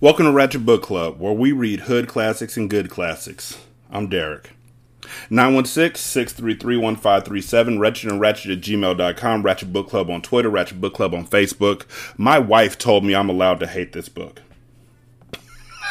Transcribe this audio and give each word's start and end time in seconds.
Welcome 0.00 0.26
to 0.26 0.32
Ratchet 0.32 0.64
Book 0.64 0.84
Club, 0.84 1.18
where 1.18 1.32
we 1.32 1.50
read 1.50 1.80
hood 1.80 2.06
classics 2.06 2.56
and 2.56 2.70
good 2.70 2.88
classics. 2.88 3.58
I'm 3.90 4.08
Derek. 4.08 4.50
916-633-1537, 5.28 7.80
Wretched 7.80 8.12
and 8.12 8.20
Ratchet 8.20 8.52
at 8.52 8.60
gmail.com, 8.60 9.42
Ratchet 9.42 9.72
Book 9.72 9.88
Club 9.88 10.08
on 10.08 10.22
Twitter, 10.22 10.50
Ratchet 10.50 10.80
Book 10.80 10.94
Club 10.94 11.14
on 11.14 11.26
Facebook. 11.26 11.82
My 12.16 12.38
wife 12.38 12.78
told 12.78 13.04
me 13.04 13.12
I'm 13.12 13.28
allowed 13.28 13.58
to 13.58 13.66
hate 13.66 13.92
this 13.92 14.08
book. 14.08 14.40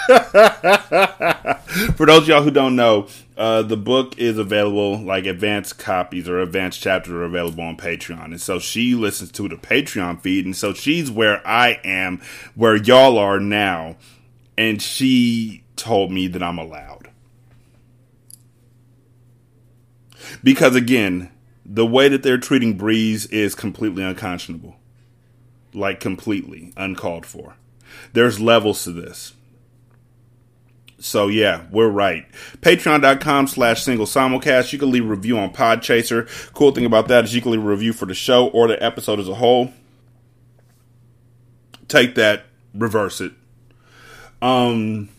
For 1.98 2.06
those 2.06 2.30
y'all 2.30 2.44
who 2.44 2.52
don't 2.52 2.78
know, 2.78 3.10
uh, 3.38 3.62
the 3.62 3.78
book 3.78 4.18
is 4.18 4.38
available, 4.40 4.98
like 4.98 5.26
advanced 5.26 5.78
copies 5.78 6.28
or 6.28 6.40
advanced 6.40 6.82
chapters 6.82 7.14
are 7.14 7.24
available 7.24 7.64
on 7.64 7.78
Patreon. 7.78 8.26
And 8.26 8.42
so 8.42 8.58
she 8.58 8.96
listens 8.96 9.32
to 9.34 9.48
the 9.48 9.56
Patreon 9.56 10.22
feed. 10.22 10.46
And 10.46 10.56
so 10.56 10.74
she's 10.74 11.12
where 11.12 11.46
I 11.48 11.80
am, 11.84 12.20
where 12.56 12.76
y'all 12.76 13.18
are 13.18 13.40
now. 13.40 13.98
And 14.58 14.82
she 14.82 15.64
told 15.76 16.12
me 16.12 16.28
that 16.28 16.42
I'm 16.42 16.58
allowed. 16.58 17.12
Because 20.44 20.76
again, 20.76 21.32
the 21.64 21.86
way 21.86 22.08
that 22.08 22.24
they're 22.24 22.40
treating 22.40 22.76
Breeze 22.76 23.28
is 23.28 23.54
completely 23.54 24.04
unconscionable. 24.04 24.78
Like, 25.74 26.00
completely 26.00 26.74
uncalled 26.76 27.26
for. 27.26 27.56
There's 28.14 28.40
levels 28.40 28.84
to 28.86 28.92
this. 28.92 29.34
So 31.00 31.28
yeah, 31.28 31.66
we're 31.72 31.90
right. 31.90 32.26
Patreon.com 32.62 33.48
slash 33.48 33.84
single 33.84 34.06
simulcast. 34.06 34.73
You 34.73 34.80
can 34.80 34.92
leave 34.92 35.06
a 35.06 35.09
review 35.09 35.38
on 35.38 35.54
Podchaser. 35.54 36.28
Cool 36.54 36.72
thing 36.72 36.86
about 36.86 37.08
that 37.09 37.26
is 37.26 37.36
you 37.36 37.42
can 37.42 37.52
leave 37.52 37.64
a 37.64 37.67
review 37.67 37.94
for 37.94 38.06
the 38.06 38.16
show 38.16 38.48
or 38.48 38.67
the 38.67 38.81
episode 38.84 39.20
as 39.20 39.30
a 39.30 39.36
whole. 39.36 39.72
Take 41.88 42.16
that, 42.16 42.45
reverse 42.73 43.22
it. 43.22 43.34
Um 44.42 45.09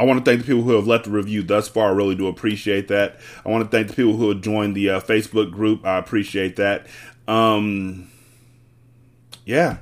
I 0.00 0.04
want 0.04 0.24
to 0.24 0.28
thank 0.28 0.40
the 0.40 0.46
people 0.46 0.62
who 0.62 0.72
have 0.72 0.86
left 0.86 1.06
a 1.06 1.10
review 1.10 1.42
thus 1.42 1.68
far. 1.68 1.90
I 1.90 1.92
really 1.92 2.14
do 2.14 2.26
appreciate 2.26 2.88
that. 2.88 3.20
I 3.44 3.50
want 3.50 3.70
to 3.70 3.76
thank 3.76 3.88
the 3.88 3.94
people 3.94 4.16
who 4.16 4.30
have 4.30 4.40
joined 4.40 4.74
the 4.74 4.90
uh, 4.90 5.00
Facebook 5.00 5.52
group. 5.52 5.84
I 5.84 5.98
appreciate 5.98 6.56
that. 6.56 6.86
Um, 7.28 8.10
yeah. 9.44 9.78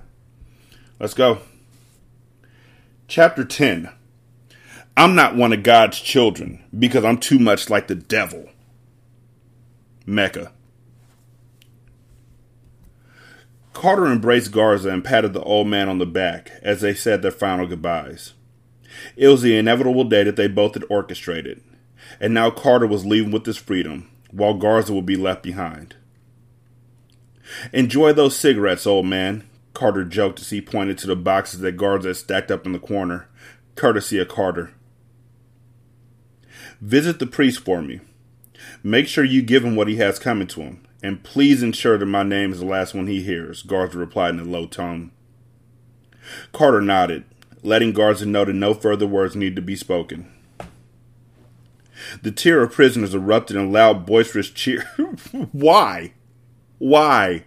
Let's 0.99 1.15
go. 1.15 1.39
Chapter 3.07 3.45
10 3.45 3.89
I'm 5.01 5.15
not 5.15 5.35
one 5.35 5.55
of 5.55 5.63
God's 5.63 5.99
children 5.99 6.63
because 6.79 7.07
I'm 7.07 7.17
too 7.17 7.39
much 7.39 7.71
like 7.71 7.89
the 7.89 7.95
devil. 7.95 8.51
Mecca. 10.05 10.53
Carter 13.73 14.05
embraced 14.05 14.53
Garza 14.53 14.91
and 14.91 15.03
patted 15.03 15.33
the 15.33 15.43
old 15.43 15.69
man 15.69 15.89
on 15.89 15.97
the 15.97 16.05
back 16.05 16.51
as 16.61 16.83
they 16.83 16.93
said 16.93 17.23
their 17.23 17.31
final 17.31 17.67
goodbyes. 17.67 18.35
It 19.17 19.29
was 19.29 19.41
the 19.41 19.57
inevitable 19.57 20.05
day 20.05 20.23
that 20.23 20.37
they 20.37 20.49
both 20.49 20.75
had 20.75 20.85
orchestrated, 20.91 21.63
and 22.21 22.35
now 22.35 22.51
Carter 22.51 22.87
was 22.87 23.07
leaving 23.07 23.31
with 23.33 23.47
his 23.47 23.57
freedom, 23.57 24.11
while 24.31 24.53
Garza 24.53 24.93
would 24.93 25.07
be 25.07 25.17
left 25.17 25.43
behind. 25.43 25.97
Enjoy 27.73 28.13
those 28.13 28.37
cigarettes, 28.37 28.87
old 28.87 29.07
man, 29.07 29.49
Carter 29.73 30.05
joked 30.05 30.41
as 30.41 30.51
he 30.51 30.61
pointed 30.61 30.99
to 30.99 31.07
the 31.07 31.17
boxes 31.17 31.61
that 31.61 31.79
Garza 31.79 32.09
had 32.09 32.19
stacked 32.19 32.51
up 32.51 32.67
in 32.67 32.73
the 32.73 32.79
corner, 32.79 33.29
courtesy 33.77 34.19
of 34.19 34.29
Carter. 34.29 34.75
Visit 36.81 37.19
the 37.19 37.27
priest 37.27 37.61
for 37.61 37.83
me. 37.83 38.01
Make 38.83 39.07
sure 39.07 39.25
you 39.25 39.43
give 39.43 39.65
him 39.65 39.77
what 39.77 39.89
he 39.89 39.97
has 39.97 40.19
coming 40.19 40.47
to 40.49 40.61
him, 40.63 40.83
and 41.03 41.23
please 41.23 41.63
ensure 41.63 41.99
that 41.99 42.07
my 42.07 42.23
name 42.23 42.53
is 42.53 42.61
the 42.61 42.67
last 42.67 42.95
one 42.95 43.07
he 43.07 43.23
hears, 43.23 43.63
Garza 43.63 43.99
replied 43.99 44.35
in 44.35 44.41
a 44.41 44.45
low 44.45 44.67
tone. 44.67 45.11
Carter 46.53 46.81
nodded, 46.81 47.25
letting 47.63 47.93
Garza 47.93 48.27
know 48.27 48.45
that 48.45 48.53
no 48.55 48.73
further 48.73 49.07
words 49.07 49.37
needed 49.37 49.57
to 49.57 49.63
be 49.63 49.77
spoken. 49.77 50.33
The 52.23 52.31
tier 52.31 52.63
of 52.63 52.73
prisoners 52.73 53.15
erupted 53.15 53.57
in 53.57 53.73
loud, 53.73 54.07
boisterous 54.07 54.49
cheer. 54.51 54.83
Why? 55.53 56.13
Why? 56.79 57.45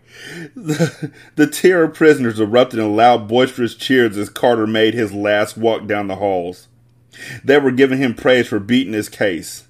The, 0.56 1.12
the 1.36 1.48
tier 1.48 1.86
of 1.86 1.96
prisoners 1.96 2.40
erupted 2.40 2.80
in 2.80 2.96
loud, 2.96 3.28
boisterous 3.28 3.74
cheers 3.74 4.16
as 4.16 4.30
Carter 4.30 4.68
made 4.68 4.94
his 4.94 5.12
last 5.12 5.58
walk 5.58 5.88
down 5.88 6.08
the 6.08 6.18
halls. 6.18 6.68
They 7.44 7.58
were 7.58 7.72
giving 7.72 8.00
him 8.00 8.14
praise 8.14 8.48
for 8.48 8.60
beating 8.60 8.94
his 8.94 9.10
case. 9.10 9.68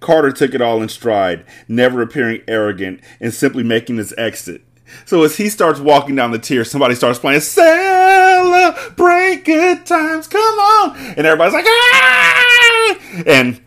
Carter 0.00 0.32
took 0.32 0.54
it 0.54 0.62
all 0.62 0.82
in 0.82 0.88
stride, 0.88 1.44
never 1.68 2.02
appearing 2.02 2.42
arrogant 2.48 3.00
and 3.20 3.32
simply 3.32 3.62
making 3.62 3.98
his 3.98 4.12
exit. 4.18 4.62
So 5.04 5.22
as 5.22 5.36
he 5.36 5.50
starts 5.50 5.80
walking 5.80 6.16
down 6.16 6.32
the 6.32 6.38
tier, 6.38 6.64
somebody 6.64 6.94
starts 6.94 7.18
playing 7.18 7.40
"Celebrate 7.40 9.44
Good 9.44 9.84
Times, 9.84 10.26
Come 10.26 10.40
On," 10.40 10.96
and 10.96 11.26
everybody's 11.26 11.54
like 11.54 11.66
"Ah!" 11.66 12.98
and 13.26 13.60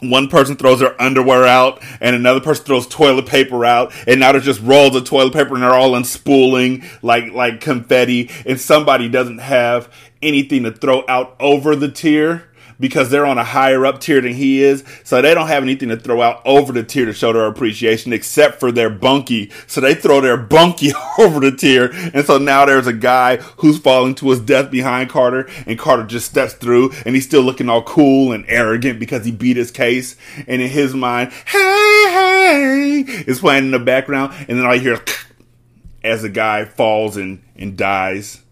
one 0.00 0.28
person 0.28 0.56
throws 0.56 0.80
their 0.80 1.00
underwear 1.00 1.44
out 1.44 1.82
and 2.00 2.14
another 2.14 2.40
person 2.40 2.64
throws 2.64 2.86
toilet 2.86 3.26
paper 3.26 3.64
out 3.64 3.92
and 4.06 4.20
now 4.20 4.32
there's 4.32 4.44
just 4.44 4.60
rolls 4.60 4.94
of 4.94 5.04
toilet 5.04 5.32
paper 5.32 5.54
and 5.54 5.62
they're 5.62 5.72
all 5.72 5.92
unspooling 5.92 6.84
like 7.02 7.32
like 7.32 7.60
confetti 7.60 8.30
and 8.44 8.60
somebody 8.60 9.08
doesn't 9.08 9.38
have 9.38 9.90
anything 10.20 10.64
to 10.64 10.72
throw 10.72 11.04
out 11.08 11.36
over 11.40 11.74
the 11.74 11.90
tier 11.90 12.50
because 12.84 13.08
they're 13.08 13.24
on 13.24 13.38
a 13.38 13.44
higher 13.44 13.86
up 13.86 13.98
tier 13.98 14.20
than 14.20 14.34
he 14.34 14.62
is. 14.62 14.84
So 15.04 15.22
they 15.22 15.32
don't 15.32 15.48
have 15.48 15.62
anything 15.62 15.88
to 15.88 15.96
throw 15.96 16.20
out 16.20 16.42
over 16.44 16.70
the 16.70 16.82
tier 16.82 17.06
to 17.06 17.14
show 17.14 17.32
their 17.32 17.46
appreciation 17.46 18.12
except 18.12 18.60
for 18.60 18.70
their 18.70 18.90
bunkie. 18.90 19.50
So 19.66 19.80
they 19.80 19.94
throw 19.94 20.20
their 20.20 20.36
bunkie 20.36 20.92
over 21.18 21.40
the 21.40 21.50
tier. 21.50 21.88
And 22.12 22.26
so 22.26 22.36
now 22.36 22.66
there's 22.66 22.86
a 22.86 22.92
guy 22.92 23.38
who's 23.38 23.78
falling 23.78 24.14
to 24.16 24.28
his 24.28 24.40
death 24.40 24.70
behind 24.70 25.08
Carter 25.08 25.48
and 25.66 25.78
Carter 25.78 26.04
just 26.04 26.26
steps 26.26 26.52
through 26.52 26.92
and 27.06 27.14
he's 27.14 27.24
still 27.24 27.40
looking 27.40 27.70
all 27.70 27.82
cool 27.82 28.32
and 28.32 28.44
arrogant 28.48 29.00
because 29.00 29.24
he 29.24 29.32
beat 29.32 29.56
his 29.56 29.70
case. 29.70 30.16
And 30.46 30.60
in 30.60 30.68
his 30.68 30.92
mind, 30.92 31.32
hey, 31.46 32.04
hey, 32.10 33.04
is 33.26 33.40
playing 33.40 33.64
in 33.64 33.70
the 33.70 33.78
background. 33.78 34.34
And 34.46 34.58
then 34.58 34.66
I 34.66 34.76
hear 34.76 35.02
as 36.04 36.20
the 36.20 36.28
guy 36.28 36.66
falls 36.66 37.16
and, 37.16 37.42
and 37.56 37.78
dies. 37.78 38.42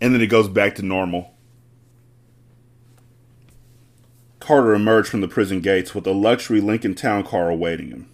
And 0.00 0.14
then 0.14 0.20
it 0.20 0.28
goes 0.28 0.46
back 0.46 0.76
to 0.76 0.82
normal. 0.82 1.32
Carter 4.46 4.74
emerged 4.74 5.08
from 5.08 5.22
the 5.22 5.26
prison 5.26 5.60
gates 5.60 5.92
with 5.92 6.06
a 6.06 6.12
luxury 6.12 6.60
Lincoln 6.60 6.94
Town 6.94 7.24
car 7.24 7.50
awaiting 7.50 7.88
him. 7.88 8.08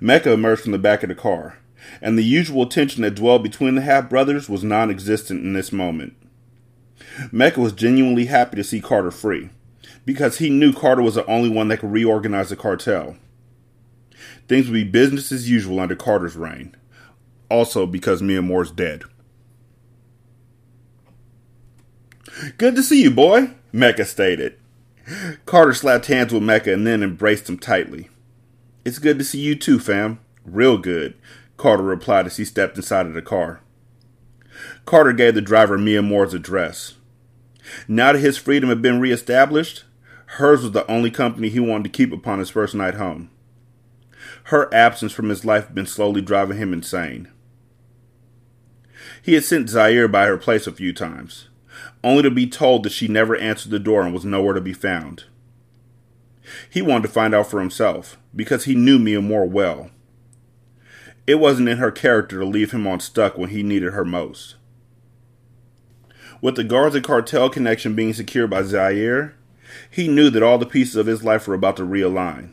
Mecca 0.00 0.32
emerged 0.32 0.62
from 0.62 0.72
the 0.72 0.76
back 0.78 1.04
of 1.04 1.08
the 1.08 1.14
car, 1.14 1.60
and 2.02 2.18
the 2.18 2.24
usual 2.24 2.66
tension 2.66 3.02
that 3.02 3.14
dwelled 3.14 3.44
between 3.44 3.76
the 3.76 3.80
half 3.80 4.10
brothers 4.10 4.48
was 4.48 4.64
non 4.64 4.90
existent 4.90 5.44
in 5.44 5.52
this 5.52 5.70
moment. 5.70 6.16
Mecca 7.30 7.60
was 7.60 7.72
genuinely 7.72 8.24
happy 8.24 8.56
to 8.56 8.64
see 8.64 8.80
Carter 8.80 9.12
free, 9.12 9.50
because 10.04 10.38
he 10.38 10.50
knew 10.50 10.72
Carter 10.72 11.02
was 11.02 11.14
the 11.14 11.24
only 11.26 11.48
one 11.48 11.68
that 11.68 11.78
could 11.78 11.92
reorganize 11.92 12.48
the 12.48 12.56
cartel. 12.56 13.16
Things 14.48 14.66
would 14.66 14.74
be 14.74 14.82
business 14.82 15.30
as 15.30 15.48
usual 15.48 15.78
under 15.78 15.94
Carter's 15.94 16.34
reign, 16.34 16.74
also 17.48 17.86
because 17.86 18.20
Miamor's 18.20 18.72
dead. 18.72 19.04
Good 22.58 22.74
to 22.74 22.82
see 22.82 23.00
you, 23.00 23.12
boy, 23.12 23.50
Mecca 23.72 24.04
stated. 24.06 24.58
Carter 25.44 25.74
slapped 25.74 26.06
hands 26.06 26.32
with 26.32 26.42
Mecca 26.42 26.72
and 26.72 26.86
then 26.86 27.02
embraced 27.02 27.48
him 27.48 27.58
tightly. 27.58 28.08
It's 28.84 28.98
good 28.98 29.18
to 29.18 29.24
see 29.24 29.40
you 29.40 29.54
too, 29.54 29.78
fam. 29.78 30.20
Real 30.44 30.78
good, 30.78 31.14
Carter 31.56 31.82
replied 31.82 32.26
as 32.26 32.36
he 32.36 32.44
stepped 32.44 32.76
inside 32.76 33.06
of 33.06 33.14
the 33.14 33.22
car. 33.22 33.60
Carter 34.84 35.12
gave 35.12 35.34
the 35.34 35.40
driver 35.40 35.78
Miamor's 35.78 36.34
address. 36.34 36.94
Now 37.88 38.12
that 38.12 38.20
his 38.20 38.38
freedom 38.38 38.68
had 38.68 38.80
been 38.80 39.00
reestablished, 39.00 39.84
hers 40.26 40.62
was 40.62 40.72
the 40.72 40.90
only 40.90 41.10
company 41.10 41.48
he 41.48 41.60
wanted 41.60 41.84
to 41.84 41.96
keep 41.96 42.12
upon 42.12 42.38
his 42.38 42.50
first 42.50 42.74
night 42.74 42.94
home. 42.94 43.30
Her 44.44 44.72
absence 44.72 45.12
from 45.12 45.28
his 45.28 45.44
life 45.44 45.66
had 45.66 45.74
been 45.74 45.86
slowly 45.86 46.20
driving 46.20 46.58
him 46.58 46.72
insane. 46.72 47.28
He 49.22 49.34
had 49.34 49.44
sent 49.44 49.68
Zaire 49.68 50.08
by 50.08 50.26
her 50.26 50.38
place 50.38 50.66
a 50.66 50.72
few 50.72 50.92
times, 50.92 51.48
only 52.04 52.22
to 52.22 52.30
be 52.30 52.46
told 52.46 52.82
that 52.82 52.92
she 52.92 53.08
never 53.08 53.36
answered 53.36 53.70
the 53.70 53.78
door 53.78 54.02
and 54.02 54.12
was 54.12 54.24
nowhere 54.24 54.54
to 54.54 54.60
be 54.60 54.72
found. 54.72 55.24
He 56.70 56.82
wanted 56.82 57.08
to 57.08 57.12
find 57.12 57.34
out 57.34 57.48
for 57.48 57.60
himself, 57.60 58.18
because 58.34 58.64
he 58.64 58.74
knew 58.74 58.98
Miamor 58.98 59.48
well. 59.48 59.90
It 61.26 61.36
wasn't 61.36 61.68
in 61.68 61.78
her 61.78 61.90
character 61.90 62.38
to 62.38 62.46
leave 62.46 62.70
him 62.70 62.86
on 62.86 63.00
stuck 63.00 63.36
when 63.36 63.50
he 63.50 63.62
needed 63.62 63.92
her 63.92 64.04
most. 64.04 64.54
With 66.40 66.54
the 66.54 66.64
Garza 66.64 67.00
cartel 67.00 67.50
connection 67.50 67.94
being 67.94 68.12
secured 68.12 68.50
by 68.50 68.62
Zaire, 68.62 69.34
he 69.90 70.06
knew 70.06 70.30
that 70.30 70.42
all 70.42 70.58
the 70.58 70.66
pieces 70.66 70.96
of 70.96 71.06
his 71.06 71.24
life 71.24 71.48
were 71.48 71.54
about 71.54 71.76
to 71.78 71.82
realign. 71.82 72.52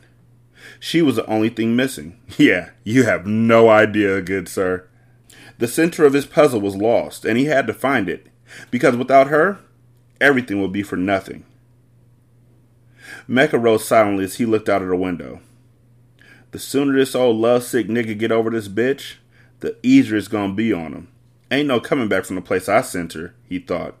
She 0.80 1.02
was 1.02 1.16
the 1.16 1.26
only 1.26 1.48
thing 1.48 1.76
missing. 1.76 2.18
Yeah, 2.38 2.70
you 2.82 3.04
have 3.04 3.26
no 3.26 3.68
idea, 3.68 4.20
good 4.22 4.48
sir. 4.48 4.88
The 5.58 5.68
center 5.68 6.04
of 6.04 6.14
his 6.14 6.26
puzzle 6.26 6.60
was 6.60 6.74
lost, 6.74 7.24
and 7.24 7.38
he 7.38 7.44
had 7.44 7.66
to 7.68 7.74
find 7.74 8.08
it, 8.08 8.26
because 8.70 8.96
without 8.96 9.28
her, 9.28 9.58
everything 10.20 10.60
would 10.60 10.72
be 10.72 10.82
for 10.82 10.96
nothing. 10.96 11.44
Mecca 13.26 13.58
rose 13.58 13.86
silently 13.86 14.24
as 14.24 14.36
he 14.36 14.46
looked 14.46 14.68
out 14.68 14.82
of 14.82 14.88
the 14.88 14.96
window. 14.96 15.40
The 16.50 16.58
sooner 16.58 16.96
this 16.96 17.14
old 17.14 17.36
lovesick 17.36 17.88
nigga 17.88 18.18
get 18.18 18.32
over 18.32 18.50
this 18.50 18.68
bitch, 18.68 19.14
the 19.60 19.76
easier 19.82 20.16
it's 20.16 20.28
gonna 20.28 20.54
be 20.54 20.72
on 20.72 20.92
him. 20.92 21.08
Ain't 21.50 21.68
no 21.68 21.80
coming 21.80 22.08
back 22.08 22.24
from 22.24 22.36
the 22.36 22.42
place 22.42 22.68
I 22.68 22.80
sent 22.80 23.12
her, 23.14 23.34
he 23.48 23.58
thought. 23.58 23.96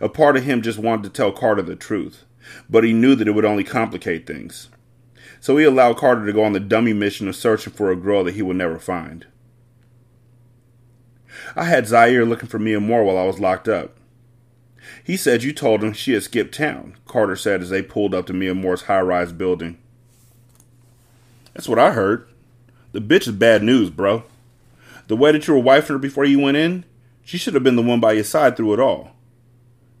A 0.00 0.08
part 0.08 0.36
of 0.36 0.44
him 0.44 0.62
just 0.62 0.78
wanted 0.78 1.04
to 1.04 1.10
tell 1.10 1.30
Carter 1.30 1.62
the 1.62 1.76
truth, 1.76 2.24
but 2.68 2.84
he 2.84 2.92
knew 2.92 3.14
that 3.14 3.28
it 3.28 3.32
would 3.32 3.44
only 3.44 3.64
complicate 3.64 4.26
things. 4.26 4.68
So 5.40 5.56
he 5.56 5.64
allowed 5.64 5.98
Carter 5.98 6.26
to 6.26 6.32
go 6.32 6.42
on 6.42 6.52
the 6.52 6.60
dummy 6.60 6.92
mission 6.92 7.28
of 7.28 7.36
searching 7.36 7.72
for 7.72 7.90
a 7.90 7.96
girl 7.96 8.24
that 8.24 8.34
he 8.34 8.42
would 8.42 8.56
never 8.56 8.78
find. 8.78 9.26
I 11.56 11.64
had 11.64 11.86
Zaire 11.86 12.24
looking 12.24 12.48
for 12.48 12.58
Miamor 12.58 13.04
while 13.04 13.18
I 13.18 13.24
was 13.24 13.40
locked 13.40 13.68
up. 13.68 13.96
He 15.04 15.16
said 15.16 15.42
you 15.42 15.52
told 15.52 15.82
him 15.82 15.92
she 15.92 16.12
had 16.12 16.22
skipped 16.22 16.54
town, 16.54 16.96
Carter 17.06 17.36
said 17.36 17.62
as 17.62 17.70
they 17.70 17.82
pulled 17.82 18.14
up 18.14 18.26
to 18.26 18.32
Miamor's 18.32 18.82
high 18.82 19.00
rise 19.00 19.32
building. 19.32 19.78
That's 21.54 21.68
what 21.68 21.78
I 21.78 21.92
heard. 21.92 22.28
The 22.92 23.00
bitch 23.00 23.26
is 23.26 23.34
bad 23.34 23.62
news, 23.62 23.90
bro. 23.90 24.24
The 25.08 25.16
way 25.16 25.32
that 25.32 25.46
you 25.46 25.54
were 25.54 25.62
wifing 25.62 25.88
her 25.88 25.98
before 25.98 26.24
you 26.24 26.38
went 26.38 26.56
in, 26.56 26.84
she 27.22 27.38
should 27.38 27.54
have 27.54 27.64
been 27.64 27.76
the 27.76 27.82
one 27.82 28.00
by 28.00 28.12
your 28.12 28.24
side 28.24 28.56
through 28.56 28.74
it 28.74 28.80
all. 28.80 29.12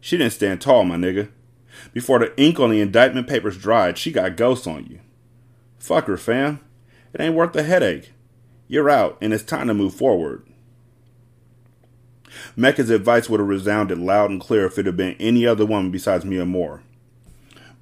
She 0.00 0.16
didn't 0.16 0.32
stand 0.32 0.60
tall, 0.60 0.84
my 0.84 0.96
nigga. 0.96 1.28
Before 1.92 2.18
the 2.18 2.38
ink 2.40 2.60
on 2.60 2.70
the 2.70 2.80
indictment 2.80 3.26
papers 3.26 3.58
dried, 3.58 3.98
she 3.98 4.12
got 4.12 4.36
ghosts 4.36 4.66
on 4.66 4.86
you. 4.86 5.00
Fuck 5.78 6.06
her, 6.06 6.16
fam. 6.16 6.60
It 7.12 7.20
ain't 7.20 7.34
worth 7.34 7.52
the 7.52 7.62
headache. 7.62 8.12
You're 8.66 8.90
out, 8.90 9.16
and 9.20 9.32
it's 9.32 9.44
time 9.44 9.68
to 9.68 9.74
move 9.74 9.94
forward. 9.94 10.46
Mecca's 12.56 12.90
advice 12.90 13.28
would 13.28 13.40
have 13.40 13.48
resounded 13.48 13.98
loud 13.98 14.30
and 14.30 14.40
clear 14.40 14.66
if 14.66 14.78
it 14.78 14.86
had 14.86 14.96
been 14.96 15.16
any 15.18 15.46
other 15.46 15.66
woman 15.66 15.90
besides 15.90 16.24
Miamor. 16.24 16.80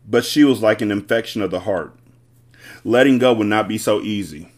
But 0.08 0.24
she 0.24 0.44
was 0.44 0.62
like 0.62 0.80
an 0.80 0.90
infection 0.90 1.42
of 1.42 1.50
the 1.50 1.60
heart. 1.60 1.94
Letting 2.84 3.18
go 3.18 3.32
would 3.32 3.46
not 3.48 3.68
be 3.68 3.78
so 3.78 4.00
easy. 4.00 4.50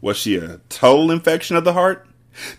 Was 0.00 0.18
she 0.18 0.36
a 0.36 0.60
total 0.68 1.10
infection 1.10 1.56
of 1.56 1.64
the 1.64 1.72
heart? 1.72 2.06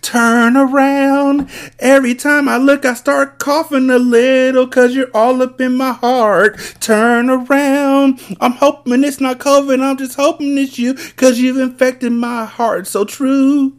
Turn 0.01 0.55
around. 0.55 1.49
Every 1.79 2.15
time 2.15 2.47
I 2.47 2.57
look, 2.57 2.85
I 2.85 2.93
start 2.93 3.39
coughing 3.39 3.89
a 3.89 3.99
little 3.99 4.67
cause 4.67 4.95
you're 4.95 5.11
all 5.13 5.41
up 5.41 5.59
in 5.59 5.75
my 5.75 5.91
heart. 5.91 6.57
Turn 6.79 7.29
around. 7.29 8.19
I'm 8.39 8.53
hoping 8.53 9.03
it's 9.03 9.19
not 9.19 9.39
COVID. 9.39 9.81
I'm 9.81 9.97
just 9.97 10.15
hoping 10.15 10.57
it's 10.57 10.79
you 10.79 10.93
cause 11.17 11.39
you've 11.39 11.57
infected 11.57 12.13
my 12.13 12.45
heart 12.45 12.87
so 12.87 13.03
true. 13.03 13.73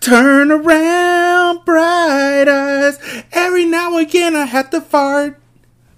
Turn 0.00 0.50
around, 0.50 1.64
bright 1.64 2.48
eyes. 2.48 2.98
Every 3.32 3.64
now 3.64 3.96
and 3.96 4.06
again, 4.06 4.36
I 4.36 4.46
have 4.46 4.70
to 4.70 4.80
fart. 4.80 5.40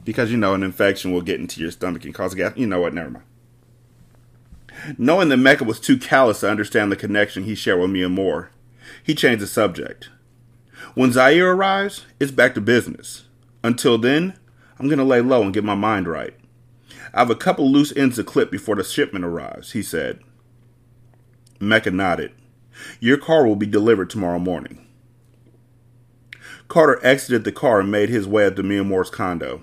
Because 0.05 0.31
you 0.31 0.37
know, 0.37 0.55
an 0.55 0.63
infection 0.63 1.13
will 1.13 1.21
get 1.21 1.41
into 1.41 1.61
your 1.61 1.71
stomach 1.71 2.05
and 2.05 2.15
cause 2.15 2.35
gas. 2.35 2.53
You 2.57 2.67
know 2.67 2.81
what? 2.81 2.95
Never 2.95 3.11
mind. 3.11 3.25
Knowing 4.99 5.29
that 5.31 5.39
Mecca 5.39 5.65
was 5.65 5.81
too 5.81 5.99
callous 5.99 6.41
to 6.41 6.51
understand 6.51 6.93
the 6.93 6.97
connection 6.97 7.45
he 7.45 7.55
shared 7.55 7.81
with 7.81 7.91
Miamor, 7.91 8.49
he 9.03 9.15
changed 9.15 9.43
the 9.43 9.47
subject. 9.47 10.11
When 10.95 11.13
Zaire 11.13 11.53
arrives, 11.53 12.05
it's 12.21 12.31
back 12.31 12.55
to 12.55 12.61
business. 12.61 13.25
Until 13.65 13.99
then, 13.99 14.39
I'm 14.79 14.87
going 14.87 14.99
to 14.99 15.05
lay 15.05 15.21
low 15.21 15.43
and 15.43 15.53
get 15.53 15.65
my 15.65 15.75
mind 15.75 16.07
right. 16.07 16.35
I 17.13 17.21
have 17.21 17.31
a 17.31 17.35
couple 17.35 17.71
loose 17.71 17.97
ends 17.97 18.17
to 18.17 18.25
clip 18.25 18.51
before 18.51 18.77
the 18.77 18.85
shipment 18.85 19.25
arrives, 19.25 19.73
he 19.73 19.83
said. 19.83 20.21
Mecca 21.59 21.91
nodded. 21.91 22.33
Your 23.01 23.17
car 23.17 23.47
will 23.47 23.57
be 23.57 23.67
delivered 23.67 24.11
tomorrow 24.11 24.39
morning. 24.39 24.87
Carter 26.69 26.99
exited 27.05 27.45
the 27.45 27.53
car 27.53 27.81
and 27.81 27.91
made 27.91 28.09
his 28.09 28.27
way 28.27 28.47
up 28.47 28.57
to 28.57 28.63
Miamor's 28.63 29.11
condo. 29.11 29.63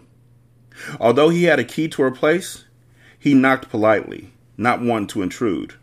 Although 0.99 1.29
he 1.29 1.43
had 1.43 1.59
a 1.59 1.63
key 1.63 1.87
to 1.89 2.01
her 2.01 2.11
place, 2.11 2.65
he 3.19 3.33
knocked 3.33 3.69
politely, 3.69 4.31
not 4.57 4.81
wanting 4.81 5.07
to 5.07 5.21
intrude. 5.21 5.75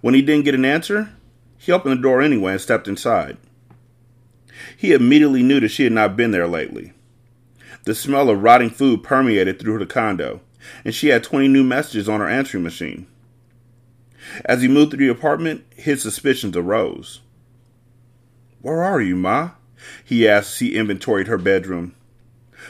When 0.00 0.14
he 0.14 0.22
didn't 0.22 0.44
get 0.44 0.54
an 0.54 0.64
answer, 0.64 1.10
he 1.58 1.72
opened 1.72 1.98
the 1.98 2.02
door 2.02 2.22
anyway 2.22 2.52
and 2.52 2.60
stepped 2.60 2.88
inside. 2.88 3.36
He 4.76 4.92
immediately 4.92 5.42
knew 5.42 5.60
that 5.60 5.70
she 5.70 5.84
had 5.84 5.92
not 5.92 6.16
been 6.16 6.30
there 6.30 6.46
lately. 6.46 6.92
The 7.84 7.94
smell 7.94 8.30
of 8.30 8.42
rotting 8.42 8.70
food 8.70 9.02
permeated 9.02 9.58
through 9.58 9.78
the 9.78 9.86
condo, 9.86 10.40
and 10.84 10.94
she 10.94 11.08
had 11.08 11.24
20 11.24 11.48
new 11.48 11.64
messages 11.64 12.08
on 12.08 12.20
her 12.20 12.28
answering 12.28 12.62
machine. 12.62 13.06
As 14.44 14.62
he 14.62 14.68
moved 14.68 14.90
through 14.90 15.06
the 15.06 15.12
apartment, 15.12 15.64
his 15.74 16.02
suspicions 16.02 16.56
arose. 16.56 17.20
Where 18.60 18.82
are 18.82 19.00
you, 19.00 19.16
Ma? 19.16 19.52
he 20.04 20.28
asked 20.28 20.54
as 20.54 20.58
he 20.60 20.76
inventoried 20.76 21.26
her 21.26 21.38
bedroom. 21.38 21.94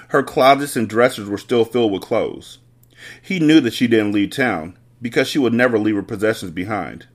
Her 0.08 0.22
closets 0.22 0.76
and 0.76 0.88
dressers 0.88 1.28
were 1.28 1.38
still 1.38 1.64
filled 1.64 1.93
with 1.93 2.02
clothes. 2.02 2.58
He 3.20 3.38
knew 3.38 3.60
that 3.60 3.75
she 3.75 3.87
didn't 3.87 4.12
leave 4.12 4.31
town, 4.31 4.78
because 5.02 5.28
she 5.28 5.38
would 5.38 5.52
never 5.52 5.78
leave 5.78 5.96
her 5.96 6.02
possessions 6.02 6.52
behind. 6.52 7.06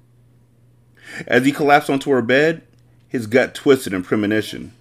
As 1.25 1.45
he 1.45 1.51
collapsed 1.51 1.89
onto 1.89 2.11
her 2.11 2.21
bed, 2.21 2.61
his 3.07 3.27
gut 3.27 3.55
twisted 3.55 3.93
in 3.93 4.03
premonition. 4.03 4.73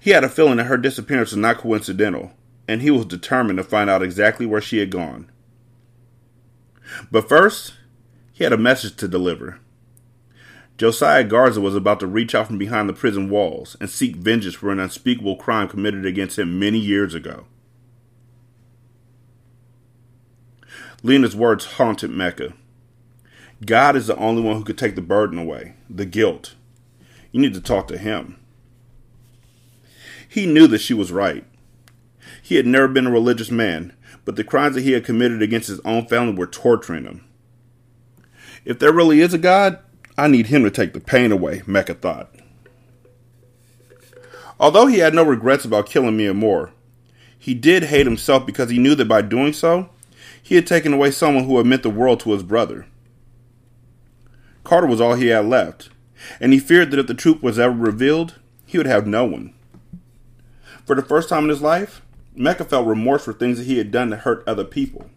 He 0.00 0.10
had 0.10 0.24
a 0.24 0.28
feeling 0.28 0.56
that 0.56 0.64
her 0.64 0.76
disappearance 0.76 1.30
was 1.30 1.38
not 1.38 1.58
coincidental, 1.58 2.32
and 2.68 2.82
he 2.82 2.90
was 2.90 3.06
determined 3.06 3.58
to 3.58 3.64
find 3.64 3.88
out 3.88 4.02
exactly 4.02 4.46
where 4.46 4.60
she 4.60 4.78
had 4.78 4.90
gone. 4.90 5.30
But 7.10 7.28
first, 7.28 7.74
he 8.34 8.42
had 8.44 8.52
a 8.52 8.58
message 8.58 8.96
to 8.96 9.08
deliver. 9.08 9.60
Josiah 10.76 11.22
Garza 11.22 11.60
was 11.60 11.76
about 11.76 12.00
to 12.00 12.06
reach 12.06 12.34
out 12.34 12.48
from 12.48 12.58
behind 12.58 12.88
the 12.88 12.92
prison 12.92 13.30
walls 13.30 13.76
and 13.80 13.88
seek 13.88 14.16
vengeance 14.16 14.56
for 14.56 14.70
an 14.70 14.80
unspeakable 14.80 15.36
crime 15.36 15.68
committed 15.68 16.04
against 16.04 16.38
him 16.38 16.58
many 16.58 16.78
years 16.78 17.14
ago. 17.14 17.46
Lena's 21.04 21.36
words 21.36 21.64
haunted 21.64 22.10
Mecca. 22.10 22.54
God 23.64 23.94
is 23.94 24.08
the 24.08 24.16
only 24.16 24.42
one 24.42 24.56
who 24.56 24.64
could 24.64 24.76
take 24.76 24.96
the 24.96 25.00
burden 25.00 25.38
away, 25.38 25.74
the 25.88 26.04
guilt. 26.04 26.54
You 27.30 27.40
need 27.40 27.54
to 27.54 27.60
talk 27.60 27.86
to 27.88 27.98
him. 27.98 28.36
He 30.28 30.44
knew 30.44 30.66
that 30.66 30.80
she 30.80 30.94
was 30.94 31.12
right. 31.12 31.44
He 32.42 32.56
had 32.56 32.66
never 32.66 32.88
been 32.88 33.06
a 33.06 33.12
religious 33.12 33.50
man, 33.50 33.92
but 34.24 34.34
the 34.34 34.42
crimes 34.42 34.74
that 34.74 34.82
he 34.82 34.92
had 34.92 35.04
committed 35.04 35.40
against 35.40 35.68
his 35.68 35.80
own 35.80 36.06
family 36.08 36.34
were 36.34 36.48
torturing 36.48 37.04
him. 37.04 37.24
If 38.64 38.78
there 38.78 38.92
really 38.92 39.20
is 39.20 39.34
a 39.34 39.38
God, 39.38 39.78
I 40.16 40.28
need 40.28 40.46
him 40.46 40.62
to 40.64 40.70
take 40.70 40.92
the 40.92 41.00
pain 41.00 41.32
away, 41.32 41.62
Mecca 41.66 41.94
thought. 41.94 42.34
Although 44.58 44.86
he 44.86 44.98
had 44.98 45.14
no 45.14 45.22
regrets 45.22 45.64
about 45.64 45.86
killing 45.86 46.16
Miamor, 46.16 46.70
he 47.38 47.52
did 47.52 47.84
hate 47.84 48.06
himself 48.06 48.46
because 48.46 48.70
he 48.70 48.78
knew 48.78 48.94
that 48.94 49.08
by 49.08 49.20
doing 49.20 49.52
so, 49.52 49.90
he 50.42 50.54
had 50.54 50.66
taken 50.66 50.92
away 50.92 51.10
someone 51.10 51.44
who 51.44 51.58
had 51.58 51.66
meant 51.66 51.82
the 51.82 51.90
world 51.90 52.20
to 52.20 52.32
his 52.32 52.42
brother. 52.42 52.86
Carter 54.62 54.86
was 54.86 55.00
all 55.00 55.14
he 55.14 55.26
had 55.26 55.44
left, 55.44 55.90
and 56.40 56.52
he 56.52 56.58
feared 56.58 56.90
that 56.90 57.00
if 57.00 57.06
the 57.06 57.14
truth 57.14 57.42
was 57.42 57.58
ever 57.58 57.74
revealed, 57.74 58.38
he 58.64 58.78
would 58.78 58.86
have 58.86 59.06
no 59.06 59.24
one. 59.24 59.52
For 60.86 60.94
the 60.96 61.02
first 61.02 61.28
time 61.28 61.44
in 61.44 61.50
his 61.50 61.60
life, 61.60 62.00
Mecca 62.34 62.64
felt 62.64 62.86
remorse 62.86 63.24
for 63.24 63.32
things 63.32 63.58
that 63.58 63.66
he 63.66 63.78
had 63.78 63.90
done 63.90 64.10
to 64.10 64.16
hurt 64.16 64.42
other 64.46 64.64
people. 64.64 65.10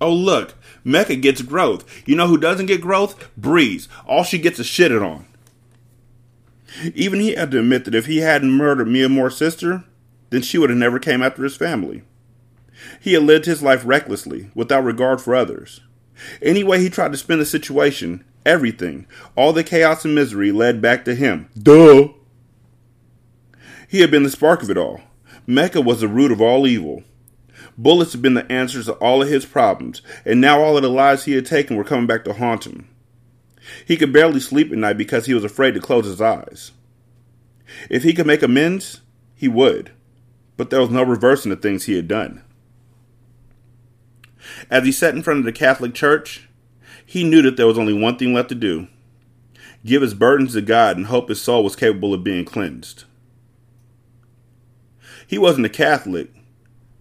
Oh, 0.00 0.12
look, 0.12 0.54
Mecca 0.82 1.16
gets 1.16 1.42
growth. 1.42 1.84
You 2.06 2.16
know 2.16 2.26
who 2.26 2.38
doesn't 2.38 2.66
get 2.66 2.80
growth? 2.80 3.28
Breeze. 3.36 3.88
All 4.06 4.24
she 4.24 4.38
gets 4.38 4.58
is 4.58 4.66
shitted 4.66 5.04
on. 5.04 5.26
Even 6.94 7.20
he 7.20 7.34
had 7.34 7.50
to 7.50 7.58
admit 7.58 7.84
that 7.84 7.94
if 7.94 8.06
he 8.06 8.18
hadn't 8.18 8.52
murdered 8.52 8.86
Miamor's 8.86 9.36
sister, 9.36 9.84
then 10.30 10.42
she 10.42 10.56
would 10.56 10.70
have 10.70 10.78
never 10.78 10.98
came 10.98 11.22
after 11.22 11.42
his 11.42 11.56
family. 11.56 12.02
He 13.00 13.12
had 13.12 13.24
lived 13.24 13.44
his 13.44 13.62
life 13.62 13.82
recklessly, 13.84 14.50
without 14.54 14.84
regard 14.84 15.20
for 15.20 15.34
others. 15.34 15.80
Any 16.40 16.64
way 16.64 16.80
he 16.80 16.88
tried 16.88 17.12
to 17.12 17.18
spin 17.18 17.38
the 17.38 17.44
situation, 17.44 18.24
Everything, 18.46 19.06
all 19.36 19.52
the 19.52 19.62
chaos 19.62 20.04
and 20.04 20.14
misery 20.14 20.50
led 20.50 20.80
back 20.80 21.04
to 21.04 21.14
him. 21.14 21.50
Duh! 21.60 22.08
He 23.86 24.00
had 24.00 24.10
been 24.10 24.22
the 24.22 24.30
spark 24.30 24.62
of 24.62 24.70
it 24.70 24.78
all. 24.78 25.02
Mecca 25.46 25.80
was 25.80 26.00
the 26.00 26.08
root 26.08 26.32
of 26.32 26.40
all 26.40 26.66
evil. 26.66 27.02
Bullets 27.80 28.12
had 28.12 28.20
been 28.20 28.34
the 28.34 28.50
answers 28.52 28.84
to 28.84 28.92
all 28.94 29.22
of 29.22 29.28
his 29.28 29.46
problems, 29.46 30.02
and 30.26 30.38
now 30.38 30.60
all 30.60 30.76
of 30.76 30.82
the 30.82 30.90
lives 30.90 31.24
he 31.24 31.32
had 31.32 31.46
taken 31.46 31.76
were 31.76 31.84
coming 31.84 32.06
back 32.06 32.24
to 32.24 32.34
haunt 32.34 32.66
him. 32.66 32.86
He 33.86 33.96
could 33.96 34.12
barely 34.12 34.38
sleep 34.38 34.70
at 34.70 34.76
night 34.76 34.98
because 34.98 35.24
he 35.24 35.32
was 35.32 35.44
afraid 35.44 35.72
to 35.72 35.80
close 35.80 36.04
his 36.04 36.20
eyes. 36.20 36.72
If 37.88 38.02
he 38.02 38.12
could 38.12 38.26
make 38.26 38.42
amends, 38.42 39.00
he 39.34 39.48
would, 39.48 39.92
but 40.58 40.68
there 40.68 40.80
was 40.80 40.90
no 40.90 41.02
reversing 41.02 41.48
the 41.48 41.56
things 41.56 41.84
he 41.84 41.96
had 41.96 42.06
done. 42.06 42.42
As 44.68 44.84
he 44.84 44.92
sat 44.92 45.14
in 45.14 45.22
front 45.22 45.38
of 45.38 45.46
the 45.46 45.52
Catholic 45.52 45.94
Church, 45.94 46.48
he 47.06 47.24
knew 47.24 47.40
that 47.40 47.56
there 47.56 47.66
was 47.66 47.78
only 47.78 47.94
one 47.94 48.18
thing 48.18 48.34
left 48.34 48.50
to 48.50 48.54
do 48.54 48.88
give 49.82 50.02
his 50.02 50.12
burdens 50.12 50.52
to 50.52 50.60
God 50.60 50.98
and 50.98 51.06
hope 51.06 51.30
his 51.30 51.40
soul 51.40 51.64
was 51.64 51.74
capable 51.74 52.12
of 52.12 52.22
being 52.22 52.44
cleansed. 52.44 53.04
He 55.26 55.38
wasn't 55.38 55.64
a 55.64 55.70
Catholic, 55.70 56.30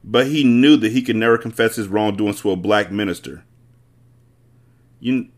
but 0.04 0.28
he 0.28 0.44
knew 0.44 0.78
that 0.78 0.92
he 0.92 1.02
could 1.02 1.16
never 1.16 1.38
confess 1.38 1.76
his 1.76 1.88
wrongdoings 1.88 2.42
to 2.42 2.52
a 2.52 2.56
black 2.56 2.92
minister. 2.92 3.44
You 5.00 5.30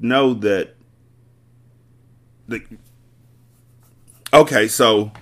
know 0.00 0.34
that. 0.34 0.74
The, 2.48 2.62
okay, 4.32 4.68
so 4.68 5.12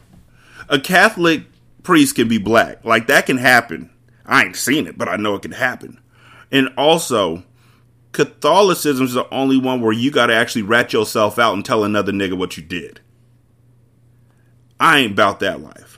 a 0.69 0.81
Catholic 0.81 1.45
priest 1.83 2.15
can 2.15 2.29
be 2.29 2.39
black. 2.39 2.85
Like, 2.85 3.07
that 3.09 3.27
can 3.27 3.37
happen. 3.37 3.91
I 4.25 4.45
ain't 4.45 4.57
seen 4.57 4.87
it, 4.87 4.97
but 4.97 5.09
I 5.09 5.17
know 5.17 5.35
it 5.35 5.43
can 5.43 5.53
happen. 5.53 6.01
And 6.53 6.69
also, 6.77 7.43
Catholicism 8.13 9.07
is 9.07 9.15
the 9.15 9.33
only 9.33 9.59
one 9.59 9.81
where 9.81 9.93
you 9.93 10.11
got 10.11 10.27
to 10.27 10.35
actually 10.35 10.63
rat 10.63 10.93
yourself 10.93 11.39
out 11.39 11.55
and 11.55 11.65
tell 11.65 11.85
another 11.85 12.13
nigga 12.13 12.37
what 12.37 12.57
you 12.57 12.63
did. 12.63 13.01
I 14.79 15.01
ain't 15.01 15.13
about 15.13 15.41
that 15.41 15.61
life. 15.61 15.90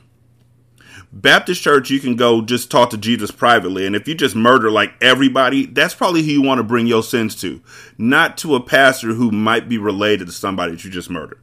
Baptist 1.13 1.61
church, 1.61 1.91
you 1.91 2.01
can 2.01 2.17
go 2.17 2.41
just 2.41 2.71
talk 2.71 2.89
to 2.91 2.97
Jesus 2.97 3.31
privately. 3.31 3.87
And 3.87 3.95
if 3.95 4.09
you 4.09 4.15
just 4.15 4.35
murder 4.35 4.71
like 4.71 4.95
everybody, 5.03 5.67
that's 5.67 5.95
probably 5.95 6.23
who 6.23 6.31
you 6.31 6.43
want 6.43 6.59
to 6.59 6.65
bring 6.65 6.87
your 6.87 7.03
sins 7.03 7.39
to, 7.43 7.61
not 7.99 8.39
to 8.39 8.55
a 8.55 8.61
pastor 8.61 9.09
who 9.09 9.31
might 9.31 9.69
be 9.69 9.77
related 9.77 10.27
to 10.27 10.33
somebody 10.33 10.73
that 10.73 10.85
you 10.85 10.91
just 10.91 11.11
murdered. 11.11 11.39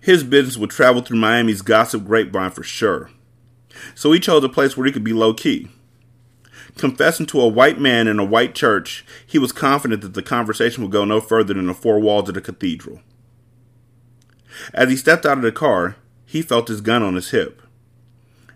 His 0.00 0.24
business 0.24 0.56
would 0.56 0.70
travel 0.70 1.02
through 1.02 1.18
Miami's 1.18 1.62
gossip 1.62 2.04
grapevine 2.04 2.50
for 2.50 2.62
sure. 2.62 3.10
So 3.94 4.12
he 4.12 4.20
chose 4.20 4.44
a 4.44 4.48
place 4.48 4.76
where 4.76 4.86
he 4.86 4.92
could 4.92 5.04
be 5.04 5.12
low 5.12 5.34
key. 5.34 5.68
Confessing 6.76 7.26
to 7.26 7.40
a 7.40 7.48
white 7.48 7.78
man 7.78 8.08
in 8.08 8.18
a 8.18 8.24
white 8.24 8.54
church, 8.54 9.04
he 9.24 9.38
was 9.38 9.52
confident 9.52 10.02
that 10.02 10.14
the 10.14 10.22
conversation 10.22 10.82
would 10.82 10.92
go 10.92 11.04
no 11.04 11.20
further 11.20 11.54
than 11.54 11.66
the 11.66 11.74
four 11.74 12.00
walls 12.00 12.28
of 12.28 12.34
the 12.34 12.40
cathedral. 12.40 13.00
As 14.72 14.88
he 14.88 14.96
stepped 14.96 15.26
out 15.26 15.38
of 15.38 15.42
the 15.42 15.52
car, 15.52 15.96
he 16.34 16.42
felt 16.42 16.66
his 16.66 16.80
gun 16.80 17.00
on 17.00 17.14
his 17.14 17.30
hip. 17.30 17.62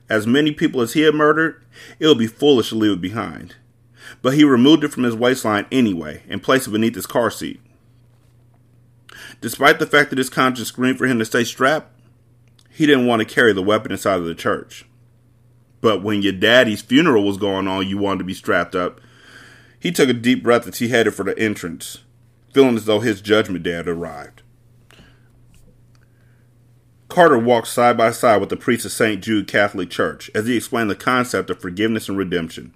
As 0.08 0.26
many 0.26 0.50
people 0.50 0.80
as 0.80 0.94
he 0.94 1.02
had 1.02 1.14
murdered, 1.14 1.62
it 2.00 2.08
would 2.08 2.18
be 2.18 2.26
foolish 2.26 2.70
to 2.70 2.74
leave 2.74 2.94
it 2.94 3.00
behind. 3.00 3.54
But 4.20 4.34
he 4.34 4.42
removed 4.42 4.82
it 4.82 4.88
from 4.88 5.04
his 5.04 5.14
waistline 5.14 5.64
anyway 5.70 6.24
and 6.28 6.42
placed 6.42 6.66
it 6.66 6.72
beneath 6.72 6.96
his 6.96 7.06
car 7.06 7.30
seat. 7.30 7.60
Despite 9.40 9.78
the 9.78 9.86
fact 9.86 10.10
that 10.10 10.18
his 10.18 10.28
conscience 10.28 10.66
screamed 10.66 10.98
for 10.98 11.06
him 11.06 11.20
to 11.20 11.24
stay 11.24 11.44
strapped, 11.44 11.92
he 12.68 12.84
didn't 12.84 13.06
want 13.06 13.20
to 13.20 13.32
carry 13.32 13.52
the 13.52 13.62
weapon 13.62 13.92
inside 13.92 14.18
of 14.18 14.24
the 14.24 14.34
church. 14.34 14.84
But 15.80 16.02
when 16.02 16.20
your 16.20 16.32
daddy's 16.32 16.82
funeral 16.82 17.22
was 17.22 17.36
going 17.36 17.68
on, 17.68 17.86
you 17.86 17.96
wanted 17.96 18.18
to 18.18 18.24
be 18.24 18.34
strapped 18.34 18.74
up. 18.74 19.00
He 19.78 19.92
took 19.92 20.08
a 20.08 20.14
deep 20.14 20.42
breath 20.42 20.66
as 20.66 20.80
he 20.80 20.88
headed 20.88 21.14
for 21.14 21.22
the 21.22 21.38
entrance, 21.38 21.98
feeling 22.52 22.74
as 22.74 22.86
though 22.86 22.98
his 22.98 23.20
judgment 23.20 23.62
day 23.62 23.74
had 23.74 23.86
arrived. 23.86 24.42
Carter 27.08 27.38
walked 27.38 27.68
side 27.68 27.96
by 27.96 28.10
side 28.10 28.40
with 28.40 28.50
the 28.50 28.56
priest 28.56 28.84
of 28.84 28.92
St. 28.92 29.22
Jude 29.22 29.48
Catholic 29.48 29.90
Church 29.90 30.30
as 30.34 30.46
he 30.46 30.56
explained 30.56 30.90
the 30.90 30.94
concept 30.94 31.48
of 31.50 31.60
forgiveness 31.60 32.08
and 32.08 32.18
redemption. 32.18 32.74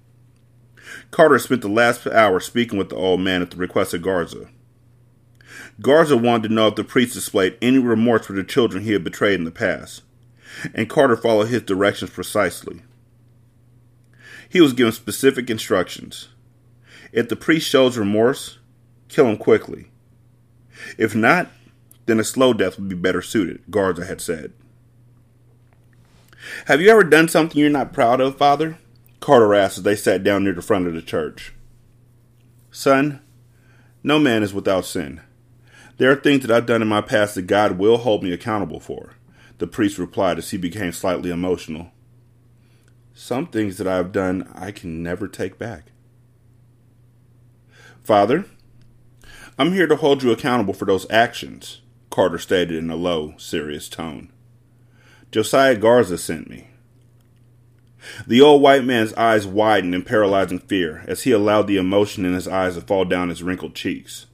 Carter 1.11 1.39
spent 1.39 1.61
the 1.61 1.67
last 1.67 2.05
hour 2.07 2.39
speaking 2.39 2.77
with 2.77 2.89
the 2.89 2.95
old 2.95 3.21
man 3.21 3.41
at 3.41 3.51
the 3.51 3.57
request 3.57 3.93
of 3.93 4.01
Garza. 4.01 4.49
Garza 5.81 6.17
wanted 6.17 6.47
to 6.47 6.53
know 6.53 6.67
if 6.67 6.75
the 6.75 6.83
priest 6.83 7.13
displayed 7.13 7.57
any 7.61 7.77
remorse 7.77 8.25
for 8.25 8.33
the 8.33 8.43
children 8.43 8.83
he 8.83 8.91
had 8.91 9.03
betrayed 9.03 9.35
in 9.35 9.45
the 9.45 9.51
past, 9.51 10.01
and 10.73 10.89
Carter 10.89 11.15
followed 11.15 11.47
his 11.47 11.61
directions 11.61 12.11
precisely. 12.11 12.81
He 14.49 14.61
was 14.61 14.73
given 14.73 14.93
specific 14.93 15.49
instructions. 15.49 16.29
If 17.11 17.29
the 17.29 17.35
priest 17.35 17.67
shows 17.67 17.97
remorse, 17.97 18.59
kill 19.07 19.27
him 19.27 19.37
quickly. 19.37 19.91
If 20.97 21.15
not, 21.15 21.49
then 22.05 22.19
a 22.19 22.23
slow 22.23 22.53
death 22.53 22.77
would 22.77 22.89
be 22.89 22.95
better 22.95 23.21
suited, 23.21 23.63
Garza 23.69 24.05
had 24.05 24.21
said. 24.21 24.53
Have 26.65 26.81
you 26.81 26.89
ever 26.89 27.03
done 27.03 27.27
something 27.27 27.59
you're 27.59 27.69
not 27.69 27.93
proud 27.93 28.19
of, 28.19 28.37
Father? 28.37 28.77
Carter 29.19 29.53
asked 29.53 29.77
as 29.77 29.83
they 29.83 29.95
sat 29.95 30.23
down 30.23 30.43
near 30.43 30.53
the 30.53 30.61
front 30.61 30.87
of 30.87 30.93
the 30.93 31.01
church. 31.01 31.53
Son, 32.71 33.21
no 34.03 34.19
man 34.19 34.43
is 34.43 34.53
without 34.53 34.85
sin. 34.85 35.21
There 35.97 36.11
are 36.11 36.15
things 36.15 36.41
that 36.41 36.51
I've 36.51 36.65
done 36.65 36.81
in 36.81 36.87
my 36.87 37.01
past 37.01 37.35
that 37.35 37.43
God 37.43 37.77
will 37.77 37.97
hold 37.97 38.23
me 38.23 38.33
accountable 38.33 38.79
for, 38.79 39.13
the 39.59 39.67
priest 39.67 39.97
replied 39.97 40.37
as 40.37 40.51
he 40.51 40.57
became 40.57 40.91
slightly 40.91 41.29
emotional. 41.29 41.91
Some 43.13 43.45
things 43.47 43.77
that 43.77 43.87
I 43.87 43.95
have 43.95 44.11
done 44.11 44.51
I 44.53 44.71
can 44.71 45.03
never 45.03 45.27
take 45.27 45.57
back. 45.57 45.91
Father, 48.03 48.45
I'm 49.57 49.71
here 49.71 49.87
to 49.87 49.95
hold 49.95 50.23
you 50.23 50.31
accountable 50.31 50.73
for 50.73 50.85
those 50.85 51.09
actions, 51.11 51.81
Carter 52.13 52.37
stated 52.37 52.77
in 52.77 52.91
a 52.91 52.95
low, 52.95 53.33
serious 53.39 53.89
tone. 53.89 54.31
Josiah 55.31 55.75
Garza 55.75 56.19
sent 56.19 56.47
me. 56.47 56.67
The 58.27 58.39
old 58.39 58.61
white 58.61 58.83
man's 58.83 59.15
eyes 59.15 59.47
widened 59.47 59.95
in 59.95 60.03
paralyzing 60.03 60.59
fear 60.59 61.03
as 61.07 61.23
he 61.23 61.31
allowed 61.31 61.65
the 61.65 61.77
emotion 61.77 62.23
in 62.23 62.35
his 62.35 62.47
eyes 62.47 62.75
to 62.75 62.81
fall 62.81 63.03
down 63.03 63.29
his 63.29 63.41
wrinkled 63.41 63.73
cheeks. 63.73 64.27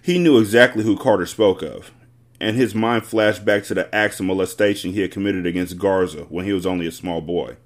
He 0.00 0.18
knew 0.18 0.38
exactly 0.38 0.84
who 0.84 0.96
Carter 0.96 1.26
spoke 1.26 1.60
of, 1.60 1.92
and 2.40 2.56
his 2.56 2.74
mind 2.74 3.04
flashed 3.04 3.44
back 3.44 3.64
to 3.64 3.74
the 3.74 3.94
acts 3.94 4.18
of 4.18 4.24
molestation 4.24 4.94
he 4.94 5.02
had 5.02 5.12
committed 5.12 5.44
against 5.44 5.76
Garza 5.76 6.22
when 6.30 6.46
he 6.46 6.54
was 6.54 6.64
only 6.64 6.86
a 6.86 6.92
small 6.92 7.20
boy. 7.20 7.58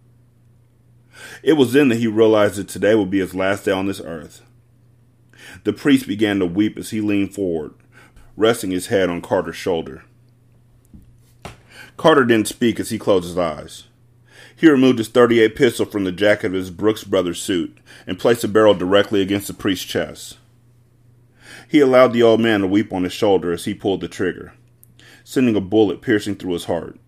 It 1.45 1.53
was 1.53 1.73
then 1.73 1.89
that 1.91 1.99
he 1.99 2.09
realized 2.09 2.57
that 2.57 2.67
today 2.67 2.97
would 2.97 3.11
be 3.11 3.21
his 3.21 3.37
last 3.37 3.65
day 3.65 3.71
on 3.71 3.87
this 3.87 4.01
earth. 4.01 4.43
The 5.63 5.73
priest 5.73 6.09
began 6.09 6.41
to 6.41 6.47
weep 6.47 6.77
as 6.77 6.91
he 6.91 7.01
leaned 7.01 7.33
forward, 7.33 7.75
resting 8.41 8.71
his 8.71 8.87
head 8.87 9.11
on 9.11 9.21
Carter's 9.21 9.57
shoulder. 9.57 10.03
Carter 11.99 12.25
didn't 12.25 12.49
speak 12.49 12.81
as 12.81 12.89
he 12.89 12.99
closed 12.99 13.27
his 13.27 13.37
eyes. 13.37 13.85
He 14.57 14.69
removed 14.69 14.99
his 14.99 15.09
38 15.09 15.55
pistol 15.55 15.85
from 15.85 16.05
the 16.05 16.13
jacket 16.13 16.47
of 16.47 16.53
his 16.55 16.71
Brooks 16.71 17.05
Brothers 17.05 17.43
suit 17.43 17.77
and 18.07 18.19
placed 18.19 18.43
the 18.43 18.49
barrel 18.49 18.75
directly 18.75 19.21
against 19.21 19.47
the 19.47 19.55
priest's 19.55 19.85
chest. 19.85 20.39
He 21.69 21.81
allowed 21.81 22.15
the 22.15 22.23
old 22.23 22.41
man 22.41 22.61
to 22.61 22.67
weep 22.67 22.93
on 22.93 23.05
his 23.05 23.13
shoulder 23.13 23.53
as 23.53 23.67
he 23.67 23.75
pulled 23.75 24.01
the 24.01 24.09
trigger, 24.09 24.55
sending 25.23 25.55
a 25.55 25.61
bullet 25.61 26.01
piercing 26.01 26.37
through 26.37 26.55
his 26.55 26.65
heart. 26.65 26.99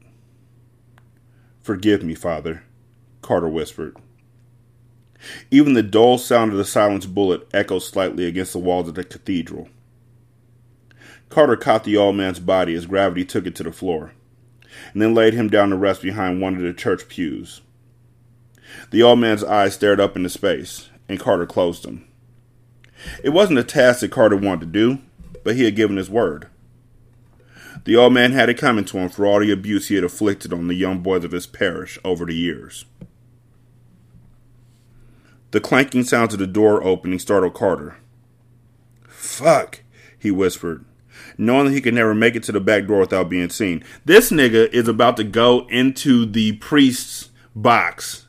Forgive 1.62 2.03
me, 2.03 2.15
Father, 2.15 2.62
Carter 3.23 3.49
whispered. 3.49 3.97
Even 5.51 5.73
the 5.73 5.83
dull 5.83 6.19
sound 6.19 6.53
of 6.53 6.59
the 6.59 6.65
silenced 6.65 7.15
bullet 7.15 7.49
echoed 7.55 7.79
slightly 7.79 8.27
against 8.27 8.53
the 8.53 8.59
walls 8.59 8.89
of 8.89 8.95
the 8.95 9.05
cathedral. 9.05 9.69
Carter 11.33 11.57
caught 11.57 11.85
the 11.85 11.97
old 11.97 12.15
man's 12.15 12.39
body 12.39 12.75
as 12.75 12.85
gravity 12.85 13.25
took 13.25 13.47
it 13.47 13.55
to 13.55 13.62
the 13.62 13.73
floor, 13.73 14.12
and 14.93 15.01
then 15.01 15.15
laid 15.15 15.33
him 15.33 15.49
down 15.49 15.71
to 15.71 15.77
rest 15.77 16.03
behind 16.03 16.43
one 16.43 16.55
of 16.57 16.61
the 16.61 16.75
church 16.75 17.09
pews. 17.09 17.62
The 18.91 19.03
old 19.03 19.19
man's 19.19 19.43
eyes 19.43 19.73
stared 19.73 19.99
up 19.99 20.15
into 20.15 20.29
space, 20.29 20.91
and 21.09 21.19
Carter 21.19 21.47
closed 21.47 21.85
them. 21.85 22.07
It 23.25 23.31
wasn't 23.31 23.61
a 23.61 23.65
task 23.65 24.01
that 24.01 24.11
Carter 24.11 24.37
wanted 24.37 24.61
to 24.61 24.67
do, 24.67 24.99
but 25.43 25.57
he 25.57 25.65
had 25.65 25.75
given 25.75 25.97
his 25.97 26.11
word. 26.11 26.49
The 27.87 27.97
old 27.97 28.12
man 28.12 28.33
had 28.33 28.51
it 28.51 28.59
coming 28.59 28.85
to 28.85 28.99
him 28.99 29.09
for 29.09 29.25
all 29.25 29.41
the 29.41 29.51
abuse 29.51 29.89
he 29.89 29.95
had 29.95 30.05
inflicted 30.05 30.53
on 30.53 30.69
the 30.69 30.75
young 30.75 30.99
boys 30.99 31.25
of 31.25 31.33
his 31.33 31.47
parish 31.47 31.99
over 32.05 32.27
the 32.27 32.35
years. 32.35 32.85
The 35.53 35.61
clanking 35.61 36.05
sounds 36.05 36.35
of 36.35 36.41
the 36.41 36.47
door 36.47 36.85
opening 36.85 37.19
startled 37.19 37.55
Carter. 37.55 37.97
Fuck, 39.09 39.81
he 40.19 40.31
whispered, 40.31 40.85
knowing 41.39 41.67
that 41.67 41.73
he 41.73 41.81
could 41.81 41.95
never 41.95 42.15
make 42.15 42.37
it 42.37 42.43
to 42.45 42.53
the 42.53 42.61
back 42.61 42.87
door 42.87 43.01
without 43.01 43.29
being 43.29 43.51
seen. 43.51 43.83
This 44.05 44.31
nigga 44.31 44.73
is 44.73 44.89
about 44.89 45.17
to 45.19 45.25
go 45.25 45.67
into 45.69 46.27
the 46.27 46.53
priest's 46.57 47.31
box, 47.55 48.27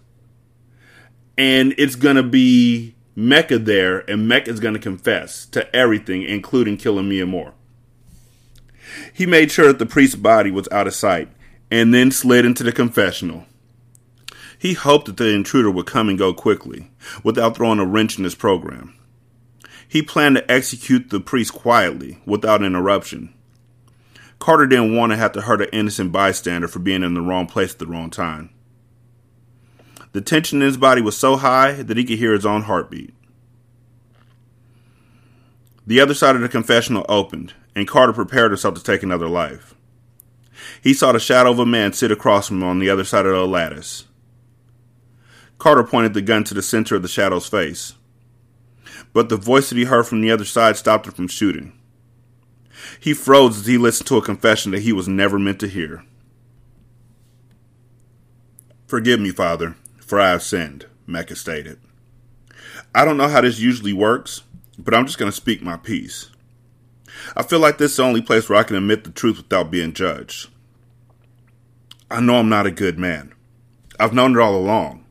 and 1.38 1.74
it's 1.78 1.96
gonna 1.96 2.24
be 2.24 2.96
Mecca 3.16 3.60
there, 3.60 4.00
and 4.10 4.28
Mecca 4.28 4.50
is 4.50 4.60
gonna 4.60 4.80
confess 4.80 5.46
to 5.48 5.74
everything, 5.76 6.24
including 6.24 6.78
killing 6.78 7.10
Miamor. 7.10 7.54
He 9.14 9.26
made 9.26 9.52
sure 9.52 9.68
that 9.68 9.80
the 9.80 9.86
priest's 9.86 10.16
body 10.16 10.52
was 10.52 10.68
out 10.72 10.88
of 10.88 10.94
sight, 10.94 11.30
and 11.72 11.94
then 11.94 12.12
slid 12.12 12.46
into 12.46 12.64
the 12.64 12.72
confessional. 12.72 13.46
He 14.60 14.74
hoped 14.74 15.08
that 15.08 15.18
the 15.18 15.34
intruder 15.34 15.72
would 15.72 15.88
come 15.88 16.08
and 16.08 16.18
go 16.18 16.34
quickly, 16.34 16.92
without 17.24 17.56
throwing 17.56 17.80
a 17.80 17.86
wrench 17.86 18.18
in 18.18 18.24
his 18.24 18.36
program. 18.36 18.94
He 19.94 20.02
planned 20.02 20.38
to 20.38 20.52
execute 20.52 21.12
the 21.12 21.20
priest 21.20 21.54
quietly, 21.54 22.18
without 22.26 22.64
interruption. 22.64 23.32
Carter 24.40 24.66
didn't 24.66 24.96
want 24.96 25.12
to 25.12 25.18
have 25.18 25.34
to 25.34 25.42
hurt 25.42 25.62
an 25.62 25.70
innocent 25.72 26.12
bystander 26.12 26.68
for 26.68 26.80
being 26.80 27.04
in 27.04 27.14
the 27.14 27.22
wrong 27.22 27.46
place 27.46 27.74
at 27.74 27.78
the 27.78 27.86
wrong 27.86 28.10
time. 28.10 28.50
The 30.14 30.22
tension 30.22 30.64
in 30.64 30.68
his 30.68 30.78
body 30.78 31.04
was 31.04 31.16
so 31.16 31.36
high 31.36 31.74
that 31.74 31.96
he 31.96 32.06
could 32.06 32.18
hear 32.18 32.34
his 32.34 32.44
own 32.44 32.64
heartbeat. 32.64 33.14
The 35.86 36.00
other 36.00 36.16
side 36.16 36.36
of 36.36 36.42
the 36.42 36.50
confessional 36.50 37.06
opened, 37.08 37.54
and 37.76 37.88
Carter 37.88 38.14
prepared 38.14 38.50
himself 38.50 38.74
to 38.74 38.84
take 38.84 39.04
another 39.04 39.30
life. 39.30 39.76
He 40.82 40.96
saw 40.96 41.12
the 41.12 41.20
shadow 41.20 41.52
of 41.52 41.60
a 41.60 41.68
man 41.68 41.94
sit 41.94 42.10
across 42.10 42.48
from 42.48 42.64
him 42.64 42.68
on 42.68 42.80
the 42.80 42.90
other 42.90 43.04
side 43.04 43.28
of 43.28 43.34
the 43.34 43.46
lattice. 43.46 44.06
Carter 45.60 45.84
pointed 45.84 46.16
the 46.16 46.22
gun 46.24 46.44
to 46.46 46.56
the 46.56 46.64
center 46.64 46.96
of 46.96 47.04
the 47.04 47.08
shadow's 47.08 47.48
face. 47.48 47.94
But 49.14 49.30
the 49.30 49.38
voice 49.38 49.70
that 49.70 49.78
he 49.78 49.86
heard 49.86 50.08
from 50.08 50.22
the 50.22 50.32
other 50.32 50.46
side 50.46 50.76
stopped 50.76 51.06
him 51.06 51.14
from 51.14 51.28
shooting. 51.28 51.80
He 53.00 53.14
froze 53.14 53.60
as 53.60 53.66
he 53.68 53.78
listened 53.78 54.08
to 54.08 54.18
a 54.18 54.22
confession 54.22 54.72
that 54.72 54.82
he 54.82 54.92
was 54.92 55.08
never 55.08 55.40
meant 55.40 55.60
to 55.62 55.68
hear. 55.68 56.04
Forgive 58.88 59.20
me, 59.20 59.32
Father, 59.32 59.76
for 60.00 60.20
I 60.20 60.30
have 60.30 60.44
sinned, 60.44 60.88
Mecca 61.08 61.36
stated. 61.36 61.80
I 62.94 63.06
don't 63.06 63.18
know 63.18 63.28
how 63.28 63.42
this 63.42 63.60
usually 63.60 63.94
works, 63.94 64.44
but 64.78 64.94
I'm 64.94 65.06
just 65.06 65.18
going 65.18 65.32
to 65.32 65.36
speak 65.36 65.62
my 65.62 65.78
piece. 65.78 66.30
I 67.36 67.44
feel 67.44 67.60
like 67.60 67.78
this 67.78 67.92
is 67.92 67.98
the 67.98 68.04
only 68.04 68.22
place 68.22 68.50
where 68.50 68.60
I 68.60 68.64
can 68.64 68.76
admit 68.76 69.04
the 69.04 69.12
truth 69.12 69.38
without 69.38 69.72
being 69.72 69.94
judged. 69.94 70.50
I 72.10 72.20
know 72.20 72.36
I'm 72.36 72.50
not 72.50 72.68
a 72.68 72.72
good 72.72 73.00
man. 73.00 73.34
I've 74.00 74.14
known 74.14 74.36
it 74.36 74.42
all 74.42 74.56
along, 74.56 75.06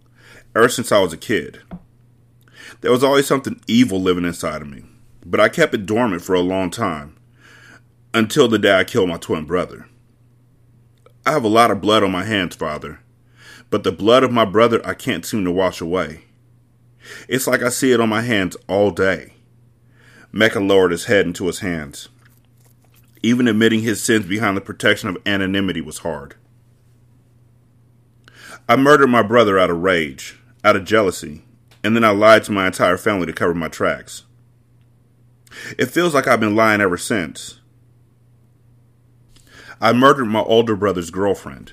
ever 0.54 0.68
since 0.68 0.92
I 0.92 1.00
was 1.00 1.12
a 1.12 1.16
kid. 1.16 1.60
There 2.82 2.90
was 2.90 3.04
always 3.04 3.26
something 3.28 3.60
evil 3.68 4.02
living 4.02 4.24
inside 4.24 4.60
of 4.60 4.68
me, 4.68 4.82
but 5.24 5.38
I 5.38 5.48
kept 5.48 5.72
it 5.72 5.86
dormant 5.86 6.22
for 6.22 6.34
a 6.34 6.40
long 6.40 6.68
time 6.68 7.16
until 8.12 8.48
the 8.48 8.58
day 8.58 8.76
I 8.76 8.82
killed 8.82 9.08
my 9.08 9.18
twin 9.18 9.44
brother. 9.44 9.86
I 11.24 11.30
have 11.30 11.44
a 11.44 11.48
lot 11.48 11.70
of 11.70 11.80
blood 11.80 12.02
on 12.02 12.10
my 12.10 12.24
hands, 12.24 12.56
Father, 12.56 12.98
but 13.70 13.84
the 13.84 13.92
blood 13.92 14.24
of 14.24 14.32
my 14.32 14.44
brother 14.44 14.84
I 14.84 14.94
can't 14.94 15.24
seem 15.24 15.44
to 15.44 15.52
wash 15.52 15.80
away. 15.80 16.22
It's 17.28 17.46
like 17.46 17.62
I 17.62 17.68
see 17.68 17.92
it 17.92 18.00
on 18.00 18.08
my 18.08 18.22
hands 18.22 18.56
all 18.66 18.90
day. 18.90 19.34
Mecca 20.32 20.58
lowered 20.58 20.90
his 20.90 21.04
head 21.04 21.24
into 21.24 21.46
his 21.46 21.60
hands. 21.60 22.08
Even 23.22 23.46
admitting 23.46 23.82
his 23.82 24.02
sins 24.02 24.26
behind 24.26 24.56
the 24.56 24.60
protection 24.60 25.08
of 25.08 25.18
anonymity 25.24 25.80
was 25.80 25.98
hard. 25.98 26.34
I 28.68 28.74
murdered 28.74 29.06
my 29.06 29.22
brother 29.22 29.56
out 29.56 29.70
of 29.70 29.82
rage, 29.82 30.40
out 30.64 30.74
of 30.74 30.84
jealousy, 30.84 31.44
and 31.84 31.96
then 31.96 32.04
I 32.04 32.10
lied 32.10 32.44
to 32.44 32.52
my 32.52 32.66
entire 32.66 32.96
family 32.96 33.26
to 33.26 33.32
cover 33.32 33.54
my 33.54 33.68
tracks. 33.68 34.24
It 35.78 35.86
feels 35.86 36.14
like 36.14 36.26
I've 36.26 36.40
been 36.40 36.56
lying 36.56 36.80
ever 36.80 36.96
since. 36.96 37.60
I 39.80 39.92
murdered 39.92 40.26
my 40.26 40.40
older 40.40 40.76
brother's 40.76 41.10
girlfriend, 41.10 41.72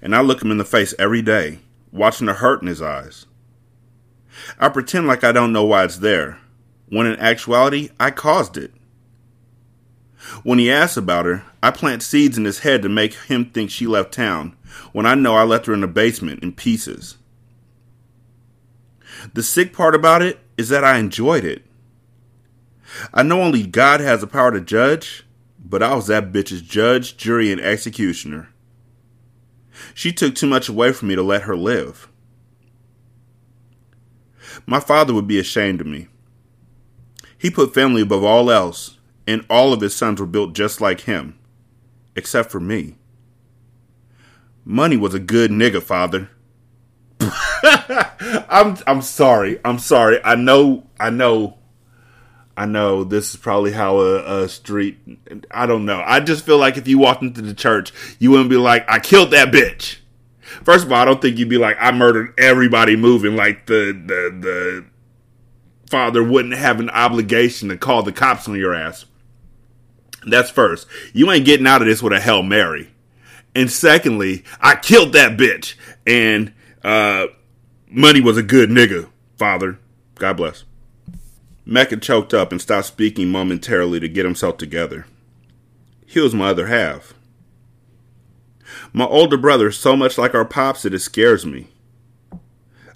and 0.00 0.14
I 0.14 0.20
look 0.20 0.42
him 0.42 0.50
in 0.50 0.58
the 0.58 0.64
face 0.64 0.94
every 0.98 1.22
day, 1.22 1.58
watching 1.90 2.26
the 2.26 2.34
hurt 2.34 2.62
in 2.62 2.68
his 2.68 2.80
eyes. 2.80 3.26
I 4.58 4.68
pretend 4.68 5.06
like 5.06 5.24
I 5.24 5.32
don't 5.32 5.52
know 5.52 5.64
why 5.64 5.84
it's 5.84 5.98
there, 5.98 6.38
when 6.88 7.06
in 7.06 7.18
actuality, 7.18 7.90
I 7.98 8.10
caused 8.10 8.56
it. 8.56 8.72
When 10.44 10.58
he 10.58 10.70
asks 10.70 10.96
about 10.96 11.26
her, 11.26 11.44
I 11.62 11.72
plant 11.72 12.02
seeds 12.02 12.38
in 12.38 12.44
his 12.44 12.60
head 12.60 12.82
to 12.82 12.88
make 12.88 13.14
him 13.14 13.46
think 13.46 13.70
she 13.70 13.86
left 13.86 14.12
town, 14.12 14.56
when 14.92 15.04
I 15.04 15.14
know 15.14 15.34
I 15.34 15.42
left 15.42 15.66
her 15.66 15.74
in 15.74 15.80
the 15.80 15.88
basement 15.88 16.42
in 16.42 16.52
pieces. 16.52 17.16
The 19.34 19.42
sick 19.42 19.72
part 19.72 19.94
about 19.94 20.22
it 20.22 20.40
is 20.56 20.68
that 20.68 20.84
I 20.84 20.98
enjoyed 20.98 21.44
it. 21.44 21.64
I 23.14 23.22
know 23.22 23.40
only 23.40 23.66
God 23.66 24.00
has 24.00 24.20
the 24.20 24.26
power 24.26 24.52
to 24.52 24.60
judge, 24.60 25.24
but 25.58 25.82
I 25.82 25.94
was 25.94 26.08
that 26.08 26.32
bitch's 26.32 26.60
judge, 26.60 27.16
jury, 27.16 27.50
and 27.50 27.60
executioner. 27.60 28.50
She 29.94 30.12
took 30.12 30.34
too 30.34 30.46
much 30.46 30.68
away 30.68 30.92
from 30.92 31.08
me 31.08 31.14
to 31.14 31.22
let 31.22 31.42
her 31.42 31.56
live. 31.56 32.08
My 34.66 34.80
father 34.80 35.14
would 35.14 35.26
be 35.26 35.38
ashamed 35.38 35.80
of 35.80 35.86
me. 35.86 36.08
He 37.38 37.50
put 37.50 37.74
family 37.74 38.02
above 38.02 38.22
all 38.22 38.50
else, 38.50 38.98
and 39.26 39.44
all 39.48 39.72
of 39.72 39.80
his 39.80 39.96
sons 39.96 40.20
were 40.20 40.26
built 40.26 40.52
just 40.52 40.80
like 40.80 41.02
him, 41.02 41.38
except 42.14 42.50
for 42.50 42.60
me. 42.60 42.96
Money 44.64 44.96
was 44.96 45.14
a 45.14 45.18
good 45.18 45.50
nigga, 45.50 45.82
father. 45.82 46.30
I'm 48.48 48.76
I'm 48.86 49.02
sorry. 49.02 49.60
I'm 49.64 49.78
sorry. 49.78 50.20
I 50.24 50.34
know 50.34 50.84
I 50.98 51.10
know 51.10 51.58
I 52.56 52.66
know 52.66 53.04
this 53.04 53.30
is 53.30 53.36
probably 53.36 53.72
how 53.72 53.98
a, 53.98 54.42
a, 54.42 54.48
street 54.48 54.98
I 55.50 55.66
don't 55.66 55.84
know. 55.84 56.02
I 56.04 56.20
just 56.20 56.44
feel 56.44 56.58
like 56.58 56.76
if 56.76 56.86
you 56.86 56.98
walked 56.98 57.22
into 57.22 57.42
the 57.42 57.54
church, 57.54 57.92
you 58.18 58.30
wouldn't 58.30 58.50
be 58.50 58.56
like, 58.56 58.88
I 58.88 58.98
killed 58.98 59.30
that 59.30 59.52
bitch. 59.52 59.98
First 60.64 60.84
of 60.84 60.92
all, 60.92 61.00
I 61.00 61.04
don't 61.04 61.22
think 61.22 61.38
you'd 61.38 61.48
be 61.48 61.58
like, 61.58 61.76
I 61.80 61.92
murdered 61.92 62.34
everybody 62.38 62.96
moving 62.96 63.36
like 63.36 63.66
the 63.66 63.92
the 63.92 64.38
the 64.38 64.84
father 65.88 66.22
wouldn't 66.22 66.54
have 66.54 66.80
an 66.80 66.90
obligation 66.90 67.68
to 67.68 67.76
call 67.76 68.02
the 68.02 68.12
cops 68.12 68.48
on 68.48 68.56
your 68.56 68.74
ass. 68.74 69.06
That's 70.26 70.50
first. 70.50 70.86
You 71.12 71.30
ain't 71.30 71.44
getting 71.44 71.66
out 71.66 71.82
of 71.82 71.88
this 71.88 72.02
with 72.02 72.12
a 72.12 72.20
Hail 72.20 72.42
Mary. 72.42 72.90
And 73.54 73.70
secondly, 73.70 74.44
I 74.60 74.76
killed 74.76 75.12
that 75.12 75.36
bitch. 75.36 75.74
And 76.06 76.54
uh, 76.84 77.26
money 77.88 78.20
was 78.20 78.36
a 78.36 78.42
good 78.42 78.70
nigga, 78.70 79.08
father. 79.36 79.78
God 80.16 80.36
bless. 80.36 80.64
Mecca 81.64 81.96
choked 81.96 82.34
up 82.34 82.50
and 82.50 82.60
stopped 82.60 82.86
speaking 82.86 83.28
momentarily 83.28 84.00
to 84.00 84.08
get 84.08 84.24
himself 84.24 84.56
together. 84.56 85.06
He 86.06 86.20
was 86.20 86.34
my 86.34 86.50
other 86.50 86.66
half. 86.66 87.14
My 88.92 89.04
older 89.04 89.36
brother 89.36 89.68
is 89.68 89.78
so 89.78 89.96
much 89.96 90.18
like 90.18 90.34
our 90.34 90.44
pops 90.44 90.82
that 90.82 90.94
it 90.94 90.98
scares 91.00 91.46
me. 91.46 91.68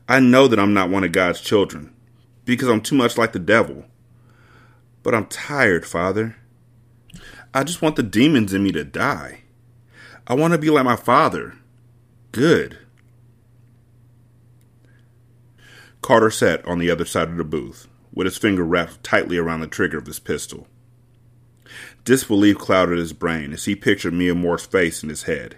I 0.09 0.20
know 0.20 0.49
that 0.49 0.59
I'm 0.59 0.75
not 0.75 0.90
one 0.90 1.05
of 1.05 1.12
God's 1.12 1.40
children 1.40 1.92
because 2.44 2.68
I'm 2.68 2.81
too 2.81 2.94
much 2.94 3.16
like 3.18 3.33
the 3.33 3.38
devil. 3.38 3.85
But 5.03 5.14
I'm 5.14 5.27
tired, 5.27 5.87
Father. 5.87 6.37
I 7.55 7.64
just 7.64 7.83
want 7.83 7.96
the 7.96 8.03
demons 8.03 8.53
in 8.53 8.62
me 8.62 8.72
to 8.72 8.85
die. 8.85 9.42
I 10.27 10.35
want 10.35 10.53
to 10.53 10.59
be 10.59 10.70
like 10.70 10.85
my 10.85 10.96
father. 10.96 11.55
Good. 12.33 12.79
Carter 16.07 16.31
sat 16.31 16.64
on 16.64 16.79
the 16.79 16.88
other 16.88 17.05
side 17.05 17.31
of 17.31 17.37
the 17.37 17.42
booth, 17.42 17.88
with 18.14 18.27
his 18.27 18.38
finger 18.38 18.64
wrapped 18.64 19.03
tightly 19.03 19.38
around 19.38 19.59
the 19.59 19.66
trigger 19.66 19.99
of 19.99 20.07
his 20.07 20.21
pistol. 20.21 20.69
Disbelief 22.05 22.59
clouded 22.59 22.97
his 22.97 23.12
brain 23.12 23.53
as 23.53 23.64
he 23.64 23.75
pictured 23.75 24.12
Miamor's 24.12 24.64
face 24.64 25.03
in 25.03 25.09
his 25.09 25.25
head. 25.25 25.57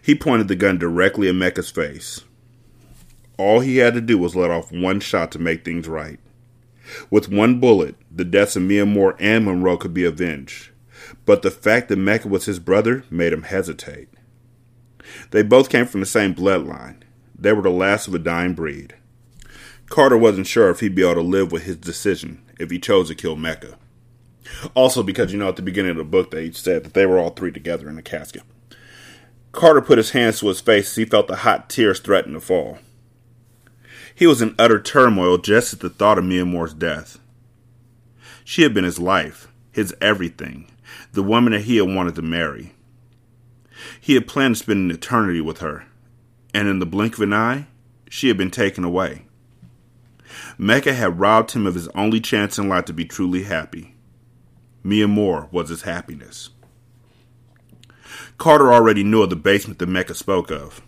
He 0.00 0.14
pointed 0.14 0.46
the 0.46 0.54
gun 0.54 0.78
directly 0.78 1.28
at 1.28 1.34
Mecca's 1.34 1.68
face. 1.68 2.22
All 3.36 3.58
he 3.58 3.78
had 3.78 3.94
to 3.94 4.00
do 4.00 4.18
was 4.18 4.36
let 4.36 4.52
off 4.52 4.70
one 4.70 5.00
shot 5.00 5.32
to 5.32 5.40
make 5.40 5.64
things 5.64 5.88
right. 5.88 6.20
With 7.10 7.28
one 7.28 7.58
bullet, 7.58 7.96
the 8.08 8.24
deaths 8.24 8.54
of 8.54 8.62
Miamor 8.62 9.16
and 9.18 9.46
Monroe 9.46 9.78
could 9.78 9.94
be 9.94 10.04
avenged. 10.04 10.68
But 11.24 11.42
the 11.42 11.50
fact 11.50 11.88
that 11.88 11.96
Mecca 11.96 12.28
was 12.28 12.44
his 12.44 12.60
brother 12.60 13.02
made 13.10 13.32
him 13.32 13.42
hesitate. 13.42 14.10
They 15.32 15.42
both 15.42 15.70
came 15.70 15.86
from 15.86 15.98
the 15.98 16.06
same 16.06 16.36
bloodline. 16.36 17.02
They 17.38 17.52
were 17.52 17.62
the 17.62 17.70
last 17.70 18.08
of 18.08 18.14
a 18.14 18.18
dying 18.18 18.54
breed. 18.54 18.94
Carter 19.88 20.16
wasn't 20.16 20.46
sure 20.46 20.70
if 20.70 20.80
he'd 20.80 20.94
be 20.94 21.02
able 21.02 21.14
to 21.16 21.20
live 21.20 21.52
with 21.52 21.64
his 21.64 21.76
decision 21.76 22.42
if 22.58 22.70
he 22.70 22.78
chose 22.78 23.08
to 23.08 23.14
kill 23.14 23.36
Mecca. 23.36 23.76
Also, 24.74 25.02
because 25.02 25.32
you 25.32 25.38
know, 25.38 25.48
at 25.48 25.56
the 25.56 25.62
beginning 25.62 25.92
of 25.92 25.96
the 25.96 26.04
book, 26.04 26.30
they 26.30 26.50
said 26.50 26.84
that 26.84 26.94
they 26.94 27.06
were 27.06 27.18
all 27.18 27.30
three 27.30 27.52
together 27.52 27.88
in 27.88 27.98
a 27.98 28.02
casket. 28.02 28.42
Carter 29.52 29.80
put 29.80 29.98
his 29.98 30.10
hands 30.10 30.40
to 30.40 30.48
his 30.48 30.60
face 30.60 30.90
as 30.90 30.96
he 30.96 31.04
felt 31.04 31.28
the 31.28 31.36
hot 31.36 31.68
tears 31.68 32.00
threaten 32.00 32.32
to 32.34 32.40
fall. 32.40 32.78
He 34.14 34.26
was 34.26 34.40
in 34.40 34.54
utter 34.58 34.80
turmoil 34.80 35.38
just 35.38 35.74
at 35.74 35.80
the 35.80 35.90
thought 35.90 36.18
of 36.18 36.24
Miamor's 36.24 36.74
death. 36.74 37.18
She 38.44 38.62
had 38.62 38.72
been 38.72 38.84
his 38.84 38.98
life, 38.98 39.48
his 39.72 39.94
everything, 40.00 40.70
the 41.12 41.22
woman 41.22 41.52
that 41.52 41.62
he 41.62 41.76
had 41.76 41.94
wanted 41.94 42.14
to 42.14 42.22
marry. 42.22 42.72
He 44.00 44.14
had 44.14 44.28
planned 44.28 44.56
to 44.56 44.62
spend 44.62 44.90
an 44.90 44.96
eternity 44.96 45.40
with 45.40 45.58
her, 45.58 45.84
and 46.56 46.68
in 46.68 46.78
the 46.78 46.86
blink 46.86 47.12
of 47.16 47.20
an 47.20 47.34
eye, 47.34 47.66
she 48.08 48.28
had 48.28 48.38
been 48.38 48.50
taken 48.50 48.82
away. 48.82 49.26
Mecca 50.56 50.94
had 50.94 51.20
robbed 51.20 51.50
him 51.50 51.66
of 51.66 51.74
his 51.74 51.86
only 51.88 52.18
chance 52.18 52.58
in 52.58 52.66
life 52.66 52.86
to 52.86 52.94
be 52.94 53.04
truly 53.04 53.42
happy. 53.42 53.94
Miamor 54.82 55.52
was 55.52 55.68
his 55.68 55.82
happiness. 55.82 56.48
Carter 58.38 58.72
already 58.72 59.04
knew 59.04 59.22
of 59.22 59.28
the 59.28 59.36
basement 59.36 59.78
that 59.80 59.86
Mecca 59.86 60.14
spoke 60.14 60.50
of. 60.50 60.80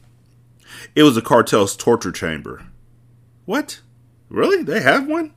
It 0.94 1.02
was 1.02 1.16
the 1.16 1.22
cartel's 1.22 1.76
torture 1.76 2.12
chamber, 2.12 2.64
what? 3.44 3.82
Really? 4.30 4.62
They 4.62 4.80
have 4.80 5.06
one? 5.06 5.34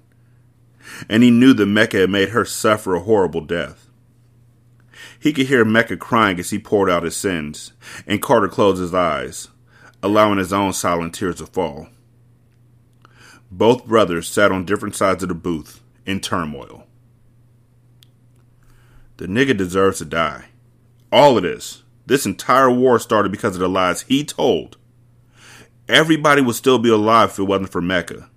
And 1.10 1.24
he 1.24 1.32
knew 1.32 1.54
that 1.54 1.66
Mecca 1.66 1.98
had 1.98 2.10
made 2.10 2.30
her 2.30 2.46
suffer 2.46 2.96
a 2.96 3.02
horrible 3.02 3.42
death. 3.42 3.90
He 5.20 5.34
could 5.34 5.48
hear 5.48 5.66
Mecca 5.66 5.98
crying 5.98 6.40
as 6.40 6.52
he 6.52 6.58
poured 6.58 6.90
out 6.90 7.04
his 7.04 7.18
sins, 7.18 7.74
and 8.08 8.22
Carter 8.22 8.48
closed 8.48 8.82
his 8.82 8.94
eyes, 8.94 9.50
allowing 10.04 10.38
his 10.38 10.54
own 10.54 10.74
silent 10.74 11.16
tears 11.16 11.38
to 11.38 11.46
fall. 11.46 11.88
Both 13.52 13.86
brothers 13.86 14.30
sat 14.30 14.52
on 14.52 14.66
different 14.66 14.96
sides 14.96 15.24
of 15.24 15.30
the 15.30 15.36
booth, 15.36 15.82
in 16.06 16.20
turmoil. 16.20 16.86
The 19.18 19.28
nigga 19.28 19.56
deserves 19.56 20.00
to 20.00 20.06
die. 20.06 20.46
All 21.12 21.38
of 21.38 21.44
this, 21.44 21.84
this 22.06 22.26
entire 22.26 22.72
war 22.72 22.98
started 22.98 23.32
because 23.32 23.56
of 23.56 23.60
the 23.60 23.70
lies 23.70 24.02
he 24.04 24.24
told. 24.24 24.78
Everybody 25.88 26.42
would 26.42 26.56
still 26.56 26.80
be 26.80 26.90
alive 26.90 27.32
if 27.32 27.40
it 27.40 27.44
wasn't 27.44 27.72
for 27.72 27.82
Mecca. 27.82 28.30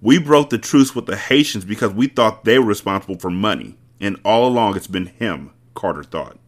We 0.00 0.18
broke 0.18 0.50
the 0.50 0.58
truce 0.58 0.94
with 0.94 1.06
the 1.06 1.16
Haitians 1.16 1.64
because 1.64 1.92
we 1.92 2.08
thought 2.08 2.44
they 2.44 2.58
were 2.58 2.66
responsible 2.66 3.18
for 3.18 3.30
money, 3.30 3.76
and 4.00 4.18
all 4.24 4.48
along 4.48 4.76
it's 4.76 4.88
been 4.88 5.06
him, 5.06 5.52
Carter 5.74 6.02
thought. 6.02 6.38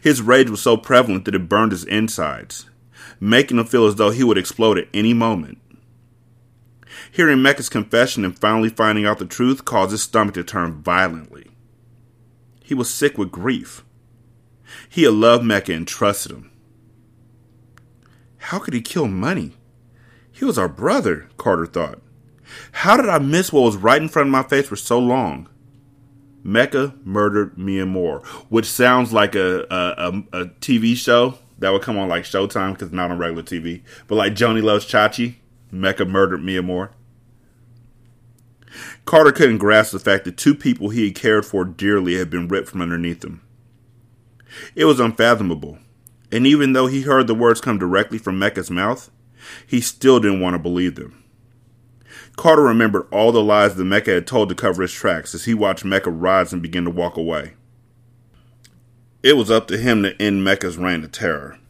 His 0.00 0.22
rage 0.22 0.50
was 0.50 0.60
so 0.60 0.76
prevalent 0.76 1.24
that 1.24 1.34
it 1.34 1.48
burned 1.48 1.72
his 1.72 1.84
insides, 1.84 2.66
making 3.20 3.58
him 3.58 3.66
feel 3.66 3.86
as 3.86 3.96
though 3.96 4.10
he 4.10 4.24
would 4.24 4.38
explode 4.38 4.78
at 4.78 4.88
any 4.92 5.14
moment. 5.14 5.58
Hearing 7.10 7.42
Mecca's 7.42 7.68
confession 7.68 8.24
and 8.24 8.38
finally 8.38 8.68
finding 8.68 9.06
out 9.06 9.18
the 9.18 9.26
truth 9.26 9.64
caused 9.64 9.92
his 9.92 10.02
stomach 10.02 10.34
to 10.34 10.44
turn 10.44 10.82
violently. 10.82 11.50
He 12.62 12.74
was 12.74 12.92
sick 12.92 13.18
with 13.18 13.32
grief. 13.32 13.84
He 14.88 15.02
had 15.02 15.14
loved 15.14 15.44
Mecca 15.44 15.72
and 15.72 15.86
trusted 15.86 16.32
him. 16.32 16.50
How 18.38 18.58
could 18.58 18.74
he 18.74 18.80
kill 18.80 19.08
money? 19.08 19.56
He 20.30 20.44
was 20.44 20.58
our 20.58 20.68
brother, 20.68 21.28
Carter 21.36 21.66
thought. 21.66 22.00
How 22.72 22.96
did 22.96 23.08
I 23.08 23.18
miss 23.18 23.52
what 23.52 23.62
was 23.62 23.76
right 23.76 24.00
in 24.00 24.08
front 24.08 24.28
of 24.28 24.32
my 24.32 24.42
face 24.42 24.66
for 24.66 24.76
so 24.76 24.98
long? 24.98 25.48
Mecca 26.42 26.94
murdered 27.04 27.56
Miamor, 27.56 28.24
which 28.48 28.66
sounds 28.66 29.12
like 29.12 29.34
a, 29.34 29.66
a, 29.70 30.10
a, 30.32 30.42
a 30.42 30.46
TV 30.60 30.96
show 30.96 31.38
that 31.58 31.70
would 31.70 31.82
come 31.82 31.96
on 31.96 32.08
like 32.08 32.24
Showtime 32.24 32.72
because 32.72 32.92
not 32.92 33.10
on 33.10 33.18
regular 33.18 33.42
TV. 33.42 33.82
But 34.08 34.16
like 34.16 34.34
Joanie 34.34 34.60
Loves 34.60 34.84
Chachi, 34.84 35.36
Mecca 35.70 36.04
murdered 36.04 36.40
Miamor. 36.40 36.90
Carter 39.04 39.32
couldn't 39.32 39.58
grasp 39.58 39.92
the 39.92 39.98
fact 39.98 40.24
that 40.24 40.36
two 40.36 40.54
people 40.54 40.88
he 40.88 41.06
had 41.06 41.14
cared 41.14 41.46
for 41.46 41.64
dearly 41.64 42.14
had 42.16 42.30
been 42.30 42.48
ripped 42.48 42.68
from 42.68 42.80
underneath 42.80 43.24
him. 43.24 43.42
It 44.74 44.86
was 44.86 45.00
unfathomable, 45.00 45.78
and 46.30 46.46
even 46.46 46.72
though 46.72 46.86
he 46.86 47.02
heard 47.02 47.26
the 47.26 47.34
words 47.34 47.60
come 47.60 47.78
directly 47.78 48.18
from 48.18 48.38
Mecca's 48.38 48.70
mouth, 48.70 49.10
he 49.66 49.80
still 49.80 50.20
didn't 50.20 50.40
want 50.40 50.54
to 50.54 50.58
believe 50.58 50.94
them. 50.94 51.21
Carter 52.42 52.62
remembered 52.62 53.06
all 53.12 53.30
the 53.30 53.40
lies 53.40 53.76
that 53.76 53.84
Mecca 53.84 54.10
had 54.10 54.26
told 54.26 54.48
to 54.48 54.54
cover 54.56 54.82
his 54.82 54.92
tracks 54.92 55.32
as 55.32 55.44
he 55.44 55.54
watched 55.54 55.84
Mecca 55.84 56.10
rise 56.10 56.52
and 56.52 56.60
begin 56.60 56.82
to 56.82 56.90
walk 56.90 57.16
away. 57.16 57.52
It 59.22 59.36
was 59.36 59.48
up 59.48 59.68
to 59.68 59.78
him 59.78 60.02
to 60.02 60.20
end 60.20 60.42
Mecca's 60.42 60.76
reign 60.76 61.04
of 61.04 61.12
terror, 61.12 61.60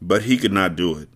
but 0.00 0.22
he 0.22 0.36
could 0.36 0.52
not 0.52 0.76
do 0.76 0.96
it. 0.96 1.08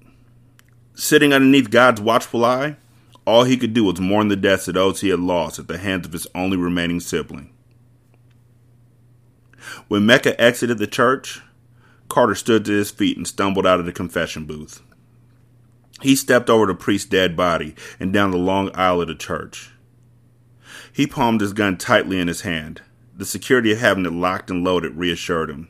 Sitting 0.93 1.33
underneath 1.33 1.71
God's 1.71 2.01
watchful 2.01 2.45
eye, 2.45 2.79
all 3.25 3.45
he 3.45 3.57
could 3.57 3.75
do 3.75 3.85
was 3.85 4.01
mourn 4.01 4.27
the 4.27 4.35
deaths 4.35 4.67
of 4.67 4.75
those 4.75 5.03
he 5.03 5.11
had 5.11 5.21
lost 5.21 5.61
at 5.61 5.69
the 5.69 5.79
hands 5.79 6.05
of 6.05 6.13
his 6.13 6.27
only 6.35 6.57
remaining 6.57 6.99
sibling. 6.99 7.53
When 9.87 10.05
Mecca 10.05 10.41
exited 10.41 10.79
the 10.79 10.89
church, 10.89 11.41
Carter 12.09 12.35
stood 12.35 12.65
to 12.65 12.73
his 12.73 12.91
feet 12.91 13.17
and 13.17 13.29
stumbled 13.29 13.69
out 13.69 13.79
of 13.79 13.87
the 13.87 13.93
confession 13.93 14.47
booth. 14.47 14.83
He 16.03 16.17
stepped 16.17 16.49
over 16.49 16.67
the 16.67 16.75
priest's 16.75 17.09
dead 17.09 17.37
body 17.37 17.75
and 17.99 18.13
down 18.13 18.31
the 18.31 18.39
long 18.39 18.71
aisle 18.75 19.03
of 19.03 19.09
the 19.09 19.15
church. 19.15 19.71
He 20.93 21.07
palmed 21.07 21.41
his 21.41 21.53
gun 21.53 21.77
tightly 21.77 22.19
in 22.19 22.29
his 22.29 22.41
hand. 22.41 22.83
The 23.17 23.25
security 23.27 23.73
of 23.73 23.79
having 23.79 24.07
it 24.07 24.13
locked 24.13 24.51
and 24.51 24.65
loaded 24.65 24.97
reassured 24.97 25.51
him. 25.51 25.69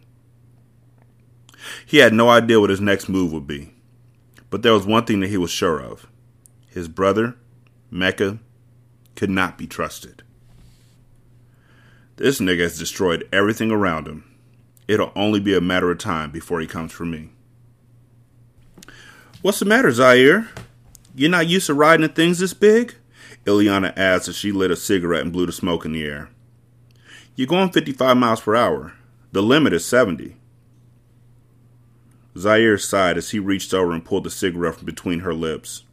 He 1.85 1.99
had 1.99 2.13
no 2.13 2.29
idea 2.29 2.61
what 2.61 2.71
his 2.71 2.81
next 2.81 3.09
move 3.09 3.33
would 3.33 3.47
be, 3.47 3.75
but 4.49 4.63
there 4.63 4.73
was 4.73 4.87
one 4.87 5.05
thing 5.05 5.21
that 5.21 5.31
he 5.31 5.37
was 5.37 5.51
sure 5.51 5.81
of 5.81 6.07
his 6.69 6.89
brother, 6.89 7.35
Mecca, 7.91 8.39
could 9.17 9.31
not 9.31 9.59
be 9.59 9.67
trusted. 9.67 10.23
This 12.17 12.39
nigga 12.39 12.61
has 12.61 12.79
destroyed 12.79 13.29
everything 13.33 13.73
around 13.73 14.07
him. 14.07 14.25
It'll 14.87 15.13
only 15.17 15.41
be 15.41 15.55
a 15.57 15.61
matter 15.61 15.91
of 15.91 15.99
time 15.99 16.31
before 16.31 16.61
he 16.61 16.67
comes 16.67 16.93
for 16.93 17.05
me. 17.05 17.31
What's 19.43 19.59
the 19.59 19.65
matter, 19.65 19.91
Zaire? 19.91 20.51
You're 21.15 21.31
not 21.31 21.49
used 21.49 21.67
to 21.67 21.75
riding 21.75 22.05
in 22.05 22.13
things 22.13 22.41
this 22.41 22.53
big? 22.53 22.95
Ileana 23.47 23.95
asked 23.97 24.29
as 24.29 24.37
she 24.37 24.53
lit 24.53 24.71
a 24.71 24.77
cigarette 24.77 25.23
and 25.23 25.33
blew 25.33 25.47
the 25.47 25.53
smoke 25.53 25.87
in 25.87 25.93
the 25.93 26.05
air. 26.05 26.29
You're 27.37 27.47
going 27.47 27.71
55 27.71 28.19
miles 28.19 28.43
per 28.43 28.55
hour. 28.55 28.93
The 29.33 29.43
limit 29.43 29.73
is 29.73 29.87
70. 29.87 30.37
Zaire 32.37 32.77
sighed 32.77 33.17
as 33.17 33.31
he 33.31 33.39
reached 33.39 33.73
over 33.73 33.93
and 33.93 34.05
pulled 34.05 34.25
the 34.25 34.31
cigarette 34.31 34.75
from 34.75 34.85
between 34.85 35.21
her 35.21 35.33
lips. 35.33 35.85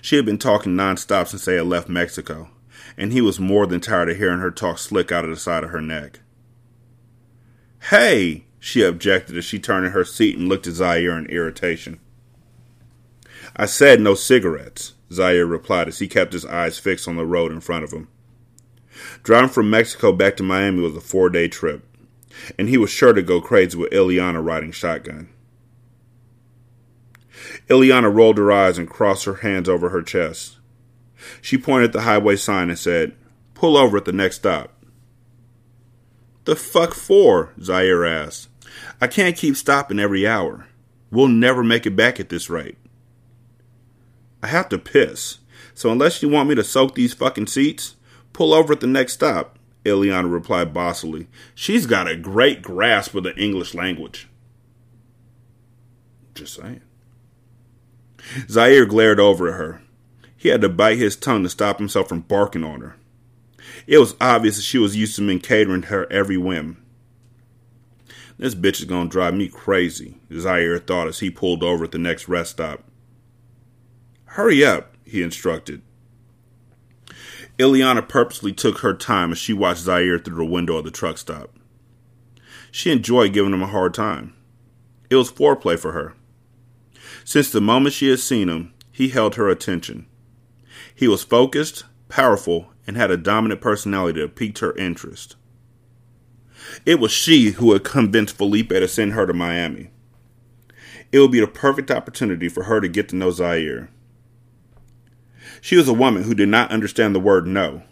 She 0.00 0.14
had 0.14 0.24
been 0.24 0.38
talking 0.38 0.76
nonstop 0.76 1.26
since 1.26 1.44
they 1.44 1.56
had 1.56 1.66
left 1.66 1.88
Mexico, 1.88 2.50
and 2.96 3.12
he 3.12 3.20
was 3.20 3.40
more 3.40 3.66
than 3.66 3.80
tired 3.80 4.10
of 4.10 4.16
hearing 4.16 4.38
her 4.38 4.52
talk 4.52 4.78
slick 4.78 5.10
out 5.10 5.24
of 5.24 5.30
the 5.30 5.36
side 5.36 5.64
of 5.64 5.70
her 5.70 5.82
neck. 5.82 6.20
Hey, 7.90 8.44
she 8.60 8.82
objected 8.84 9.36
as 9.36 9.44
she 9.44 9.58
turned 9.58 9.86
in 9.86 9.92
her 9.92 10.04
seat 10.04 10.38
and 10.38 10.48
looked 10.48 10.68
at 10.68 10.74
Zaire 10.74 11.18
in 11.18 11.26
irritation. 11.26 11.98
I 13.58 13.66
said 13.66 14.00
no 14.00 14.14
cigarettes, 14.14 14.94
Zaire 15.12 15.44
replied 15.44 15.88
as 15.88 15.98
he 15.98 16.06
kept 16.06 16.32
his 16.32 16.46
eyes 16.46 16.78
fixed 16.78 17.08
on 17.08 17.16
the 17.16 17.26
road 17.26 17.50
in 17.50 17.60
front 17.60 17.82
of 17.82 17.92
him. 17.92 18.06
Driving 19.24 19.50
from 19.50 19.68
Mexico 19.68 20.12
back 20.12 20.36
to 20.36 20.44
Miami 20.44 20.80
was 20.80 20.96
a 20.96 21.00
four 21.00 21.28
day 21.28 21.48
trip, 21.48 21.82
and 22.56 22.68
he 22.68 22.78
was 22.78 22.90
sure 22.90 23.12
to 23.12 23.20
go 23.20 23.40
crazy 23.40 23.76
with 23.76 23.90
Ileana 23.90 24.44
riding 24.44 24.70
shotgun. 24.70 25.28
Ileana 27.68 28.14
rolled 28.14 28.38
her 28.38 28.52
eyes 28.52 28.78
and 28.78 28.88
crossed 28.88 29.24
her 29.24 29.34
hands 29.34 29.68
over 29.68 29.88
her 29.88 30.02
chest. 30.02 30.58
She 31.42 31.58
pointed 31.58 31.86
at 31.86 31.92
the 31.92 32.02
highway 32.02 32.36
sign 32.36 32.70
and 32.70 32.78
said, 32.78 33.16
Pull 33.54 33.76
over 33.76 33.96
at 33.96 34.04
the 34.04 34.12
next 34.12 34.36
stop. 34.36 34.72
The 36.44 36.54
fuck 36.54 36.94
for? 36.94 37.52
Zaire 37.60 38.06
asked. 38.06 38.48
I 39.00 39.08
can't 39.08 39.36
keep 39.36 39.56
stopping 39.56 39.98
every 39.98 40.26
hour. 40.26 40.68
We'll 41.10 41.28
never 41.28 41.64
make 41.64 41.86
it 41.86 41.96
back 41.96 42.20
at 42.20 42.28
this 42.28 42.48
rate. 42.48 42.78
I 44.42 44.48
have 44.48 44.68
to 44.70 44.78
piss. 44.78 45.38
So 45.74 45.90
unless 45.90 46.22
you 46.22 46.28
want 46.28 46.48
me 46.48 46.54
to 46.54 46.64
soak 46.64 46.94
these 46.94 47.14
fucking 47.14 47.46
seats, 47.48 47.96
pull 48.32 48.52
over 48.52 48.72
at 48.72 48.80
the 48.80 48.86
next 48.86 49.14
stop, 49.14 49.58
Ileana 49.84 50.30
replied 50.30 50.74
bossily. 50.74 51.26
She's 51.54 51.86
got 51.86 52.08
a 52.08 52.16
great 52.16 52.62
grasp 52.62 53.14
of 53.14 53.24
the 53.24 53.36
English 53.36 53.74
language. 53.74 54.28
Just 56.34 56.54
saying. 56.54 56.82
Zaire 58.48 58.86
glared 58.86 59.20
over 59.20 59.48
at 59.48 59.54
her. 59.54 59.82
He 60.36 60.48
had 60.50 60.60
to 60.60 60.68
bite 60.68 60.98
his 60.98 61.16
tongue 61.16 61.42
to 61.42 61.48
stop 61.48 61.78
himself 61.78 62.08
from 62.08 62.20
barking 62.20 62.64
on 62.64 62.80
her. 62.80 62.96
It 63.86 63.98
was 63.98 64.14
obvious 64.20 64.56
that 64.56 64.62
she 64.62 64.78
was 64.78 64.96
used 64.96 65.16
to 65.16 65.22
men 65.22 65.40
catering 65.40 65.84
her 65.84 66.10
every 66.12 66.36
whim. 66.36 66.82
This 68.36 68.54
bitch 68.54 68.78
is 68.78 68.84
gonna 68.84 69.08
drive 69.08 69.34
me 69.34 69.48
crazy, 69.48 70.18
Zaire 70.32 70.78
thought 70.78 71.08
as 71.08 71.18
he 71.18 71.30
pulled 71.30 71.64
over 71.64 71.84
at 71.84 71.90
the 71.90 71.98
next 71.98 72.28
rest 72.28 72.52
stop. 72.52 72.87
Hurry 74.32 74.64
up, 74.64 74.94
he 75.04 75.22
instructed. 75.22 75.82
Ileana 77.58 78.08
purposely 78.08 78.52
took 78.52 78.78
her 78.78 78.94
time 78.94 79.32
as 79.32 79.38
she 79.38 79.52
watched 79.52 79.80
Zaire 79.80 80.18
through 80.18 80.36
the 80.36 80.44
window 80.44 80.76
of 80.76 80.84
the 80.84 80.90
truck 80.90 81.18
stop. 81.18 81.56
She 82.70 82.92
enjoyed 82.92 83.32
giving 83.32 83.52
him 83.52 83.62
a 83.62 83.66
hard 83.66 83.94
time. 83.94 84.34
It 85.10 85.16
was 85.16 85.32
foreplay 85.32 85.78
for 85.78 85.92
her. 85.92 86.14
Since 87.24 87.50
the 87.50 87.60
moment 87.60 87.94
she 87.94 88.10
had 88.10 88.20
seen 88.20 88.48
him, 88.48 88.74
he 88.92 89.08
held 89.08 89.34
her 89.34 89.48
attention. 89.48 90.06
He 90.94 91.08
was 91.08 91.24
focused, 91.24 91.84
powerful, 92.08 92.72
and 92.86 92.96
had 92.96 93.10
a 93.10 93.16
dominant 93.16 93.60
personality 93.60 94.20
that 94.20 94.36
piqued 94.36 94.58
her 94.58 94.76
interest. 94.76 95.36
It 96.84 97.00
was 97.00 97.10
she 97.10 97.52
who 97.52 97.72
had 97.72 97.84
convinced 97.84 98.36
Felipe 98.36 98.68
to 98.68 98.88
send 98.88 99.14
her 99.14 99.26
to 99.26 99.32
Miami. 99.32 99.90
It 101.10 101.20
would 101.20 101.32
be 101.32 101.40
the 101.40 101.46
perfect 101.46 101.90
opportunity 101.90 102.48
for 102.48 102.64
her 102.64 102.80
to 102.80 102.88
get 102.88 103.08
to 103.08 103.16
know 103.16 103.30
Zaire. 103.30 103.90
She 105.60 105.76
was 105.76 105.88
a 105.88 105.92
woman 105.92 106.22
who 106.22 106.34
did 106.34 106.48
not 106.48 106.70
understand 106.70 107.14
the 107.14 107.20
word 107.20 107.46
no, 107.46 107.82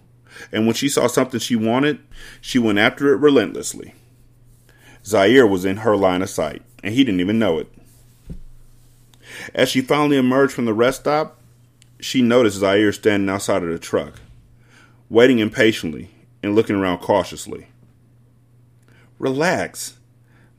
and 0.52 0.66
when 0.66 0.74
she 0.74 0.88
saw 0.88 1.07
something 1.07 1.40
she 1.40 1.57
wanted, 1.57 1.98
she 2.40 2.59
went 2.59 2.79
after 2.79 3.12
it 3.12 3.18
relentlessly. 3.18 3.94
Zaire 5.05 5.46
was 5.46 5.64
in 5.64 5.79
her 5.79 5.96
line 5.96 6.22
of 6.22 6.31
sight, 6.31 6.62
and 6.83 6.94
he 6.94 7.05
didn't 7.05 7.20
even 7.20 7.38
know 7.38 7.59
it. 7.59 7.72
As 9.55 9.68
she 9.68 9.81
finally 9.81 10.16
emerged 10.16 10.52
from 10.52 10.64
the 10.64 10.74
rest 10.74 11.00
stop, 11.00 11.40
she 12.00 12.22
noticed 12.22 12.59
Zaire 12.59 12.92
standing 12.92 13.29
outside 13.29 13.62
of 13.62 13.68
the 13.68 13.79
truck, 13.79 14.20
waiting 15.09 15.38
impatiently 15.38 16.11
and 16.42 16.55
looking 16.55 16.76
around 16.76 16.98
cautiously. 16.98 17.68
Relax. 19.18 19.94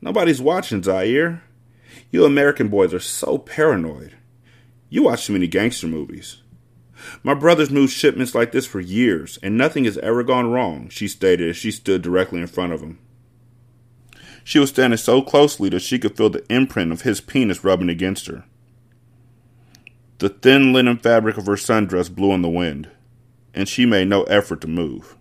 Nobody's 0.00 0.40
watching, 0.40 0.82
Zaire. 0.82 1.42
You 2.10 2.24
American 2.24 2.68
boys 2.68 2.94
are 2.94 3.00
so 3.00 3.38
paranoid. 3.38 4.14
You 4.88 5.04
watch 5.04 5.26
too 5.26 5.32
many 5.32 5.46
gangster 5.46 5.86
movies. 5.86 6.38
My 7.22 7.34
brother's 7.34 7.70
moved 7.70 7.92
shipments 7.92 8.34
like 8.34 8.52
this 8.52 8.66
for 8.66 8.80
years, 8.80 9.38
and 9.42 9.56
nothing 9.56 9.84
has 9.84 9.98
ever 9.98 10.22
gone 10.22 10.50
wrong, 10.50 10.88
she 10.88 11.08
stated 11.08 11.50
as 11.50 11.56
she 11.56 11.70
stood 11.70 12.02
directly 12.02 12.40
in 12.40 12.46
front 12.46 12.72
of 12.72 12.80
him. 12.80 12.98
She 14.44 14.58
was 14.58 14.70
standing 14.70 14.96
so 14.96 15.22
closely 15.22 15.68
that 15.70 15.82
she 15.82 15.98
could 15.98 16.16
feel 16.16 16.30
the 16.30 16.44
imprint 16.50 16.92
of 16.92 17.02
his 17.02 17.20
penis 17.20 17.62
rubbing 17.64 17.88
against 17.90 18.26
her. 18.26 18.44
The 20.18 20.28
thin 20.30 20.72
linen 20.72 20.98
fabric 20.98 21.36
of 21.36 21.46
her 21.46 21.54
sundress 21.54 22.12
blew 22.12 22.32
in 22.32 22.42
the 22.42 22.48
wind. 22.48 22.88
and 23.54 23.68
she 23.68 23.84
made 23.86 24.08
no 24.08 24.22
effort 24.24 24.60
to 24.60 24.68
move. 24.68 25.16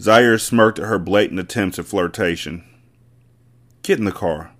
Zaire 0.00 0.36
smirked 0.38 0.78
at 0.78 0.86
her 0.86 0.98
blatant 0.98 1.40
attempts 1.40 1.78
at 1.78 1.86
flirtation. 1.86 2.64
Get 3.82 3.98
in 3.98 4.04
the 4.04 4.12
car. 4.12 4.52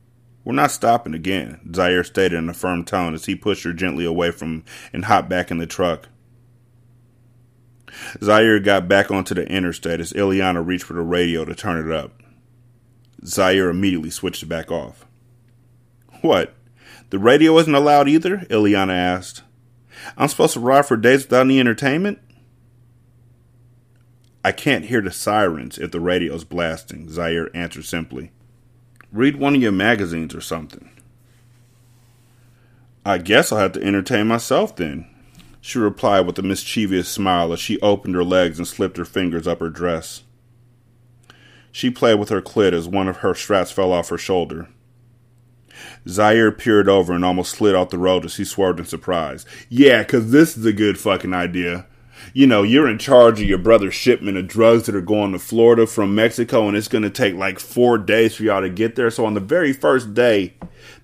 We're 0.45 0.55
not 0.55 0.73
stopping 0.73 1.15
again, 1.15 1.61
Zaire 1.75 2.03
stated 2.03 2.37
in 2.37 2.49
a 2.49 2.55
firm 2.55 2.85
tone 2.85 3.15
as 3.15 3.27
he 3.27 3.37
pushed 3.37 3.65
her 3.65 3.73
gently 3.73 4.05
away 4.05 4.33
from 4.33 4.65
and 4.93 5.05
hopped 5.05 5.29
back 5.29 5.51
in 5.51 5.59
the 5.59 5.67
truck. 5.67 6.09
Zaire 8.23 8.59
got 8.59 8.89
back 8.89 9.11
onto 9.11 9.35
the 9.35 9.47
interstate 9.47 10.01
as 10.01 10.13
Ileana 10.13 10.67
reached 10.67 10.85
for 10.85 10.95
the 10.95 11.03
radio 11.03 11.45
to 11.45 11.55
turn 11.55 11.89
it 11.89 11.95
up. 11.95 12.23
Zaire 13.25 13.71
immediately 13.71 14.11
switched 14.11 14.43
it 14.43 14.49
back 14.49 14.71
off. 14.71 15.07
What? 16.23 16.55
The 17.11 17.19
radio 17.19 17.57
isn't 17.59 17.75
allowed 17.75 18.09
either? 18.09 18.39
Ileana 18.51 18.93
asked. 18.93 19.43
I'm 20.17 20.29
supposed 20.29 20.55
to 20.55 20.61
ride 20.61 20.87
for 20.87 20.97
days 20.97 21.25
without 21.25 21.43
any 21.43 21.61
entertainment? 21.61 22.19
I 24.45 24.51
can't 24.51 24.87
hear 24.87 25.01
the 25.01 25.13
sirens 25.13 25.79
if 25.79 25.93
the 25.93 26.01
radio's 26.01 26.43
blasting, 26.43 27.09
Zaire 27.09 27.49
answered 27.55 27.85
simply. 27.85 28.33
Read 29.13 29.37
one 29.37 29.55
of 29.55 29.61
your 29.61 29.73
magazines 29.73 30.35
or 30.35 30.41
something. 30.41 30.89
I 33.05 33.19
guess 33.19 33.53
I'll 33.53 33.59
have 33.59 33.73
to 33.73 33.83
entertain 33.83 34.27
myself 34.27 34.75
then, 34.75 35.07
she 35.61 35.79
replied 35.79 36.27
with 36.27 36.39
a 36.39 36.43
mischievous 36.43 37.09
smile 37.09 37.53
as 37.53 37.61
she 37.61 37.81
opened 37.81 38.15
her 38.15 38.25
legs 38.25 38.59
and 38.59 38.67
slipped 38.67 38.97
her 38.97 39.05
fingers 39.05 39.47
up 39.47 39.61
her 39.61 39.69
dress. 39.69 40.23
She 41.71 41.91
played 41.91 42.19
with 42.19 42.31
her 42.31 42.41
clit 42.41 42.73
as 42.73 42.89
one 42.89 43.07
of 43.07 43.19
her 43.19 43.35
straps 43.35 43.71
fell 43.71 43.93
off 43.93 44.09
her 44.09 44.19
shoulder. 44.19 44.69
Zaire 46.09 46.53
peered 46.53 46.89
over 46.89 47.13
and 47.13 47.25
almost 47.25 47.53
slid 47.53 47.75
off 47.75 47.91
the 47.91 47.99
road 47.99 48.25
as 48.25 48.37
he 48.37 48.45
swerved 48.45 48.81
in 48.81 48.87
surprise. 48.87 49.45
Yeah, 49.69 50.05
'cause 50.05 50.31
this 50.31 50.57
is 50.57 50.65
a 50.65 50.73
good 50.73 50.99
fucking 50.99 51.35
idea 51.35 51.87
you 52.35 52.47
know, 52.47 52.63
you're 52.63 52.89
in 52.89 52.99
charge 52.99 53.41
of 53.41 53.47
your 53.47 53.59
brother's 53.59 53.95
shipment 53.95 54.37
of 54.37 54.49
drugs 54.49 54.87
that 54.87 54.95
are 54.95 55.01
going 55.01 55.33
to 55.33 55.39
Florida 55.39 55.87
from 55.87 56.15
Mexico, 56.15 56.69
and 56.69 56.77
it's 56.77 56.89
going 56.89 57.03
to 57.03 57.11
take 57.11 57.35
like 57.35 57.59
four 57.59 57.99
days 57.99 58.35
for 58.35 58.45
y'all 58.45 58.61
to 58.61 58.71
get 58.71 58.97
there. 58.97 59.11
So 59.11 59.27
on 59.27 59.35
the 59.35 59.41
very 59.41 59.73
first 59.73 60.15
day, 60.15 60.55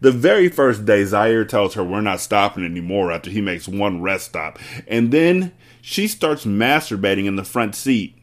the 0.01 0.13
very 0.13 0.49
first 0.49 0.85
day, 0.85 1.05
Zaire 1.05 1.45
tells 1.45 1.75
her 1.75 1.85
we're 1.85 2.01
not 2.01 2.21
stopping 2.21 2.65
anymore 2.65 3.13
after 3.13 3.31
he 3.31 3.41
makes 3.41 3.69
one 3.69 4.01
rest 4.01 4.27
stop. 4.27 4.59
And 4.87 5.13
then 5.13 5.53
she 5.83 6.09
starts 6.09 6.45
masturbating 6.45 7.27
in 7.27 7.37
the 7.37 7.45
front 7.45 7.75
seat. 7.75 8.15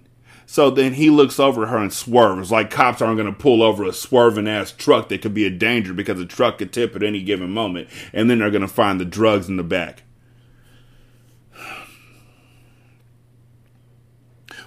So 0.47 0.69
then 0.69 0.93
he 0.93 1.10
looks 1.10 1.39
over 1.39 1.67
her 1.67 1.77
and 1.77 1.91
swerves, 1.91 2.51
like 2.51 2.69
cops 2.69 3.01
aren't 3.01 3.17
going 3.17 3.34
to 3.34 3.38
pull 3.38 3.63
over 3.63 3.84
a 3.84 3.91
swerving 3.91 4.47
ass 4.47 4.71
truck 4.71 5.10
that 5.10 5.21
could 5.21 5.34
be 5.34 5.45
a 5.45 5.49
danger 5.49 5.93
because 5.93 6.19
the 6.19 6.25
truck 6.25 6.60
could 6.60 6.71
tip 6.71 6.95
at 6.95 7.01
any 7.01 7.23
given 7.23 7.49
moment, 7.49 7.89
and 8.13 8.29
then 8.29 8.39
they're 8.39 8.51
going 8.51 8.62
to 8.62 8.67
find 8.67 8.99
the 8.99 9.05
drugs 9.05 9.49
in 9.49 9.58
the 9.58 9.63
back. 9.63 10.03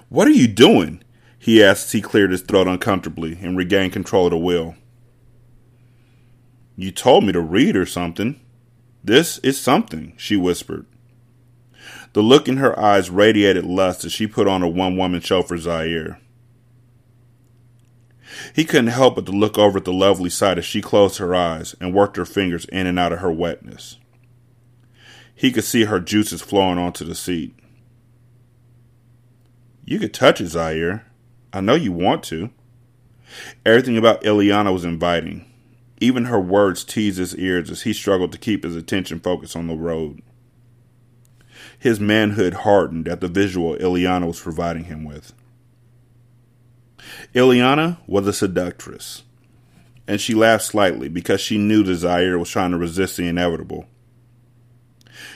What 0.09 0.27
are 0.27 0.31
you 0.31 0.47
doing? 0.47 1.03
he 1.37 1.63
asked 1.63 1.87
as 1.87 1.91
he 1.93 2.01
cleared 2.01 2.31
his 2.31 2.41
throat 2.41 2.67
uncomfortably 2.67 3.37
and 3.41 3.55
regained 3.55 3.93
control 3.93 4.25
of 4.25 4.31
the 4.31 4.37
wheel. 4.37 4.75
You 6.75 6.91
told 6.91 7.23
me 7.23 7.31
to 7.31 7.39
read 7.41 7.77
or 7.77 7.85
something. 7.85 8.39
This 9.03 9.37
is 9.39 9.59
something, 9.59 10.13
she 10.17 10.35
whispered. 10.35 10.85
The 12.13 12.21
look 12.21 12.47
in 12.47 12.57
her 12.57 12.77
eyes 12.77 13.09
radiated 13.09 13.65
lust 13.65 14.03
as 14.03 14.11
she 14.11 14.27
put 14.27 14.47
on 14.47 14.63
a 14.63 14.67
one 14.67 14.97
woman 14.97 15.21
show 15.21 15.41
for 15.41 15.57
Zaire. 15.57 16.19
He 18.53 18.65
couldn't 18.65 18.87
help 18.87 19.15
but 19.15 19.25
to 19.27 19.31
look 19.31 19.57
over 19.57 19.77
at 19.77 19.85
the 19.85 19.93
lovely 19.93 20.29
sight 20.29 20.57
as 20.57 20.65
she 20.65 20.81
closed 20.81 21.17
her 21.17 21.35
eyes 21.35 21.75
and 21.79 21.93
worked 21.93 22.17
her 22.17 22.25
fingers 22.25 22.65
in 22.65 22.87
and 22.87 22.97
out 22.97 23.13
of 23.13 23.19
her 23.19 23.31
wetness. 23.31 23.97
He 25.35 25.51
could 25.51 25.63
see 25.63 25.85
her 25.85 25.99
juices 25.99 26.41
flowing 26.41 26.77
onto 26.77 27.05
the 27.05 27.15
seat. 27.15 27.58
You 29.85 29.99
could 29.99 30.13
touch 30.13 30.39
it, 30.41 30.47
Zaire. 30.47 31.05
I 31.51 31.61
know 31.61 31.75
you 31.75 31.91
want 31.91 32.23
to. 32.25 32.51
Everything 33.65 33.97
about 33.97 34.23
Ileana 34.23 34.73
was 34.73 34.85
inviting. 34.85 35.45
Even 35.99 36.25
her 36.25 36.39
words 36.39 36.83
teased 36.83 37.17
his 37.17 37.35
ears 37.35 37.69
as 37.69 37.81
he 37.81 37.93
struggled 37.93 38.31
to 38.31 38.37
keep 38.37 38.63
his 38.63 38.75
attention 38.75 39.19
focused 39.19 39.55
on 39.55 39.67
the 39.67 39.75
road. 39.75 40.21
His 41.77 41.99
manhood 41.99 42.53
hardened 42.53 43.07
at 43.07 43.21
the 43.21 43.27
visual 43.27 43.75
Ileana 43.75 44.27
was 44.27 44.39
providing 44.39 44.85
him 44.85 45.03
with. 45.03 45.33
Ileana 47.33 47.97
was 48.07 48.27
a 48.27 48.33
seductress, 48.33 49.23
and 50.07 50.21
she 50.21 50.33
laughed 50.33 50.65
slightly 50.65 51.09
because 51.09 51.41
she 51.41 51.57
knew 51.57 51.83
Zaire 51.95 52.37
was 52.37 52.49
trying 52.49 52.71
to 52.71 52.77
resist 52.77 53.17
the 53.17 53.27
inevitable. 53.27 53.87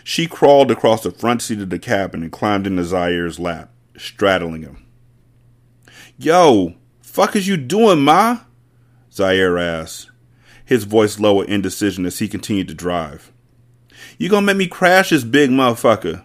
She 0.03 0.27
crawled 0.27 0.71
across 0.71 1.03
the 1.03 1.11
front 1.11 1.41
seat 1.41 1.59
of 1.59 1.69
the 1.69 1.79
cabin 1.79 2.23
and 2.23 2.31
climbed 2.31 2.67
into 2.67 2.83
Zaire's 2.83 3.39
lap 3.39 3.72
straddling 3.97 4.63
him. 4.63 4.85
Yo, 6.17 6.75
fuck 7.01 7.35
is 7.35 7.47
you 7.47 7.57
doing, 7.57 8.01
ma? 8.01 8.39
Zaire 9.11 9.57
asked, 9.57 10.09
his 10.65 10.85
voice 10.85 11.19
low 11.19 11.35
with 11.35 11.49
indecision 11.49 12.05
as 12.05 12.19
he 12.19 12.27
continued 12.27 12.67
to 12.67 12.73
drive. 12.73 13.31
You 14.17 14.29
gonna 14.29 14.45
make 14.45 14.57
me 14.57 14.67
crash 14.67 15.09
this 15.09 15.23
big 15.23 15.49
motherfucker? 15.49 16.23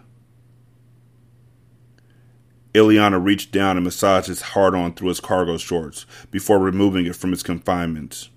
Ileana 2.73 3.23
reached 3.23 3.51
down 3.51 3.77
and 3.77 3.83
massaged 3.83 4.27
his 4.27 4.41
hard 4.41 4.75
on 4.75 4.93
through 4.93 5.09
his 5.09 5.19
cargo 5.19 5.57
shorts 5.57 6.05
before 6.31 6.59
removing 6.59 7.05
it 7.05 7.15
from 7.15 7.33
its 7.33 7.43
confinements. 7.43 8.29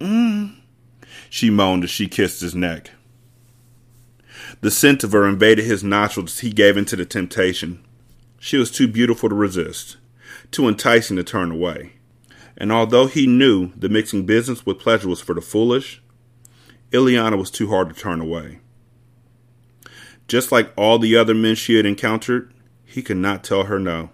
Mmm, 0.00 0.56
she 1.28 1.50
moaned 1.50 1.84
as 1.84 1.90
she 1.90 2.08
kissed 2.08 2.40
his 2.40 2.54
neck. 2.54 2.90
The 4.62 4.70
scent 4.70 5.04
of 5.04 5.12
her 5.12 5.26
invaded 5.26 5.64
his 5.64 5.84
nostrils 5.84 6.32
as 6.32 6.40
he 6.40 6.52
gave 6.52 6.76
in 6.76 6.84
to 6.86 6.96
the 6.96 7.04
temptation. 7.04 7.84
She 8.42 8.56
was 8.56 8.70
too 8.70 8.88
beautiful 8.88 9.28
to 9.28 9.34
resist, 9.34 9.98
too 10.50 10.66
enticing 10.66 11.18
to 11.18 11.22
turn 11.22 11.52
away. 11.52 11.92
And 12.56 12.72
although 12.72 13.06
he 13.06 13.26
knew 13.26 13.70
that 13.76 13.90
mixing 13.90 14.24
business 14.24 14.64
with 14.64 14.78
pleasure 14.78 15.08
was 15.08 15.20
for 15.20 15.34
the 15.34 15.42
foolish, 15.42 16.02
Ileana 16.90 17.38
was 17.38 17.50
too 17.50 17.68
hard 17.68 17.90
to 17.90 17.94
turn 17.94 18.18
away. 18.18 18.60
Just 20.26 20.50
like 20.50 20.72
all 20.74 20.98
the 20.98 21.16
other 21.16 21.34
men 21.34 21.54
she 21.54 21.74
had 21.74 21.84
encountered, 21.84 22.52
he 22.82 23.02
could 23.02 23.18
not 23.18 23.44
tell 23.44 23.64
her 23.64 23.78
no. 23.78 24.08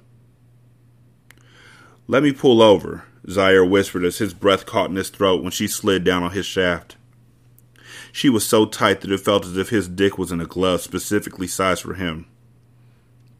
Let 2.08 2.24
me 2.24 2.32
pull 2.32 2.60
over, 2.60 3.04
Zaire 3.30 3.64
whispered 3.64 4.04
as 4.04 4.18
his 4.18 4.34
breath 4.34 4.66
caught 4.66 4.90
in 4.90 4.96
his 4.96 5.08
throat 5.08 5.42
when 5.44 5.52
she 5.52 5.68
slid 5.68 6.02
down 6.02 6.24
on 6.24 6.32
his 6.32 6.46
shaft. 6.46 6.96
She 8.10 8.28
was 8.28 8.44
so 8.44 8.66
tight 8.66 9.02
that 9.02 9.12
it 9.12 9.20
felt 9.20 9.46
as 9.46 9.56
if 9.56 9.68
his 9.68 9.88
dick 9.88 10.18
was 10.18 10.32
in 10.32 10.40
a 10.40 10.46
glove 10.46 10.80
specifically 10.80 11.46
sized 11.46 11.82
for 11.82 11.94
him. 11.94 12.26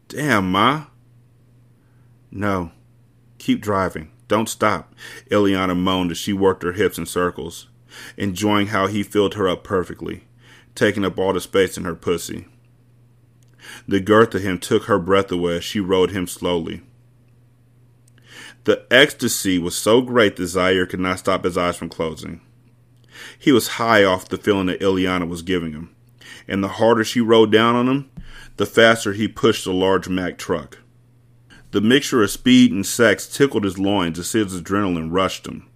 Damn, 0.07 0.51
Ma. 0.51 0.85
No. 2.31 2.71
Keep 3.37 3.61
driving. 3.61 4.11
Don't 4.27 4.49
stop, 4.49 4.93
Ileana 5.31 5.77
moaned 5.77 6.11
as 6.11 6.17
she 6.17 6.33
worked 6.33 6.63
her 6.63 6.73
hips 6.73 6.97
in 6.97 7.05
circles, 7.05 7.69
enjoying 8.17 8.67
how 8.67 8.87
he 8.87 9.01
filled 9.01 9.35
her 9.35 9.47
up 9.47 9.63
perfectly, 9.63 10.25
taking 10.75 11.05
up 11.05 11.17
all 11.17 11.33
the 11.33 11.39
space 11.39 11.77
in 11.77 11.85
her 11.85 11.95
pussy. 11.95 12.45
The 13.87 13.99
girth 13.99 14.35
of 14.35 14.41
him 14.41 14.59
took 14.59 14.83
her 14.83 14.99
breath 14.99 15.31
away 15.31 15.57
as 15.57 15.63
she 15.63 15.79
rode 15.79 16.11
him 16.11 16.27
slowly. 16.27 16.81
The 18.65 18.85
ecstasy 18.91 19.57
was 19.57 19.77
so 19.77 20.01
great 20.01 20.35
that 20.35 20.47
Zaire 20.47 20.85
could 20.85 20.99
not 20.99 21.19
stop 21.19 21.45
his 21.45 21.57
eyes 21.57 21.77
from 21.77 21.89
closing. 21.89 22.41
He 23.39 23.51
was 23.51 23.67
high 23.69 24.03
off 24.03 24.27
the 24.27 24.37
feeling 24.37 24.67
that 24.67 24.81
Ileana 24.81 25.27
was 25.27 25.41
giving 25.41 25.71
him, 25.71 25.95
and 26.47 26.63
the 26.63 26.67
harder 26.67 27.03
she 27.03 27.21
rode 27.21 27.51
down 27.51 27.75
on 27.75 27.87
him, 27.87 28.09
the 28.57 28.65
faster 28.65 29.13
he 29.13 29.27
pushed 29.27 29.65
the 29.65 29.73
large 29.73 30.09
Mack 30.09 30.37
truck. 30.37 30.79
The 31.71 31.81
mixture 31.81 32.23
of 32.23 32.31
speed 32.31 32.71
and 32.71 32.85
sex 32.85 33.27
tickled 33.27 33.63
his 33.63 33.77
loins 33.77 34.17
as 34.19 34.31
his 34.31 34.59
adrenaline 34.59 35.11
rushed 35.11 35.47
him. 35.47 35.67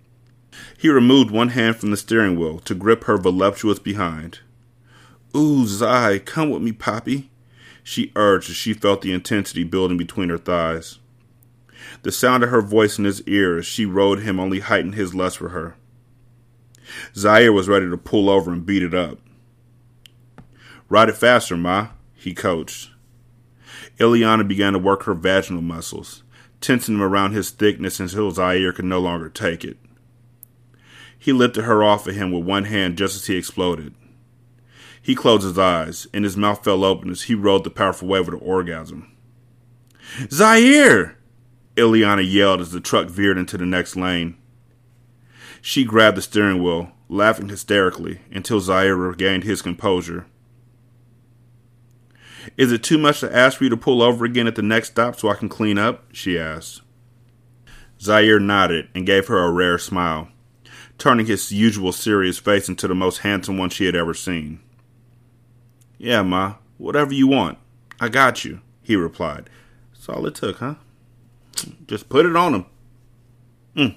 He 0.78 0.90
removed 0.90 1.32
one 1.32 1.50
hand 1.50 1.76
from 1.76 1.92
the 1.92 1.98
steering 1.98 2.40
wheel 2.40 2.60
to 2.60 2.76
grip 2.76 3.04
her 3.06 3.18
voluptuous 3.18 3.80
behind. 3.80 4.40
Ooh, 5.36 5.66
Zai, 5.66 6.20
come 6.20 6.50
with 6.50 6.62
me, 6.62 6.72
Poppy, 6.72 7.30
she 7.84 8.12
urged 8.16 8.50
as 8.50 8.56
she 8.56 8.74
felt 8.74 9.02
the 9.02 9.14
intensity 9.14 9.64
building 9.64 9.98
between 9.98 10.30
her 10.30 10.38
thighs. 10.38 11.00
The 12.04 12.12
sound 12.12 12.44
of 12.44 12.50
her 12.50 12.62
voice 12.62 12.98
in 12.98 13.06
his 13.06 13.22
ear 13.24 13.60
as 13.60 13.66
she 13.66 13.86
rode 13.86 14.20
him 14.20 14.40
only 14.40 14.60
heightened 14.60 14.96
his 14.96 15.16
lust 15.16 15.38
for 15.38 15.50
her. 15.50 15.76
Zaire 17.16 17.54
was 17.54 17.70
ready 17.70 17.90
to 17.90 17.98
pull 17.98 18.30
over 18.30 18.52
and 18.52 18.66
beat 18.66 18.84
it 18.84 18.94
up. 18.94 19.20
Ride 20.92 21.08
it 21.08 21.16
faster, 21.16 21.56
Ma, 21.56 21.92
he 22.14 22.34
coached. 22.34 22.90
Ileana 23.98 24.46
began 24.46 24.74
to 24.74 24.80
work 24.80 25.04
her 25.04 25.14
vaginal 25.14 25.62
muscles, 25.62 26.24
tensing 26.60 26.96
them 26.96 27.02
around 27.02 27.32
his 27.32 27.50
thickness 27.50 28.02
until 28.02 28.30
Zaire 28.32 28.74
could 28.74 28.84
no 28.84 29.00
longer 29.00 29.30
take 29.30 29.64
it. 29.64 29.78
He 31.18 31.32
lifted 31.32 31.62
her 31.62 31.82
off 31.82 32.08
of 32.08 32.16
him 32.16 32.30
with 32.34 32.44
one 32.44 32.66
hand 32.66 32.98
just 32.98 33.16
as 33.16 33.28
he 33.28 33.38
exploded. 33.38 33.96
He 35.02 35.16
closed 35.16 35.46
his 35.46 35.58
eyes, 35.58 36.08
and 36.14 36.26
his 36.26 36.36
mouth 36.36 36.62
fell 36.62 36.84
open 36.84 37.10
as 37.10 37.22
he 37.22 37.36
rode 37.36 37.64
the 37.64 37.70
powerful 37.70 38.10
wave 38.10 38.28
of 38.28 38.38
the 38.38 38.46
orgasm. 38.46 39.16
Zaire! 40.30 41.18
Ileana 41.78 42.30
yelled 42.30 42.60
as 42.60 42.72
the 42.72 42.82
truck 42.82 43.08
veered 43.08 43.38
into 43.38 43.58
the 43.58 43.66
next 43.66 43.96
lane. 43.96 44.36
She 45.62 45.86
grabbed 45.86 46.18
the 46.18 46.22
steering 46.22 46.62
wheel, 46.62 46.92
laughing 47.08 47.48
hysterically, 47.48 48.20
until 48.30 48.60
Zaire 48.60 48.98
regained 48.98 49.46
his 49.46 49.62
composure. 49.62 50.26
Is 52.58 52.72
it 52.72 52.84
too 52.84 52.98
much 52.98 53.20
to 53.20 53.36
ask 53.36 53.58
for 53.58 53.64
you 53.66 53.70
to 53.70 53.78
pull 53.78 54.02
over 54.02 54.26
again 54.26 54.48
at 54.48 54.56
the 54.56 54.62
next 54.62 54.92
stop 54.92 55.20
so 55.20 55.30
I 55.30 55.36
can 55.36 55.50
clean 55.50 55.78
up? 55.78 56.06
she 56.12 56.38
asked. 56.38 56.82
Zaire 58.00 58.40
nodded 58.40 58.90
and 58.96 59.06
gave 59.06 59.28
her 59.28 59.38
a 59.38 59.52
rare 59.52 59.78
smile, 59.78 60.30
turning 60.98 61.28
his 61.28 61.52
usual 61.52 61.92
serious 61.92 62.40
face 62.40 62.68
into 62.68 62.88
the 62.88 62.96
most 62.96 63.20
handsome 63.20 63.58
one 63.58 63.70
she 63.70 63.86
had 63.86 63.96
ever 63.96 64.14
seen. 64.14 64.60
Yeah, 65.98 66.24
Ma, 66.24 66.56
whatever 66.78 67.14
you 67.14 67.28
want. 67.28 67.60
I 68.00 68.10
got 68.10 68.44
you, 68.44 68.62
he 68.82 68.96
replied. 68.96 69.50
That's 69.94 70.10
all 70.10 70.26
it 70.26 70.34
took, 70.34 70.58
huh? 70.58 70.76
Just 71.86 72.10
put 72.10 72.26
it 72.26 72.36
on 72.36 72.56
him. 72.56 72.66
Mm. 73.76 73.96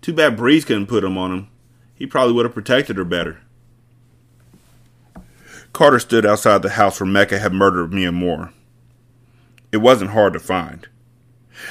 Too 0.00 0.12
bad 0.12 0.36
Breeze 0.36 0.64
couldn't 0.64 0.86
put 0.86 1.02
him 1.02 1.18
on 1.18 1.32
him. 1.32 1.48
He 1.94 2.06
probably 2.06 2.34
would 2.34 2.46
have 2.46 2.54
protected 2.54 2.96
her 2.96 3.04
better. 3.04 3.40
Carter 5.72 5.98
stood 5.98 6.26
outside 6.26 6.62
the 6.62 6.70
house 6.70 7.00
where 7.00 7.08
Mecca 7.08 7.38
had 7.38 7.52
murdered 7.52 7.92
Miamor. 7.92 8.52
It 9.70 9.78
wasn't 9.78 10.10
hard 10.10 10.34
to 10.34 10.38
find. 10.38 10.86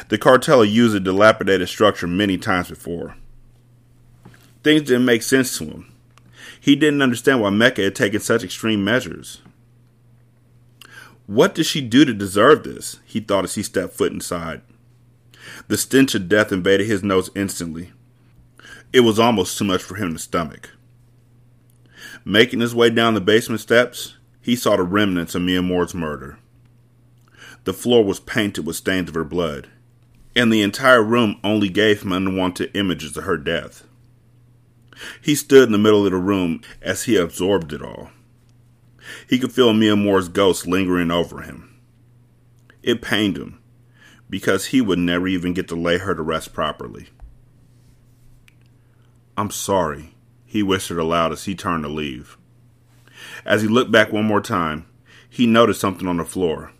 The 0.10 0.18
cartel 0.18 0.62
had 0.62 0.70
used 0.70 0.96
a 0.96 1.00
dilapidated 1.00 1.70
structure 1.70 2.08
many 2.08 2.38
times 2.38 2.70
before. 2.70 3.16
Things 4.64 4.84
didn't 4.84 5.06
make 5.06 5.24
sense 5.24 5.58
to 5.58 5.66
him. 5.66 5.94
He 6.60 6.76
didn't 6.76 7.02
understand 7.02 7.42
why 7.42 7.50
Mecca 7.50 7.84
had 7.84 7.96
taken 7.96 8.20
such 8.20 8.44
extreme 8.44 8.84
measures. 8.84 9.42
What 11.28 11.56
did 11.56 11.66
she 11.66 11.82
do 11.82 12.06
to 12.06 12.14
deserve 12.14 12.64
this? 12.64 13.00
He 13.06 13.20
thought 13.20 13.44
as 13.44 13.56
he 13.56 13.64
stepped 13.64 13.94
foot 13.94 14.12
inside. 14.12 14.62
The 15.68 15.78
stench 15.78 16.14
of 16.16 16.30
death 16.30 16.52
invaded 16.52 16.88
his 16.88 17.04
nose 17.04 17.30
instantly. 17.36 17.92
It 18.94 19.02
was 19.02 19.20
almost 19.20 19.58
too 19.58 19.64
much 19.64 19.82
for 19.82 19.96
him 19.96 20.14
to 20.14 20.20
stomach. 20.20 20.72
Making 22.24 22.60
his 22.60 22.76
way 22.76 22.90
down 22.90 23.16
the 23.16 23.22
basement 23.22 23.62
steps, 23.62 24.18
he 24.42 24.56
saw 24.56 24.76
the 24.76 24.84
remnants 24.84 25.36
of 25.36 25.42
Miamor's 25.42 25.96
murder. 25.96 26.38
The 27.64 27.74
floor 27.74 28.04
was 28.04 28.20
painted 28.20 28.66
with 28.66 28.76
stains 28.76 29.10
of 29.10 29.16
her 29.16 29.24
blood, 29.24 29.70
and 30.36 30.52
the 30.52 30.62
entire 30.62 31.04
room 31.04 31.40
only 31.44 31.70
gave 31.70 32.02
him 32.02 32.12
unwanted 32.12 32.72
images 32.76 33.18
of 33.18 33.24
her 33.24 33.38
death. 33.38 33.84
He 35.22 35.36
stood 35.36 35.64
in 35.64 35.72
the 35.72 35.78
middle 35.78 36.06
of 36.06 36.12
the 36.12 36.18
room 36.18 36.62
as 36.82 37.04
he 37.04 37.16
absorbed 37.16 37.74
it 37.74 37.82
all. 37.82 38.12
He 39.28 39.40
could 39.40 39.52
feel 39.52 39.74
Miamor's 39.74 40.28
ghost 40.28 40.68
lingering 40.68 41.12
over 41.12 41.42
him. 41.42 41.80
It 42.84 43.02
pained 43.02 43.38
him, 43.38 43.60
because 44.30 44.68
he 44.68 44.80
would 44.80 45.00
never 45.00 45.28
even 45.28 45.54
get 45.54 45.68
to 45.70 45.76
lay 45.76 45.98
her 45.98 46.16
to 46.16 46.22
rest 46.22 46.54
properly. 46.54 47.10
I'm 49.38 49.50
sorry, 49.50 50.14
he 50.52 50.62
whispered 50.62 51.00
aloud 51.00 51.32
as 51.32 51.46
he 51.46 51.56
turned 51.56 51.82
to 51.82 51.88
leave. 51.88 52.38
As 53.46 53.62
he 53.62 53.70
looked 53.70 53.90
back 53.90 54.12
one 54.12 54.26
more 54.26 54.42
time, 54.42 54.86
he 55.30 55.48
noticed 55.48 55.80
something 55.80 56.10
on 56.10 56.18
the 56.18 56.26
floor. 56.26 56.74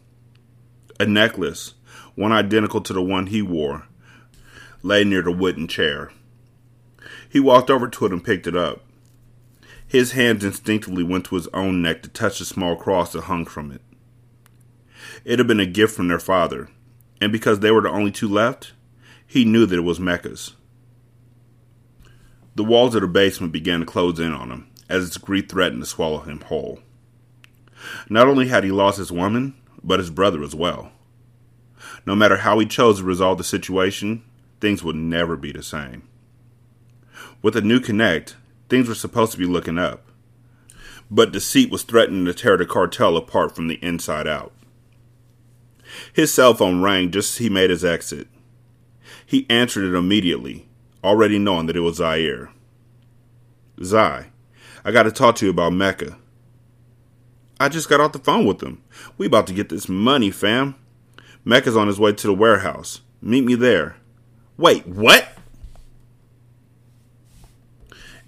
A 1.00 1.06
necklace, 1.06 1.76
one 2.16 2.34
identical 2.34 2.82
to 2.82 2.92
the 2.92 3.02
one 3.02 3.28
he 3.28 3.42
wore, 3.42 3.88
lay 4.84 5.06
near 5.06 5.22
the 5.22 5.32
wooden 5.32 5.70
chair. 5.70 6.12
He 7.30 7.40
walked 7.40 7.70
over 7.70 7.88
to 7.88 8.06
it 8.06 8.12
and 8.12 8.22
picked 8.22 8.46
it 8.46 8.58
up. 8.58 8.84
His 9.88 10.12
hands 10.12 10.44
instinctively 10.44 11.06
went 11.06 11.24
to 11.28 11.36
his 11.36 11.48
own 11.54 11.82
neck 11.82 12.04
to 12.04 12.10
touch 12.10 12.40
the 12.40 12.46
small 12.46 12.76
cross 12.76 13.14
that 13.14 13.22
hung 13.22 13.46
from 13.46 13.72
it. 13.72 13.82
It 15.24 15.40
had 15.40 15.48
been 15.48 15.62
a 15.62 15.66
gift 15.66 15.96
from 15.96 16.10
their 16.10 16.20
father, 16.20 16.68
and 17.22 17.32
because 17.32 17.62
they 17.62 17.72
were 17.72 17.84
the 17.84 17.90
only 17.90 18.12
two 18.12 18.28
left, 18.28 18.74
he 19.26 19.46
knew 19.46 19.66
that 19.66 19.78
it 19.78 19.86
was 19.86 19.98
Mecca's. 19.98 20.58
The 22.54 22.64
walls 22.66 22.96
of 22.96 23.02
the 23.02 23.08
basement 23.08 23.54
began 23.54 23.80
to 23.80 23.86
close 23.86 24.20
in 24.20 24.34
on 24.34 24.52
him 24.52 24.68
as 24.90 25.08
its 25.08 25.18
greed 25.18 25.50
threatened 25.50 25.82
to 25.82 25.86
swallow 25.86 26.20
him 26.20 26.42
whole. 26.42 26.80
Not 28.10 28.28
only 28.28 28.50
had 28.50 28.66
he 28.66 28.72
lost 28.72 28.98
his 28.98 29.12
woman, 29.12 29.56
but 29.82 30.00
his 30.00 30.10
brother 30.10 30.44
as 30.44 30.54
well. 30.54 30.92
No 32.06 32.14
matter 32.14 32.38
how 32.38 32.60
he 32.60 32.66
chose 32.66 32.98
to 32.98 33.06
resolve 33.06 33.38
the 33.38 33.44
situation, 33.44 34.24
things 34.60 34.84
would 34.84 34.98
never 34.98 35.38
be 35.38 35.54
the 35.54 35.64
same. 35.64 36.08
With 37.42 37.56
a 37.56 37.62
new 37.62 37.80
connect, 37.80 38.36
things 38.68 38.90
were 38.90 38.96
supposed 38.96 39.32
to 39.32 39.38
be 39.38 39.46
looking 39.46 39.80
up. 39.80 40.12
But 41.10 41.32
deceit 41.32 41.72
was 41.72 41.84
threatening 41.84 42.26
to 42.26 42.34
tear 42.34 42.58
the 42.58 42.66
cartel 42.66 43.16
apart 43.16 43.56
from 43.56 43.70
the 43.70 43.76
inside 43.76 44.28
out. 44.28 44.52
His 46.14 46.34
cell 46.34 46.54
phone 46.54 46.82
rang 46.82 47.12
just 47.12 47.34
as 47.34 47.38
he 47.38 47.50
made 47.50 47.70
his 47.70 47.86
exit. 47.86 48.28
He 49.26 49.46
answered 49.50 49.86
it 49.86 49.98
immediately 49.98 50.68
already 51.04 51.40
knowing 51.40 51.68
that 51.68 51.76
it 51.76 51.82
was 51.82 51.98
Zaire. 51.98 52.52
Zai, 53.84 54.28
I 54.84 54.92
got 54.92 55.04
to 55.04 55.12
talk 55.12 55.36
to 55.38 55.46
you 55.46 55.52
about 55.52 55.74
Mecca. 55.74 56.18
I 57.60 57.70
just 57.70 57.90
got 57.90 58.00
off 58.00 58.12
the 58.12 58.20
phone 58.20 58.46
with 58.46 58.62
him. 58.62 58.82
We 59.18 59.28
about 59.28 59.48
to 59.48 59.54
get 59.54 59.70
this 59.70 59.88
money, 59.88 60.32
fam. 60.32 60.76
Mecca's 61.46 61.78
on 61.78 61.88
his 61.88 62.00
way 62.00 62.14
to 62.14 62.28
the 62.28 62.34
warehouse. 62.34 63.02
Meet 63.22 63.44
me 63.44 63.56
there. 63.56 63.98
Wait, 64.58 64.88
what? 64.88 65.28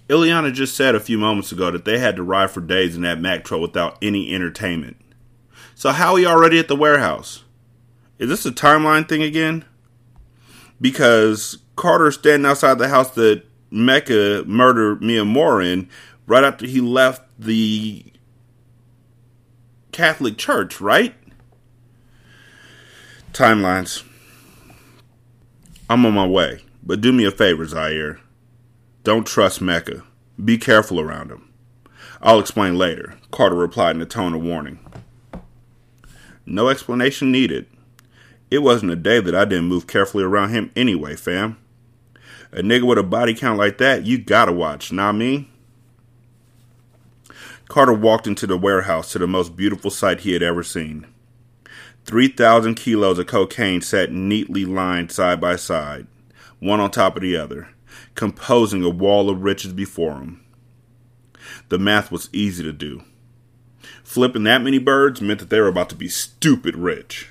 Ileana 0.08 0.52
just 0.52 0.76
said 0.76 0.94
a 0.94 1.00
few 1.00 1.18
moments 1.18 1.50
ago 1.50 1.70
that 1.70 1.84
they 1.84 1.98
had 1.98 2.16
to 2.16 2.22
ride 2.22 2.50
for 2.50 2.60
days 2.60 2.94
in 2.94 3.02
that 3.02 3.20
Mack 3.20 3.44
truck 3.44 3.60
without 3.60 3.96
any 4.02 4.34
entertainment. 4.34 4.96
So 5.74 5.90
how 5.90 6.10
are 6.10 6.14
we 6.14 6.26
already 6.26 6.58
at 6.58 6.68
the 6.68 6.76
warehouse? 6.76 7.42
Is 8.18 8.28
this 8.28 8.46
a 8.46 8.52
timeline 8.52 9.08
thing 9.08 9.22
again? 9.22 9.64
Because 10.80 11.58
Carter 11.76 12.10
standing 12.10 12.48
outside 12.48 12.78
the 12.78 12.88
house 12.88 13.10
that 13.12 13.44
Mecca 13.70 14.44
murdered 14.46 15.00
Miamor 15.00 15.64
in 15.64 15.88
right 16.26 16.44
after 16.44 16.66
he 16.66 16.80
left 16.80 17.22
the 17.38 18.04
Catholic 19.92 20.38
Church, 20.38 20.80
right? 20.80 21.14
Timelines. 23.32 24.04
I'm 25.90 26.06
on 26.06 26.14
my 26.14 26.26
way, 26.26 26.62
but 26.82 27.00
do 27.00 27.12
me 27.12 27.24
a 27.24 27.30
favor, 27.30 27.66
Zaire. 27.66 28.20
Don't 29.02 29.26
trust 29.26 29.60
Mecca. 29.60 30.04
Be 30.42 30.56
careful 30.56 31.00
around 31.00 31.30
him. 31.30 31.52
I'll 32.22 32.40
explain 32.40 32.78
later, 32.78 33.18
Carter 33.30 33.56
replied 33.56 33.96
in 33.96 34.02
a 34.02 34.06
tone 34.06 34.34
of 34.34 34.42
warning. 34.42 34.78
No 36.46 36.68
explanation 36.68 37.30
needed. 37.30 37.66
It 38.50 38.58
wasn't 38.58 38.92
a 38.92 38.96
day 38.96 39.20
that 39.20 39.34
I 39.34 39.44
didn't 39.44 39.66
move 39.66 39.86
carefully 39.86 40.24
around 40.24 40.50
him 40.50 40.70
anyway, 40.76 41.16
fam. 41.16 41.58
A 42.54 42.62
nigga 42.62 42.84
with 42.84 42.98
a 42.98 43.02
body 43.02 43.34
count 43.34 43.58
like 43.58 43.78
that, 43.78 44.06
you 44.06 44.16
gotta 44.16 44.52
watch, 44.52 44.92
not 44.92 45.16
me. 45.16 45.50
Carter 47.66 47.92
walked 47.92 48.28
into 48.28 48.46
the 48.46 48.56
warehouse 48.56 49.10
to 49.10 49.18
the 49.18 49.26
most 49.26 49.56
beautiful 49.56 49.90
sight 49.90 50.20
he 50.20 50.34
had 50.34 50.42
ever 50.42 50.62
seen. 50.62 51.04
3,000 52.04 52.76
kilos 52.76 53.18
of 53.18 53.26
cocaine 53.26 53.80
sat 53.80 54.12
neatly 54.12 54.64
lined 54.64 55.10
side 55.10 55.40
by 55.40 55.56
side, 55.56 56.06
one 56.60 56.78
on 56.78 56.92
top 56.92 57.16
of 57.16 57.22
the 57.22 57.36
other, 57.36 57.70
composing 58.14 58.84
a 58.84 58.88
wall 58.88 59.28
of 59.28 59.42
riches 59.42 59.72
before 59.72 60.18
him. 60.18 60.44
The 61.70 61.78
math 61.78 62.12
was 62.12 62.30
easy 62.32 62.62
to 62.62 62.72
do. 62.72 63.02
Flipping 64.04 64.44
that 64.44 64.62
many 64.62 64.78
birds 64.78 65.20
meant 65.20 65.40
that 65.40 65.50
they 65.50 65.58
were 65.58 65.66
about 65.66 65.88
to 65.88 65.96
be 65.96 66.08
stupid 66.08 66.76
rich. 66.76 67.30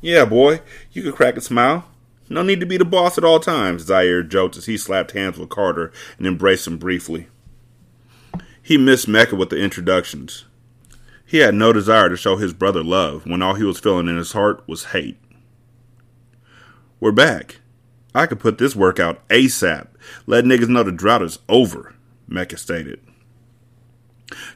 Yeah, 0.00 0.24
boy, 0.24 0.62
you 0.90 1.04
could 1.04 1.14
crack 1.14 1.36
a 1.36 1.40
smile. 1.40 1.89
No 2.32 2.42
need 2.42 2.60
to 2.60 2.66
be 2.66 2.76
the 2.76 2.84
boss 2.84 3.18
at 3.18 3.24
all 3.24 3.40
times, 3.40 3.82
Zaire 3.82 4.22
joked 4.22 4.56
as 4.56 4.66
he 4.66 4.76
slapped 4.76 5.10
hands 5.10 5.36
with 5.36 5.48
Carter 5.48 5.92
and 6.16 6.28
embraced 6.28 6.68
him 6.68 6.78
briefly. 6.78 7.26
He 8.62 8.78
missed 8.78 9.08
Mecca 9.08 9.34
with 9.34 9.50
the 9.50 9.58
introductions. 9.58 10.44
He 11.26 11.38
had 11.38 11.56
no 11.56 11.72
desire 11.72 12.08
to 12.08 12.16
show 12.16 12.36
his 12.36 12.52
brother 12.52 12.84
love 12.84 13.26
when 13.26 13.42
all 13.42 13.54
he 13.54 13.64
was 13.64 13.80
feeling 13.80 14.06
in 14.06 14.16
his 14.16 14.30
heart 14.30 14.62
was 14.68 14.86
hate. 14.86 15.18
We're 17.00 17.10
back. 17.10 17.60
I 18.14 18.26
could 18.26 18.38
put 18.38 18.58
this 18.58 18.76
work 18.76 19.00
out 19.00 19.26
ASAP. 19.28 19.88
Let 20.26 20.44
niggas 20.44 20.68
know 20.68 20.84
the 20.84 20.92
drought 20.92 21.22
is 21.22 21.40
over, 21.48 21.96
Mecca 22.28 22.58
stated. 22.58 23.00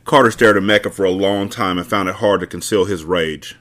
Carter 0.04 0.30
stared 0.30 0.56
at 0.56 0.62
Mecca 0.62 0.90
for 0.90 1.04
a 1.04 1.10
long 1.10 1.48
time 1.48 1.78
and 1.78 1.87
found 1.87 2.08
it 2.08 2.16
hard 2.16 2.38
to 2.40 2.46
conceal 2.46 2.85
his 2.85 3.04
rage. 3.04 3.56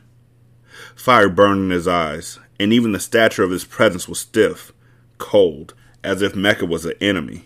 Fire 0.95 1.29
burned 1.29 1.61
in 1.61 1.69
his 1.71 1.87
eyes, 1.87 2.37
and 2.59 2.73
even 2.73 2.91
the 2.91 2.99
stature 2.99 3.43
of 3.43 3.51
his 3.51 3.65
presence 3.65 4.07
was 4.07 4.19
stiff, 4.19 4.71
cold, 5.17 5.73
as 6.03 6.21
if 6.21 6.35
Mecca 6.35 6.65
was 6.65 6.85
an 6.85 6.93
enemy. 7.01 7.45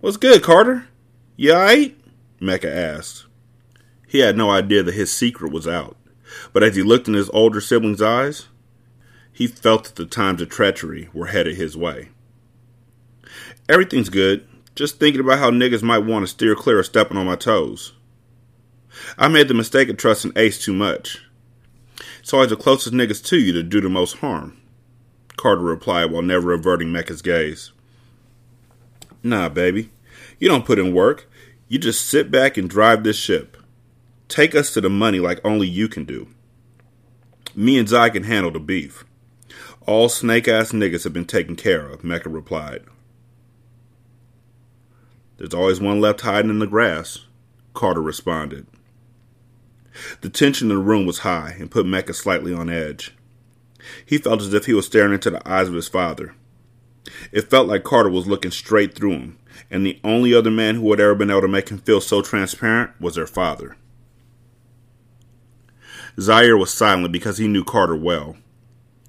What's 0.00 0.16
good, 0.16 0.42
Carter? 0.42 0.86
You 1.36 1.52
alright? 1.52 1.98
Mecca 2.40 2.72
asked. 2.72 3.26
He 4.06 4.20
had 4.20 4.36
no 4.36 4.50
idea 4.50 4.82
that 4.82 4.94
his 4.94 5.12
secret 5.12 5.52
was 5.52 5.66
out, 5.66 5.96
but 6.52 6.62
as 6.62 6.76
he 6.76 6.82
looked 6.82 7.08
in 7.08 7.14
his 7.14 7.30
older 7.30 7.60
sibling's 7.60 8.02
eyes, 8.02 8.46
he 9.32 9.46
felt 9.46 9.84
that 9.84 9.96
the 9.96 10.06
times 10.06 10.42
of 10.42 10.48
treachery 10.48 11.08
were 11.12 11.26
headed 11.26 11.56
his 11.56 11.76
way. 11.76 12.08
Everything's 13.68 14.08
good. 14.08 14.48
Just 14.74 14.98
thinking 14.98 15.20
about 15.20 15.38
how 15.38 15.50
niggas 15.50 15.82
might 15.82 15.98
want 15.98 16.22
to 16.22 16.26
steer 16.26 16.54
clear 16.54 16.78
of 16.78 16.86
stepping 16.86 17.16
on 17.16 17.26
my 17.26 17.36
toes. 17.36 17.92
I 19.16 19.28
made 19.28 19.48
the 19.48 19.54
mistake 19.54 19.88
of 19.88 19.96
trusting 19.96 20.32
Ace 20.36 20.64
too 20.64 20.72
much. 20.72 21.22
It's 22.28 22.34
always 22.34 22.50
the 22.50 22.56
closest 22.56 22.94
niggas 22.94 23.24
to 23.28 23.38
you 23.38 23.54
to 23.54 23.62
do 23.62 23.80
the 23.80 23.88
most 23.88 24.18
harm. 24.18 24.60
Carter 25.38 25.62
replied 25.62 26.10
while 26.10 26.20
never 26.20 26.52
averting 26.52 26.92
Mecca's 26.92 27.22
gaze. 27.22 27.72
Nah, 29.22 29.48
baby. 29.48 29.88
You 30.38 30.50
don't 30.50 30.66
put 30.66 30.78
in 30.78 30.92
work. 30.92 31.26
You 31.68 31.78
just 31.78 32.04
sit 32.04 32.30
back 32.30 32.58
and 32.58 32.68
drive 32.68 33.02
this 33.02 33.16
ship. 33.16 33.56
Take 34.28 34.54
us 34.54 34.74
to 34.74 34.82
the 34.82 34.90
money 34.90 35.20
like 35.20 35.40
only 35.42 35.66
you 35.66 35.88
can 35.88 36.04
do. 36.04 36.28
Me 37.56 37.78
and 37.78 37.88
Zai 37.88 38.10
can 38.10 38.24
handle 38.24 38.50
the 38.50 38.60
beef. 38.60 39.06
All 39.86 40.10
snake 40.10 40.48
ass 40.48 40.72
niggas 40.72 41.04
have 41.04 41.14
been 41.14 41.24
taken 41.24 41.56
care 41.56 41.88
of, 41.88 42.04
Mecca 42.04 42.28
replied. 42.28 42.82
There's 45.38 45.54
always 45.54 45.80
one 45.80 45.98
left 45.98 46.20
hiding 46.20 46.50
in 46.50 46.58
the 46.58 46.66
grass, 46.66 47.24
Carter 47.72 48.02
responded. 48.02 48.66
The 50.20 50.30
tension 50.30 50.70
in 50.70 50.76
the 50.76 50.82
room 50.82 51.06
was 51.06 51.20
high 51.20 51.56
and 51.58 51.70
put 51.70 51.86
Mecca 51.86 52.14
slightly 52.14 52.52
on 52.52 52.70
edge. 52.70 53.14
He 54.04 54.18
felt 54.18 54.40
as 54.40 54.52
if 54.54 54.66
he 54.66 54.74
was 54.74 54.86
staring 54.86 55.14
into 55.14 55.30
the 55.30 55.48
eyes 55.48 55.68
of 55.68 55.74
his 55.74 55.88
father. 55.88 56.34
It 57.32 57.50
felt 57.50 57.68
like 57.68 57.84
Carter 57.84 58.10
was 58.10 58.26
looking 58.26 58.50
straight 58.50 58.94
through 58.94 59.12
him, 59.12 59.38
and 59.70 59.84
the 59.84 60.00
only 60.04 60.34
other 60.34 60.50
man 60.50 60.76
who 60.76 60.90
had 60.90 61.00
ever 61.00 61.14
been 61.14 61.30
able 61.30 61.42
to 61.42 61.48
make 61.48 61.68
him 61.70 61.78
feel 61.78 62.00
so 62.00 62.22
transparent 62.22 62.90
was 63.00 63.14
their 63.14 63.26
father. 63.26 63.76
Zaire 66.20 66.56
was 66.56 66.72
silent 66.72 67.12
because 67.12 67.38
he 67.38 67.48
knew 67.48 67.64
Carter 67.64 67.96
well. 67.96 68.36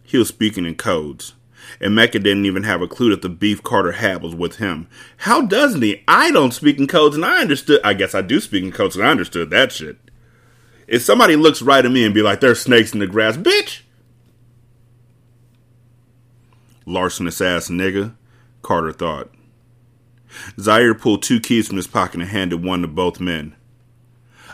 He 0.04 0.18
was 0.18 0.28
speaking 0.28 0.66
in 0.66 0.76
codes, 0.76 1.34
and 1.82 1.96
Mecca 1.96 2.20
didn't 2.20 2.46
even 2.46 2.64
have 2.64 2.82
a 2.82 2.88
clue 2.88 3.10
that 3.10 3.22
the 3.22 3.30
beef 3.30 3.64
Carter 3.64 3.94
had 3.94 4.22
was 4.22 4.36
with 4.36 4.58
him. 4.58 4.88
How 5.18 5.42
doesn't 5.42 5.82
he? 5.82 6.04
I 6.08 6.32
don't 6.32 6.54
speak 6.54 6.78
in 6.78 6.88
codes, 6.88 7.16
and 7.16 7.26
I 7.26 7.42
understood. 7.42 7.82
I 7.84 7.94
guess 7.94 8.16
I 8.16 8.22
do 8.22 8.40
speak 8.40 8.64
in 8.64 8.72
codes, 8.72 8.96
and 8.96 9.06
I 9.06 9.12
understood 9.12 9.50
that 9.50 9.72
shit. 9.72 9.98
If 10.90 11.04
somebody 11.04 11.36
looks 11.36 11.62
right 11.62 11.86
at 11.86 11.92
me 11.92 12.04
and 12.04 12.16
be 12.16 12.24
like, 12.24 12.40
"There's 12.40 12.60
snakes 12.60 12.94
in 12.94 13.00
the 13.00 13.06
grass," 13.06 13.38
bitch, 13.38 13.82
larcenous 16.86 17.42
ass 17.42 17.70
nigga, 17.70 18.16
Carter 18.64 18.92
thought. 18.92 19.32
Zaire 20.60 20.96
pulled 20.96 21.22
two 21.22 21.40
keys 21.40 21.68
from 21.68 21.78
his 21.78 21.86
pocket 21.86 22.22
and 22.22 22.30
handed 22.30 22.64
one 22.64 22.82
to 22.82 22.88
both 22.88 23.20
men. 23.20 23.56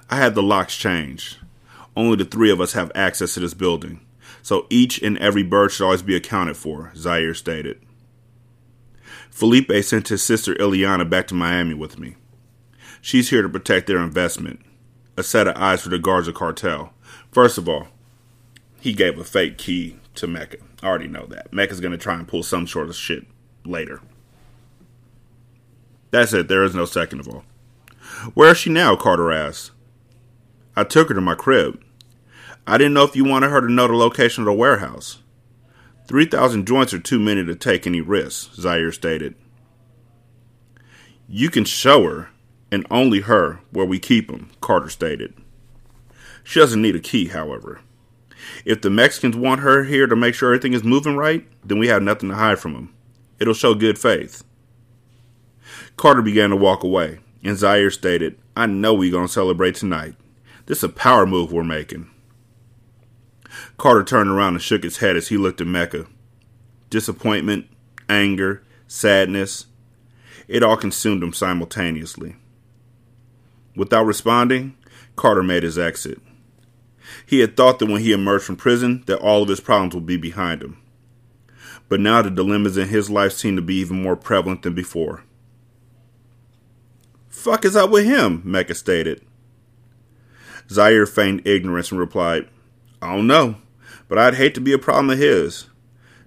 I 0.10 0.18
had 0.18 0.36
the 0.36 0.44
locks 0.44 0.78
changed. 0.78 1.38
Only 1.96 2.18
the 2.18 2.26
three 2.26 2.52
of 2.52 2.60
us 2.60 2.74
have 2.74 2.92
access 2.94 3.34
to 3.36 3.40
this 3.40 3.54
building, 3.54 4.02
so 4.42 4.68
each 4.70 5.02
and 5.02 5.18
every 5.20 5.44
bird 5.44 5.72
should 5.72 5.86
always 5.86 6.02
be 6.02 6.16
accounted 6.16 6.58
for, 6.58 6.92
Zaire 6.98 7.34
stated. 7.34 7.80
Felipe 9.30 9.72
sent 9.84 10.10
his 10.10 10.22
sister 10.22 10.54
Ileana 10.56 11.10
back 11.10 11.28
to 11.28 11.34
Miami 11.34 11.74
with 11.74 11.98
me. 11.98 12.16
She's 13.02 13.30
here 13.30 13.42
to 13.42 13.50
protect 13.50 13.88
their 13.88 14.00
investment. 14.00 14.60
A 15.18 15.24
set 15.24 15.48
of 15.48 15.56
eyes 15.56 15.82
for 15.82 15.90
the 15.90 16.00
Garza 16.00 16.34
cartel. 16.34 16.94
First 17.32 17.58
of 17.58 17.70
all, 17.70 17.88
he 18.80 18.94
gave 18.94 19.18
a 19.18 19.24
fake 19.24 19.58
key 19.58 19.98
to 20.16 20.28
Mecca. 20.28 20.58
I 20.84 20.88
already 20.88 21.08
know 21.08 21.26
that. 21.28 21.54
Mecca's 21.54 21.80
going 21.80 21.92
to 21.92 21.98
try 21.98 22.16
and 22.16 22.28
pull 22.28 22.44
some 22.44 22.68
sort 22.68 22.90
of 22.90 22.96
shit 22.96 23.26
later. 23.66 24.02
That's 26.12 26.34
it. 26.34 26.48
There 26.48 26.64
is 26.64 26.76
no 26.76 26.86
second 26.86 27.20
of 27.20 27.28
all. 27.28 27.44
Where 28.34 28.52
is 28.52 28.58
she 28.58 28.70
now? 28.70 28.96
Carter 28.96 29.32
asked. 29.32 29.72
I 30.76 30.84
took 30.84 31.08
her 31.10 31.16
to 31.16 31.22
my 31.22 31.36
crib. 31.36 31.82
I 32.68 32.78
didn't 32.78 32.94
know 32.94 33.04
if 33.04 33.16
you 33.16 33.24
wanted 33.24 33.52
her 33.52 33.62
to 33.62 33.72
know 33.72 33.88
the 33.88 33.96
location 33.96 34.42
of 34.42 34.46
the 34.46 34.54
warehouse. 34.54 35.20
3,000 36.08 36.68
joints 36.68 36.94
are 36.94 37.00
too 37.00 37.20
many 37.20 37.44
to 37.44 37.56
take 37.56 37.88
any 37.88 38.02
risks, 38.02 38.56
Zaire 38.56 38.92
stated. 38.92 39.36
You 41.28 41.50
can 41.50 41.66
show 41.66 42.04
her, 42.04 42.30
and 42.76 42.86
only 42.92 43.22
her, 43.22 43.62
where 43.72 43.86
we 43.86 43.98
keep 43.98 44.28
them, 44.28 44.52
Carter 44.60 44.90
stated. 44.90 45.34
She 46.44 46.60
doesn't 46.60 46.82
need 46.82 46.96
a 46.96 47.00
key, 47.00 47.30
however. 47.30 47.80
If 48.66 48.82
the 48.82 48.90
Mexicans 48.90 49.38
want 49.38 49.62
her 49.62 49.86
here 49.86 50.06
to 50.06 50.16
make 50.16 50.36
sure 50.36 50.54
everything 50.54 50.74
is 50.74 50.84
moving 50.84 51.16
right, 51.16 51.48
then 51.64 51.80
we 51.80 51.88
have 51.88 52.04
nothing 52.04 52.30
to 52.30 52.36
hide 52.36 52.60
from 52.60 52.74
them. 52.74 52.94
It'll 53.40 53.54
show 53.54 53.74
good 53.74 53.98
faith. 53.98 54.44
Carter 55.96 56.22
began 56.22 56.50
to 56.50 56.58
walk 56.58 56.84
away, 56.84 57.20
and 57.44 57.58
Zaire 57.58 57.90
stated, 57.90 58.38
I 58.56 58.66
know 58.66 58.94
we 58.94 59.10
gonna 59.10 59.30
celebrate 59.30 59.76
tonight. 59.76 60.16
This 60.66 60.80
is 60.80 60.84
a 60.84 60.90
power 60.90 61.26
move 61.26 61.54
we're 61.54 61.64
making. 61.64 62.10
Carter 63.78 64.04
turned 64.04 64.30
around 64.30 64.56
and 64.56 64.62
shook 64.62 64.84
his 64.84 64.98
head 64.98 65.16
as 65.16 65.30
he 65.30 65.38
looked 65.38 65.62
at 65.62 65.68
Mecca. 65.68 66.08
Disappointment, 66.90 67.68
anger, 68.10 68.64
sadness, 68.86 69.68
it 70.48 70.62
all 70.62 70.78
consumed 70.78 71.24
him 71.24 71.34
simultaneously. 71.34 72.36
Without 73.76 74.06
responding, 74.06 74.76
Carter 75.16 75.44
made 75.44 75.64
his 75.64 75.78
exit. 75.78 76.20
He 77.26 77.40
had 77.40 77.56
thought 77.56 77.80
that 77.80 77.88
when 77.88 78.02
he 78.02 78.12
emerged 78.14 78.46
from 78.46 78.56
prison 78.56 79.04
that 79.08 79.20
all 79.20 79.44
of 79.44 79.50
his 79.50 79.60
problems 79.60 79.96
would 79.96 80.06
be 80.06 80.18
behind 80.18 80.62
him. 80.62 80.78
But 81.88 82.00
now 82.00 82.22
the 82.22 82.32
dilemmas 82.32 82.78
in 82.78 82.88
his 82.88 83.10
life 83.10 83.34
seemed 83.34 83.58
to 83.58 83.62
be 83.62 83.76
even 83.76 84.02
more 84.02 84.16
prevalent 84.16 84.64
than 84.64 84.74
before. 84.74 85.24
Fuck 87.28 87.66
is 87.66 87.76
up 87.76 87.92
with 87.92 88.06
him? 88.06 88.42
Mecca 88.44 88.74
stated. 88.74 89.22
Zaire 90.70 91.06
feigned 91.06 91.46
ignorance 91.46 91.92
and 91.92 92.00
replied, 92.00 92.48
I 93.02 93.16
don't 93.16 93.28
know, 93.28 93.58
but 94.08 94.18
I'd 94.18 94.36
hate 94.36 94.56
to 94.56 94.62
be 94.62 94.74
a 94.74 94.80
problem 94.80 95.12
of 95.12 95.20
his. 95.20 95.68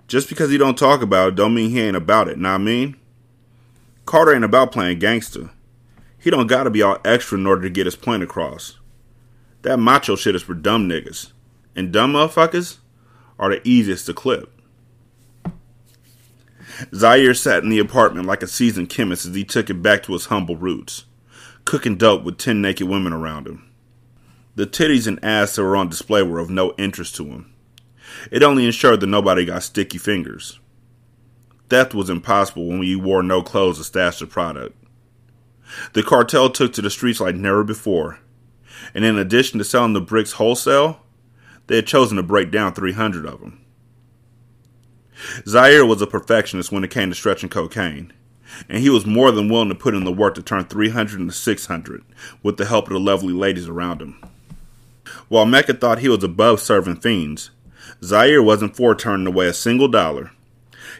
Just 0.06 0.28
because 0.28 0.50
he 0.50 0.58
don't 0.58 0.78
talk 0.78 1.02
about 1.02 1.30
it 1.30 1.34
don't 1.34 1.54
mean 1.54 1.70
he 1.70 1.80
ain't 1.80 1.96
about 1.96 2.28
it, 2.28 2.38
not 2.38 2.60
mean? 2.60 2.96
Carter 4.06 4.34
ain't 4.34 4.44
about 4.44 4.72
playing 4.72 5.00
gangster. 5.00 5.50
He 6.18 6.30
don't 6.30 6.46
gotta 6.46 6.70
be 6.70 6.82
all 6.82 6.98
extra 7.04 7.38
in 7.38 7.46
order 7.46 7.62
to 7.62 7.70
get 7.70 7.86
his 7.86 7.96
point 7.96 8.22
across. 8.22 8.78
That 9.62 9.78
macho 9.78 10.16
shit 10.16 10.34
is 10.34 10.42
for 10.42 10.54
dumb 10.54 10.88
niggas. 10.88 11.32
And 11.76 11.92
dumb 11.92 12.14
motherfuckers 12.14 12.78
are 13.38 13.50
the 13.50 13.66
easiest 13.66 14.06
to 14.06 14.14
clip. 14.14 14.52
Zaire 16.94 17.34
sat 17.34 17.62
in 17.62 17.70
the 17.70 17.78
apartment 17.78 18.26
like 18.26 18.42
a 18.42 18.46
seasoned 18.46 18.88
chemist 18.88 19.26
as 19.26 19.34
he 19.34 19.44
took 19.44 19.70
it 19.70 19.82
back 19.82 20.02
to 20.04 20.12
his 20.12 20.26
humble 20.26 20.56
roots, 20.56 21.04
cooking 21.64 21.96
dope 21.96 22.22
with 22.22 22.38
ten 22.38 22.60
naked 22.60 22.88
women 22.88 23.12
around 23.12 23.46
him. 23.46 23.68
The 24.54 24.66
titties 24.66 25.06
and 25.06 25.22
ass 25.24 25.54
that 25.56 25.62
were 25.62 25.76
on 25.76 25.88
display 25.88 26.22
were 26.22 26.38
of 26.38 26.50
no 26.50 26.74
interest 26.78 27.16
to 27.16 27.24
him. 27.24 27.52
It 28.30 28.42
only 28.42 28.64
ensured 28.64 29.00
that 29.00 29.06
nobody 29.06 29.44
got 29.44 29.62
sticky 29.62 29.98
fingers. 29.98 30.58
Theft 31.68 31.94
was 31.94 32.10
impossible 32.10 32.66
when 32.66 32.82
you 32.82 32.98
wore 32.98 33.22
no 33.22 33.42
clothes 33.42 33.78
to 33.78 33.84
stash 33.84 34.18
the 34.18 34.26
product. 34.26 34.74
The 35.92 36.02
cartel 36.02 36.50
took 36.50 36.72
to 36.74 36.82
the 36.82 36.90
streets 36.90 37.20
like 37.20 37.34
never 37.34 37.64
before, 37.64 38.18
and 38.94 39.04
in 39.04 39.18
addition 39.18 39.58
to 39.58 39.64
selling 39.64 39.92
the 39.92 40.00
bricks 40.00 40.32
wholesale, 40.32 41.00
they 41.66 41.76
had 41.76 41.86
chosen 41.86 42.16
to 42.16 42.22
break 42.22 42.50
down 42.50 42.74
300 42.74 43.26
of 43.26 43.40
them. 43.40 43.64
Zaire 45.46 45.84
was 45.84 46.00
a 46.00 46.06
perfectionist 46.06 46.72
when 46.72 46.84
it 46.84 46.90
came 46.90 47.10
to 47.10 47.14
stretching 47.14 47.48
cocaine, 47.48 48.12
and 48.68 48.78
he 48.78 48.88
was 48.88 49.04
more 49.04 49.30
than 49.30 49.48
willing 49.48 49.68
to 49.68 49.74
put 49.74 49.94
in 49.94 50.04
the 50.04 50.12
work 50.12 50.34
to 50.36 50.42
turn 50.42 50.64
300 50.64 51.20
into 51.20 51.32
600 51.32 52.04
with 52.42 52.56
the 52.56 52.64
help 52.64 52.86
of 52.86 52.92
the 52.92 53.00
lovely 53.00 53.34
ladies 53.34 53.68
around 53.68 54.00
him. 54.00 54.16
While 55.28 55.46
Mecca 55.46 55.74
thought 55.74 55.98
he 55.98 56.08
was 56.08 56.22
above 56.24 56.60
serving 56.60 56.96
fiends, 56.96 57.50
Zaire 58.02 58.42
wasn't 58.42 58.76
for 58.76 58.94
turning 58.94 59.26
away 59.26 59.46
a 59.48 59.52
single 59.52 59.88
dollar. 59.88 60.30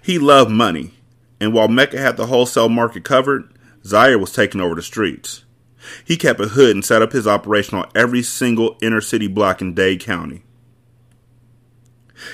He 0.03 0.19
loved 0.19 0.51
money, 0.51 0.93
and 1.41 1.53
while 1.53 1.69
Mecca 1.69 1.99
had 1.99 2.16
the 2.16 2.27
wholesale 2.27 2.69
market 2.69 3.05
covered, 3.05 3.53
Zaire 3.89 4.18
was 4.18 4.32
taking 4.32 4.61
over 4.61 4.74
the 4.74 4.82
streets. 4.82 5.45
He 6.05 6.16
kept 6.16 6.41
a 6.41 6.49
hood 6.49 6.76
and 6.76 6.84
set 6.84 7.03
up 7.03 7.12
his 7.12 7.26
operation 7.26 7.78
on 7.78 7.91
every 7.95 8.22
single 8.22 8.76
inner 8.82 9.01
city 9.01 9.26
block 9.26 9.62
in 9.62 9.74
Dade 9.74 10.01
County. 10.01 10.43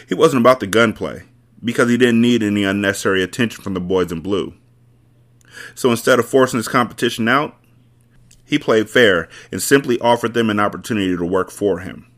He 0.09 0.15
wasn't 0.15 0.41
about 0.41 0.61
the 0.61 0.67
gunplay 0.67 1.23
because 1.63 1.89
he 1.89 1.97
didn't 1.97 2.21
need 2.21 2.43
any 2.43 2.65
unnecessary 2.65 3.23
attention 3.23 3.63
from 3.63 3.75
the 3.75 3.81
boys 3.81 4.11
in 4.11 4.21
blue. 4.21 4.55
So 5.75 5.91
instead 5.91 6.19
of 6.19 6.29
forcing 6.29 6.59
his 6.59 6.69
competition 6.69 7.29
out, 7.29 7.57
he 8.45 8.59
played 8.59 8.91
fair 8.91 9.29
and 9.53 9.63
simply 9.63 10.01
offered 10.01 10.35
them 10.35 10.51
an 10.51 10.61
opportunity 10.61 11.17
to 11.17 11.25
work 11.25 11.51
for 11.51 11.79
him. 11.81 12.11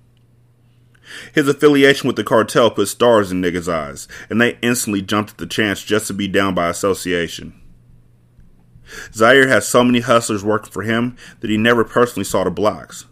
His 1.33 1.47
affiliation 1.47 2.07
with 2.07 2.17
the 2.17 2.25
cartel 2.25 2.71
put 2.71 2.89
stars 2.89 3.31
in 3.31 3.41
niggas' 3.41 3.73
eyes, 3.73 4.09
and 4.29 4.41
they 4.41 4.59
instantly 4.63 5.03
jumped 5.03 5.33
at 5.33 5.39
the 5.39 5.47
chance 5.47 5.85
just 5.85 6.09
to 6.09 6.15
be 6.15 6.27
down 6.27 6.55
by 6.55 6.69
association. 6.69 7.61
Zaire 9.13 9.49
has 9.49 9.67
so 9.67 9.83
many 9.85 10.01
hustlers 10.01 10.45
working 10.45 10.71
for 10.71 10.83
him 10.83 11.17
that 11.41 11.51
he 11.51 11.57
never 11.57 11.85
personally 11.85 12.25
saw 12.25 12.45
the 12.45 12.51
blocks. 12.51 13.07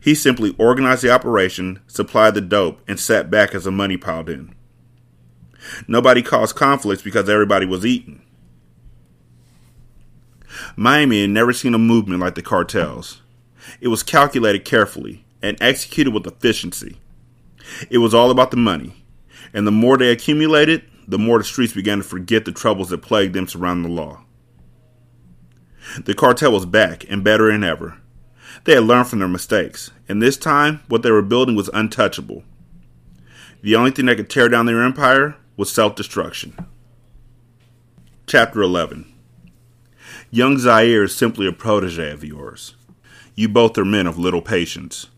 He 0.00 0.14
simply 0.14 0.54
organized 0.58 1.02
the 1.02 1.10
operation, 1.10 1.80
supplied 1.86 2.34
the 2.34 2.40
dope, 2.40 2.80
and 2.88 2.98
sat 2.98 3.30
back 3.30 3.54
as 3.54 3.64
the 3.64 3.70
money 3.70 3.96
piled 3.96 4.28
in. 4.28 4.54
Nobody 5.86 6.22
caused 6.22 6.56
conflicts 6.56 7.02
because 7.02 7.28
everybody 7.28 7.66
was 7.66 7.84
eating. 7.84 8.22
Miami 10.76 11.20
had 11.20 11.30
never 11.30 11.52
seen 11.52 11.74
a 11.74 11.78
movement 11.78 12.20
like 12.20 12.34
the 12.34 12.42
cartels. 12.42 13.20
It 13.80 13.88
was 13.88 14.02
calculated 14.02 14.64
carefully 14.64 15.24
and 15.42 15.58
executed 15.60 16.14
with 16.14 16.26
efficiency. 16.26 16.98
It 17.90 17.98
was 17.98 18.14
all 18.14 18.30
about 18.30 18.50
the 18.50 18.56
money, 18.56 19.04
and 19.52 19.66
the 19.66 19.72
more 19.72 19.98
they 19.98 20.10
accumulated, 20.10 20.84
the 21.06 21.18
more 21.18 21.38
the 21.38 21.44
streets 21.44 21.72
began 21.72 21.98
to 21.98 22.04
forget 22.04 22.44
the 22.44 22.52
troubles 22.52 22.90
that 22.90 23.02
plagued 23.02 23.34
them 23.34 23.46
surrounding 23.46 23.94
the 23.94 24.00
law. 24.02 24.22
The 26.04 26.14
cartel 26.14 26.52
was 26.52 26.66
back 26.66 27.04
and 27.08 27.24
better 27.24 27.50
than 27.50 27.64
ever. 27.64 27.98
They 28.64 28.74
had 28.74 28.84
learned 28.84 29.08
from 29.08 29.20
their 29.20 29.28
mistakes, 29.28 29.90
and 30.08 30.20
this 30.20 30.36
time 30.36 30.80
what 30.88 31.02
they 31.02 31.10
were 31.10 31.22
building 31.22 31.54
was 31.54 31.70
untouchable. 31.72 32.44
The 33.62 33.76
only 33.76 33.90
thing 33.90 34.06
that 34.06 34.16
could 34.16 34.30
tear 34.30 34.48
down 34.48 34.66
their 34.66 34.82
empire 34.82 35.36
was 35.56 35.72
self 35.72 35.94
destruction. 35.94 36.56
Chapter 38.26 38.62
11 38.62 39.12
Young 40.30 40.58
Zaire 40.58 41.04
is 41.04 41.14
simply 41.14 41.46
a 41.46 41.52
protege 41.52 42.10
of 42.10 42.24
yours. 42.24 42.74
You 43.34 43.48
both 43.48 43.78
are 43.78 43.84
men 43.84 44.06
of 44.06 44.18
little 44.18 44.42
patience, 44.42 45.08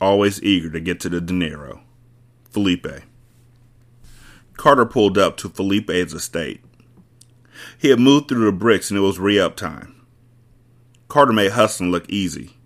always 0.00 0.42
eager 0.42 0.70
to 0.70 0.80
get 0.80 1.00
to 1.00 1.08
the 1.08 1.20
dinero. 1.20 1.82
Felipe. 2.50 2.86
Carter 4.56 4.86
pulled 4.86 5.18
up 5.18 5.36
to 5.38 5.48
Felipe's 5.48 6.12
estate. 6.12 6.60
He 7.78 7.88
had 7.88 7.98
moved 7.98 8.28
through 8.28 8.44
the 8.44 8.52
bricks 8.52 8.90
and 8.90 8.98
it 8.98 9.02
was 9.02 9.18
re 9.18 9.38
up 9.38 9.56
time. 9.56 10.01
Carter 11.12 11.34
made 11.34 11.52
hustling 11.52 11.90
look 11.90 12.08
easy. 12.08 12.56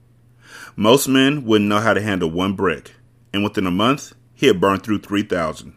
Most 0.77 1.09
men 1.09 1.45
wouldn't 1.45 1.69
know 1.69 1.81
how 1.81 1.95
to 1.95 2.01
handle 2.01 2.31
one 2.31 2.53
brick, 2.53 2.95
and 3.33 3.43
within 3.43 3.67
a 3.67 3.73
month, 3.73 4.13
he 4.35 4.47
had 4.47 4.61
burned 4.61 4.85
through 4.85 5.01
3,000. 5.01 5.75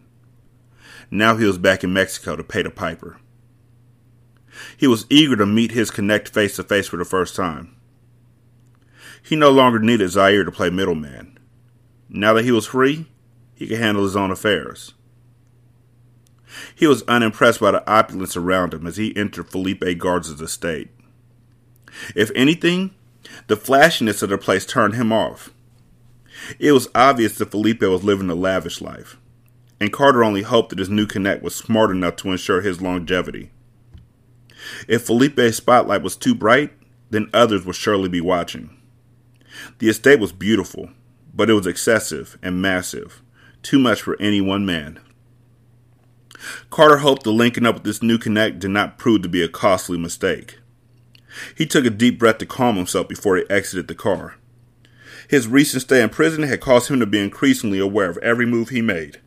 Now 1.10 1.36
he 1.36 1.46
was 1.46 1.58
back 1.58 1.84
in 1.84 1.92
Mexico 1.94 2.36
to 2.36 2.44
pay 2.44 2.62
the 2.62 2.70
piper. 2.70 3.20
He 4.78 4.86
was 4.86 5.08
eager 5.10 5.36
to 5.38 5.48
meet 5.48 5.72
his 5.72 5.90
connect 5.90 6.30
face 6.30 6.58
to 6.58 6.64
face 6.64 6.88
for 6.88 6.98
the 6.98 7.06
first 7.06 7.36
time. 7.36 7.76
He 9.24 9.36
no 9.36 9.50
longer 9.50 9.80
needed 9.80 10.12
Zaire 10.12 10.44
to 10.44 10.52
play 10.52 10.70
middleman. 10.70 11.40
Now 12.08 12.34
that 12.34 12.46
he 12.46 12.52
was 12.52 12.68
free, 12.68 13.08
he 13.56 13.66
could 13.66 13.80
handle 13.80 14.04
his 14.04 14.16
own 14.16 14.30
affairs. 14.30 14.94
He 16.76 16.86
was 16.86 17.02
unimpressed 17.08 17.62
by 17.62 17.72
the 17.72 17.92
opulence 17.92 18.38
around 18.38 18.76
him 18.76 18.86
as 18.86 18.98
he 18.98 19.18
entered 19.18 19.50
Felipe 19.50 19.98
Garza's 19.98 20.40
estate. 20.40 20.92
If 22.16 22.32
anything, 22.36 22.92
the 23.48 23.56
flashiness 23.56 24.22
of 24.22 24.30
the 24.30 24.38
place 24.38 24.66
turned 24.66 24.96
him 24.96 25.12
off. 25.12 25.52
It 26.58 26.72
was 26.72 26.88
obvious 26.96 27.38
that 27.38 27.52
Felipe 27.52 27.82
was 27.82 28.04
living 28.04 28.30
a 28.30 28.36
lavish 28.36 28.82
life, 28.82 29.18
and 29.80 29.94
Carter 29.94 30.24
only 30.24 30.42
hoped 30.42 30.70
that 30.70 30.80
his 30.80 30.90
new 30.90 31.06
connect 31.06 31.44
was 31.44 31.56
smart 31.56 31.92
enough 31.92 32.16
to 32.18 32.32
ensure 32.32 32.62
his 32.62 32.82
longevity. 32.82 33.52
If 34.88 35.06
Felipe's 35.06 35.58
spotlight 35.58 36.02
was 36.02 36.16
too 36.16 36.36
bright, 36.36 36.72
then 37.10 37.30
others 37.34 37.66
would 37.66 37.76
surely 37.76 38.10
be 38.10 38.22
watching. 38.22 38.70
The 39.80 39.90
estate 39.90 40.20
was 40.20 40.32
beautiful, 40.32 40.90
but 41.34 41.50
it 41.50 41.54
was 41.54 41.68
excessive 41.68 42.38
and 42.42 42.62
massive, 42.62 43.22
too 43.64 43.80
much 43.80 44.02
for 44.02 44.20
any 44.22 44.42
one 44.42 44.66
man. 44.66 45.00
Carter 46.70 46.98
hoped 46.98 47.24
the 47.24 47.32
linking 47.32 47.66
up 47.66 47.76
with 47.76 47.84
this 47.84 48.02
new 48.02 48.18
connect 48.18 48.60
did 48.60 48.72
not 48.72 48.98
prove 48.98 49.24
to 49.24 49.30
be 49.30 49.42
a 49.42 49.50
costly 49.50 49.98
mistake. 49.98 50.60
He 51.56 51.66
took 51.66 51.86
a 51.86 51.90
deep 51.90 52.20
breath 52.20 52.40
to 52.40 52.46
calm 52.46 52.76
himself 52.76 53.08
before 53.08 53.38
he 53.38 53.50
exited 53.50 53.88
the 53.88 53.96
car. 53.96 54.36
His 55.28 55.48
recent 55.48 55.84
stay 55.84 56.02
in 56.02 56.10
prison 56.10 56.44
had 56.44 56.60
caused 56.60 56.90
him 56.90 57.00
to 57.00 57.06
be 57.06 57.20
increasingly 57.20 57.80
aware 57.80 58.10
of 58.10 58.18
every 58.18 58.46
move 58.46 58.70
he 58.70 58.82
made. 58.82 59.20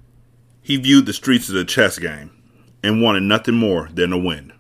He 0.61 0.77
viewed 0.77 1.07
the 1.07 1.13
streets 1.13 1.49
as 1.49 1.57
a 1.57 1.65
chess 1.65 1.99
game 1.99 2.31
and 2.83 3.01
wanted 3.01 3.23
nothing 3.23 3.55
more 3.55 3.89
than 3.93 4.11
to 4.11 4.19
win. 4.19 4.53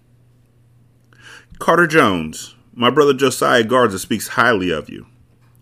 Carter 1.58 1.86
Jones, 1.86 2.54
my 2.74 2.90
brother 2.90 3.12
Josiah 3.14 3.64
Garza 3.64 3.98
speaks 3.98 4.28
highly 4.28 4.70
of 4.70 4.88
you. 4.88 5.06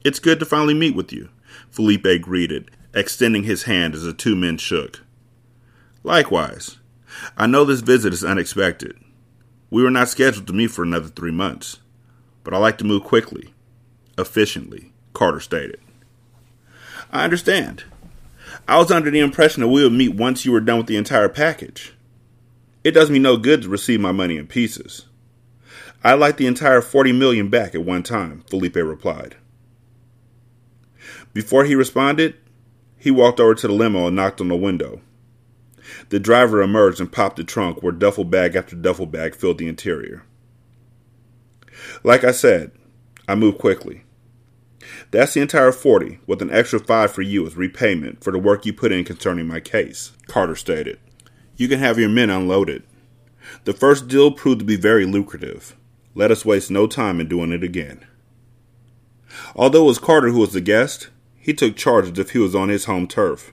It's 0.04 0.18
good 0.18 0.38
to 0.40 0.46
finally 0.46 0.74
meet 0.74 0.94
with 0.94 1.12
you, 1.12 1.28
Felipe 1.70 2.22
greeted, 2.22 2.70
extending 2.94 3.44
his 3.44 3.64
hand 3.64 3.94
as 3.94 4.02
the 4.02 4.12
two 4.12 4.36
men 4.36 4.56
shook. 4.56 5.00
Likewise, 6.02 6.78
I 7.36 7.46
know 7.46 7.64
this 7.64 7.80
visit 7.80 8.12
is 8.12 8.24
unexpected. 8.24 8.96
We 9.70 9.82
were 9.82 9.90
not 9.90 10.08
scheduled 10.08 10.48
to 10.48 10.52
meet 10.52 10.72
for 10.72 10.82
another 10.82 11.08
three 11.08 11.30
months, 11.30 11.78
but 12.42 12.52
I 12.52 12.58
like 12.58 12.76
to 12.78 12.84
move 12.84 13.04
quickly, 13.04 13.54
efficiently, 14.18 14.92
Carter 15.12 15.40
stated. 15.40 15.80
I 17.12 17.24
understand. 17.24 17.84
I 18.66 18.78
was 18.78 18.90
under 18.90 19.10
the 19.10 19.20
impression 19.20 19.62
that 19.62 19.68
we 19.68 19.82
would 19.82 19.92
meet 19.92 20.14
once 20.14 20.44
you 20.44 20.52
were 20.52 20.60
done 20.60 20.78
with 20.78 20.86
the 20.86 20.96
entire 20.96 21.28
package. 21.28 21.94
It 22.82 22.92
does 22.92 23.10
me 23.10 23.18
no 23.18 23.36
good 23.36 23.62
to 23.62 23.68
receive 23.68 24.00
my 24.00 24.12
money 24.12 24.36
in 24.36 24.46
pieces. 24.46 25.06
I'd 26.02 26.14
like 26.14 26.36
the 26.36 26.46
entire 26.46 26.80
40 26.80 27.12
million 27.12 27.48
back 27.48 27.74
at 27.74 27.84
one 27.84 28.02
time, 28.02 28.42
Felipe 28.48 28.76
replied. 28.76 29.36
Before 31.32 31.64
he 31.64 31.74
responded, 31.74 32.36
he 32.96 33.10
walked 33.10 33.38
over 33.38 33.54
to 33.54 33.66
the 33.66 33.72
limo 33.72 34.06
and 34.06 34.16
knocked 34.16 34.40
on 34.40 34.48
the 34.48 34.56
window. 34.56 35.00
The 36.08 36.20
driver 36.20 36.62
emerged 36.62 37.00
and 37.00 37.10
popped 37.10 37.36
the 37.36 37.44
trunk 37.44 37.82
where 37.82 37.92
duffel 37.92 38.24
bag 38.24 38.56
after 38.56 38.76
duffel 38.76 39.06
bag 39.06 39.34
filled 39.34 39.58
the 39.58 39.68
interior. 39.68 40.24
Like 42.02 42.24
I 42.24 42.32
said, 42.32 42.72
I 43.28 43.34
moved 43.34 43.58
quickly. 43.58 44.04
That's 45.10 45.34
the 45.34 45.40
entire 45.40 45.72
40, 45.72 46.20
with 46.26 46.42
an 46.42 46.50
extra 46.50 46.78
5 46.78 47.12
for 47.12 47.22
you 47.22 47.46
as 47.46 47.56
repayment 47.56 48.22
for 48.22 48.30
the 48.30 48.38
work 48.38 48.64
you 48.64 48.72
put 48.72 48.92
in 48.92 49.04
concerning 49.04 49.46
my 49.46 49.60
case, 49.60 50.12
Carter 50.26 50.56
stated. 50.56 50.98
You 51.56 51.68
can 51.68 51.78
have 51.78 51.98
your 51.98 52.08
men 52.08 52.30
unloaded. 52.30 52.84
The 53.64 53.72
first 53.72 54.08
deal 54.08 54.30
proved 54.30 54.60
to 54.60 54.64
be 54.64 54.76
very 54.76 55.04
lucrative. 55.04 55.76
Let 56.14 56.30
us 56.30 56.44
waste 56.44 56.70
no 56.70 56.86
time 56.86 57.20
in 57.20 57.28
doing 57.28 57.52
it 57.52 57.62
again. 57.62 58.04
Although 59.54 59.84
it 59.84 59.88
was 59.88 59.98
Carter 59.98 60.28
who 60.30 60.40
was 60.40 60.52
the 60.52 60.60
guest, 60.60 61.08
he 61.36 61.54
took 61.54 61.76
charge 61.76 62.10
as 62.10 62.18
if 62.18 62.30
he 62.30 62.38
was 62.38 62.54
on 62.54 62.68
his 62.68 62.86
home 62.86 63.06
turf. 63.06 63.52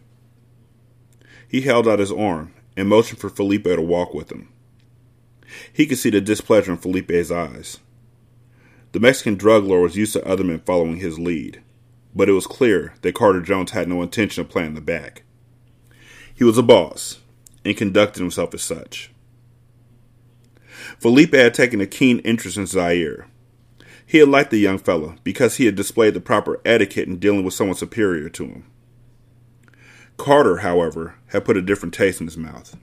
He 1.47 1.61
held 1.61 1.87
out 1.87 1.99
his 1.99 2.11
arm 2.11 2.53
and 2.75 2.89
motioned 2.89 3.19
for 3.19 3.29
Felipe 3.29 3.63
to 3.63 3.81
walk 3.81 4.13
with 4.13 4.31
him. 4.31 4.49
He 5.71 5.85
could 5.85 5.97
see 5.97 6.09
the 6.09 6.21
displeasure 6.21 6.71
in 6.71 6.77
Felipe's 6.77 7.31
eyes. 7.31 7.79
The 8.91 8.99
Mexican 8.99 9.35
drug 9.35 9.63
lord 9.63 9.83
was 9.83 9.97
used 9.97 10.13
to 10.13 10.25
other 10.25 10.43
men 10.43 10.59
following 10.65 10.97
his 10.97 11.19
lead, 11.19 11.61
but 12.15 12.29
it 12.29 12.33
was 12.33 12.47
clear 12.47 12.93
that 13.01 13.15
Carter 13.15 13.41
Jones 13.41 13.71
had 13.71 13.87
no 13.87 14.01
intention 14.01 14.41
of 14.41 14.49
playing 14.49 14.73
the 14.73 14.81
back. 14.81 15.23
He 16.33 16.43
was 16.43 16.57
a 16.57 16.63
boss 16.63 17.19
and 17.65 17.75
conducted 17.75 18.21
himself 18.21 18.53
as 18.53 18.61
such. 18.61 19.11
Felipe 20.99 21.33
had 21.33 21.53
taken 21.53 21.81
a 21.81 21.87
keen 21.87 22.19
interest 22.19 22.57
in 22.57 22.65
Zaire. 22.65 23.27
He 24.05 24.19
had 24.19 24.29
liked 24.29 24.51
the 24.51 24.57
young 24.57 24.77
fellow 24.77 25.15
because 25.23 25.57
he 25.57 25.65
had 25.65 25.75
displayed 25.75 26.13
the 26.13 26.21
proper 26.21 26.61
etiquette 26.63 27.07
in 27.07 27.19
dealing 27.19 27.43
with 27.43 27.53
someone 27.53 27.75
superior 27.75 28.29
to 28.29 28.45
him. 28.45 28.63
Carter, 30.17 30.57
however, 30.57 31.15
had 31.27 31.45
put 31.45 31.57
a 31.57 31.61
different 31.61 31.93
taste 31.93 32.19
in 32.19 32.27
his 32.27 32.37
mouth. 32.37 32.75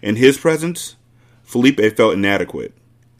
In 0.00 0.16
his 0.16 0.38
presence, 0.38 0.96
Felipe 1.42 1.80
felt 1.96 2.14
inadequate, 2.14 2.72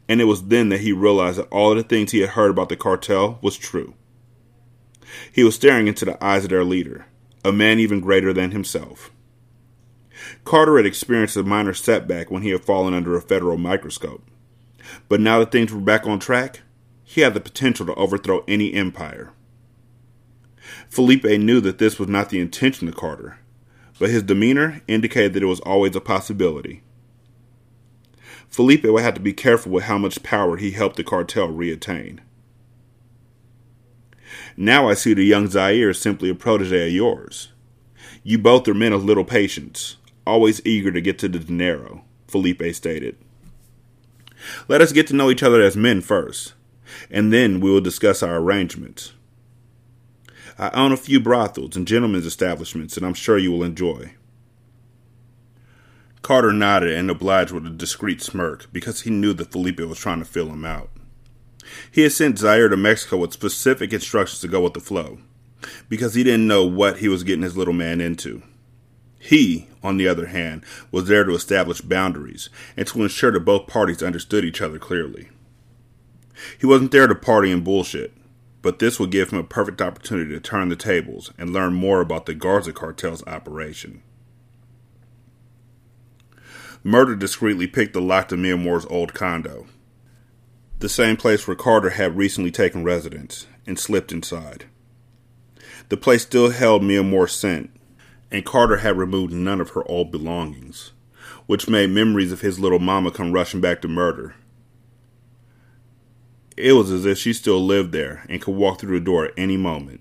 and 0.09 0.21
it 0.21 0.25
was 0.25 0.45
then 0.45 0.69
that 0.69 0.81
he 0.81 0.93
realized 0.93 1.39
that 1.39 1.49
all 1.49 1.75
the 1.75 1.83
things 1.83 2.13
he 2.13 2.21
had 2.21 2.31
heard 2.31 2.51
about 2.51 2.69
the 2.69 2.77
cartel 2.77 3.39
was 3.43 3.57
true. 3.57 3.95
He 5.33 5.45
was 5.45 5.57
staring 5.57 5.89
into 5.89 6.05
the 6.05 6.23
eyes 6.25 6.45
of 6.45 6.51
their 6.51 6.65
leader, 6.65 7.07
a 7.45 7.53
man 7.53 7.81
even 7.81 8.01
greater 8.01 8.33
than 8.33 8.53
himself. 8.53 9.11
Carter 10.45 10.77
had 10.77 10.87
experienced 10.87 11.37
a 11.37 11.43
minor 11.43 11.75
setback 11.75 12.31
when 12.31 12.43
he 12.43 12.51
had 12.51 12.65
fallen 12.65 12.95
under 12.95 13.17
a 13.17 13.23
federal 13.23 13.59
microscope. 13.59 14.23
But 15.09 15.21
now 15.21 15.39
that 15.39 15.51
things 15.51 15.73
were 15.73 15.81
back 15.81 16.07
on 16.07 16.19
track, 16.19 16.61
he 17.03 17.23
had 17.23 17.35
the 17.35 17.41
potential 17.41 17.87
to 17.87 17.95
overthrow 17.95 18.45
any 18.47 18.73
empire. 18.75 19.33
Felipe 20.91 21.25
knew 21.25 21.61
that 21.61 21.79
this 21.79 22.01
was 22.01 22.09
not 22.09 22.31
the 22.31 22.41
intention 22.41 22.89
of 22.89 22.97
Carter, 22.97 23.39
but 24.01 24.11
his 24.11 24.25
demeanor 24.25 24.83
indicated 24.89 25.35
that 25.35 25.43
it 25.43 25.47
was 25.47 25.61
always 25.61 25.95
a 25.95 26.01
possibility. 26.01 26.83
Felipe 28.49 28.85
would 28.85 29.05
have 29.05 29.15
to 29.15 29.21
be 29.21 29.33
careful 29.33 29.71
with 29.71 29.85
how 29.85 29.97
much 29.97 30.25
power 30.25 30.57
he 30.57 30.73
helped 30.73 30.97
the 30.97 31.05
cartel 31.05 31.47
reattain. 31.49 32.19
Now 34.57 34.89
I 34.89 34.95
see 34.95 35.15
the 35.15 35.25
young 35.25 35.47
Zaire 35.47 35.91
is 35.91 36.01
simply 36.01 36.29
a 36.29 36.35
protege 36.35 36.89
of 36.89 36.93
yours. 36.93 37.53
You 38.25 38.39
both 38.39 38.67
are 38.67 38.75
men 38.75 38.93
of 38.93 39.05
little 39.05 39.25
patience, 39.25 39.97
always 40.27 40.61
eager 40.67 40.91
to 40.91 41.01
get 41.01 41.21
to 41.21 41.29
the 41.29 41.39
dinero, 41.39 42.05
Felipe 42.27 42.75
stated. 42.75 43.17
Let 44.67 44.81
us 44.81 44.93
get 44.93 45.07
to 45.07 45.15
know 45.15 45.31
each 45.31 45.45
other 45.45 45.63
as 45.63 45.77
men 45.77 46.01
first, 46.01 46.55
and 47.09 47.33
then 47.33 47.61
we 47.61 47.71
will 47.71 47.81
discuss 47.81 48.25
our 48.25 48.39
arrangements. 48.39 49.13
I 50.61 50.69
own 50.75 50.93
a 50.93 50.97
few 50.99 51.21
brothels 51.21 51.75
and 51.75 51.89
gentlemen's 51.89 52.27
establishments 52.27 52.95
that 52.95 53.03
I'm 53.03 53.15
sure 53.15 53.39
you 53.39 53.51
will 53.51 53.65
enjoy. 53.65 54.13
Carter 56.21 56.53
nodded 56.53 56.93
and 56.93 57.11
obliged 57.11 57.51
with 57.51 57.65
a 57.65 57.71
discreet 57.71 58.21
smirk 58.21 58.71
because 58.71 59.01
he 59.01 59.11
knew 59.11 59.33
that 59.33 59.53
Felipe 59.53 59.81
was 59.81 59.99
trying 59.99 60.19
to 60.19 60.27
fill 60.27 60.51
him 60.51 60.67
out. 60.67 60.91
He 61.91 62.03
had 62.03 62.13
sent 62.13 62.39
Zaire 62.39 62.69
to 62.69 62.77
Mexico 62.77 63.17
with 63.17 63.33
specific 63.33 63.95
instructions 63.95 64.43
to 64.43 64.49
go 64.49 64.61
with 64.61 64.75
the 64.75 64.81
flow 64.81 65.21
because 65.89 66.13
he 66.13 66.23
didn't 66.23 66.47
know 66.47 66.67
what 66.67 66.99
he 66.99 67.09
was 67.09 67.25
getting 67.25 67.43
his 67.43 67.57
little 67.57 67.73
man 67.73 68.03
into. 68.03 68.43
He, 69.19 69.67
on 69.83 69.97
the 69.97 70.09
other 70.09 70.27
hand, 70.27 70.63
was 70.93 71.09
there 71.09 71.25
to 71.25 71.33
establish 71.33 71.81
boundaries 71.81 72.51
and 72.77 72.87
to 72.89 73.03
ensure 73.03 73.33
that 73.33 73.41
both 73.41 73.67
parties 73.67 74.03
understood 74.03 74.45
each 74.45 74.61
other 74.61 74.79
clearly. 74.79 75.31
He 76.59 76.67
wasn't 76.67 76.93
there 76.93 77.07
to 77.07 77.15
party 77.15 77.51
and 77.51 77.65
bullshit 77.65 78.13
but 78.63 78.79
this 78.79 79.01
would 79.01 79.11
give 79.11 79.31
him 79.31 79.39
a 79.39 79.45
perfect 79.45 79.81
opportunity 79.81 80.33
to 80.33 80.41
turn 80.41 80.69
the 80.69 80.77
tables 80.77 81.33
and 81.39 81.53
learn 81.53 81.73
more 81.73 82.01
about 82.01 82.27
the 82.27 82.35
Garza 82.35 82.73
cartel's 82.73 83.27
operation. 83.27 84.03
Murder 86.83 87.15
discreetly 87.15 87.67
picked 87.67 87.93
the 87.93 88.01
lock 88.01 88.29
to 88.29 88.37
Miamor's 88.37 88.87
old 88.87 89.15
condo, 89.15 89.67
the 90.79 90.89
same 90.89 91.17
place 91.17 91.47
where 91.47 91.57
Carter 91.57 91.91
had 91.91 92.17
recently 92.17 92.51
taken 92.51 92.83
residence, 92.83 93.47
and 93.67 93.79
slipped 93.79 94.13
inside. 94.13 94.65
The 95.91 95.99
place 95.99 96.23
still 96.23 96.51
held 96.51 96.83
Miamor's 96.83 97.33
scent, 97.33 97.71
and 98.31 98.47
Carter 98.47 98.79
had 98.79 98.97
removed 98.97 99.33
none 99.33 99.61
of 99.61 99.71
her 99.71 99.87
old 99.91 100.11
belongings, 100.11 100.93
which 101.47 101.69
made 101.69 101.91
memories 101.91 102.33
of 102.33 102.41
his 102.41 102.59
little 102.59 102.79
mama 102.79 103.11
come 103.11 103.33
rushing 103.33 103.61
back 103.61 103.83
to 103.83 103.89
murder 103.89 104.35
It 106.61 106.73
was 106.73 106.91
as 106.91 107.07
if 107.07 107.19
she 107.19 107.33
still 107.33 107.65
lived 107.65 107.93
there 107.93 108.25
and 108.29 108.41
could 108.41 108.55
walk 108.55 108.81
through 108.81 108.99
the 108.99 109.05
door 109.05 109.27
at 109.27 109.35
any 109.37 109.57
moment. 109.57 110.01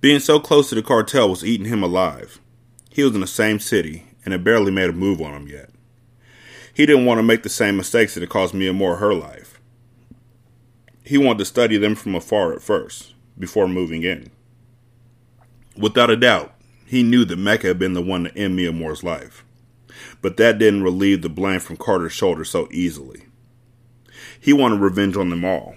Being 0.00 0.20
so 0.20 0.38
close 0.38 0.68
to 0.68 0.74
the 0.74 0.82
cartel 0.82 1.30
was 1.30 1.44
eating 1.44 1.66
him 1.66 1.82
alive. 1.82 2.38
He 2.90 3.02
was 3.02 3.14
in 3.14 3.20
the 3.20 3.26
same 3.26 3.58
city 3.58 4.04
and 4.24 4.32
had 4.32 4.44
barely 4.44 4.70
made 4.70 4.90
a 4.90 4.92
move 4.92 5.20
on 5.20 5.34
him 5.34 5.48
yet. 5.48 5.70
He 6.72 6.86
didn't 6.86 7.06
want 7.06 7.18
to 7.18 7.22
make 7.22 7.42
the 7.42 7.48
same 7.48 7.76
mistakes 7.76 8.14
that 8.14 8.20
had 8.20 8.30
cost 8.30 8.54
Miamor 8.54 8.98
her 8.98 9.14
life. 9.14 9.60
He 11.04 11.18
wanted 11.18 11.38
to 11.38 11.44
study 11.44 11.76
them 11.76 11.94
from 11.94 12.14
afar 12.14 12.52
at 12.52 12.62
first, 12.62 13.14
before 13.38 13.68
moving 13.68 14.02
in. 14.02 14.30
Without 15.76 16.10
a 16.10 16.16
doubt, 16.16 16.54
he 16.86 17.02
knew 17.02 17.24
that 17.24 17.36
Mecca 17.36 17.68
had 17.68 17.78
been 17.78 17.94
the 17.94 18.02
one 18.02 18.24
to 18.24 18.36
end 18.36 18.58
Miamor's 18.58 19.02
life. 19.02 19.44
But 20.22 20.36
that 20.36 20.58
didn't 20.58 20.82
relieve 20.82 21.22
the 21.22 21.28
blame 21.28 21.60
from 21.60 21.76
Carter's 21.76 22.12
shoulders 22.12 22.50
so 22.50 22.68
easily. 22.70 23.26
He 24.44 24.52
wanted 24.52 24.80
revenge 24.80 25.16
on 25.16 25.30
them 25.30 25.42
all. 25.42 25.74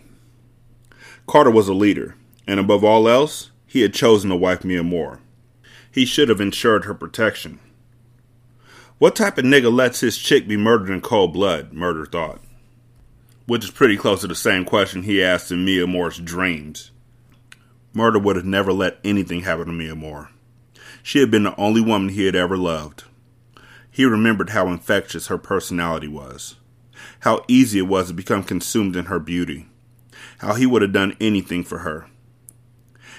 Carter 1.26 1.49
was 1.49 1.70
a 1.70 1.74
leader, 1.74 2.15
and 2.45 2.59
above 2.59 2.84
all 2.84 3.07
else, 3.07 3.49
he 3.65 3.80
had 3.80 3.93
chosen 3.93 4.30
to 4.30 4.36
wife 4.36 4.63
Miamor. 4.63 5.20
He 5.89 6.03
should 6.03 6.28
have 6.28 6.41
ensured 6.41 6.84
her 6.84 6.93
protection. 6.93 7.59
What 8.97 9.15
type 9.15 9.38
of 9.38 9.45
nigga 9.45 9.74
lets 9.74 10.01
his 10.01 10.18
chick 10.18 10.49
be 10.49 10.57
murdered 10.57 10.89
in 10.89 10.99
cold 10.99 11.32
blood? 11.32 11.72
Murder 11.72 12.05
thought. 12.05 12.41
Which 13.45 13.63
is 13.63 13.72
pretty 13.72 13.95
close 13.95 14.20
to 14.20 14.28
the 14.28 14.36
same 14.36 14.65
question 14.65 15.03
he 15.03 15.24
asked 15.24 15.49
in 15.49 15.65
Miamor's 15.65 16.20
dreams. 16.20 16.91
Murder 17.93 18.20
would 18.20 18.36
have 18.36 18.43
never 18.43 18.74
let 18.74 18.99
anything 19.01 19.43
happen 19.43 19.68
to 19.68 19.72
Miamor. 19.72 20.28
She 21.01 21.20
had 21.20 21.32
been 21.32 21.43
the 21.43 21.55
only 21.55 21.80
woman 21.80 22.09
he 22.09 22.26
had 22.26 22.36
ever 22.36 22.57
loved. 22.57 23.05
He 23.89 24.03
remembered 24.03 24.49
how 24.49 24.68
infectious 24.68 25.28
her 25.28 25.38
personality 25.38 26.09
was, 26.09 26.57
how 27.22 27.43
easy 27.47 27.80
it 27.80 27.84
was 27.84 28.07
to 28.07 28.13
become 28.13 28.43
consumed 28.43 28.95
in 28.95 29.05
her 29.05 29.20
beauty, 29.20 29.68
how 30.39 30.53
he 30.53 30.65
would 30.65 30.82
have 30.82 30.93
done 30.93 31.15
anything 31.20 31.63
for 31.63 31.80
her. 31.80 32.07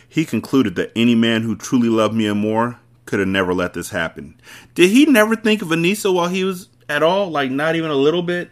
He 0.09 0.25
concluded 0.25 0.75
that 0.77 0.93
any 0.97 1.15
man 1.15 1.43
who 1.43 1.55
truly 1.55 1.89
loved 1.89 2.15
Miamor 2.15 2.79
could 3.05 3.19
have 3.19 3.29
never 3.29 3.53
let 3.53 3.75
this 3.75 3.91
happen. 3.91 4.41
Did 4.75 4.91
he 4.91 5.07
never 5.07 5.37
think 5.37 5.63
of 5.63 5.69
Anissa 5.69 6.13
while 6.13 6.29
he 6.29 6.45
was 6.45 6.69
at 6.89 7.03
all? 7.03 7.31
Like, 7.31 7.51
not 7.51 7.77
even 7.77 7.91
a 7.91 7.95
little 7.95 8.23
bit? 8.23 8.51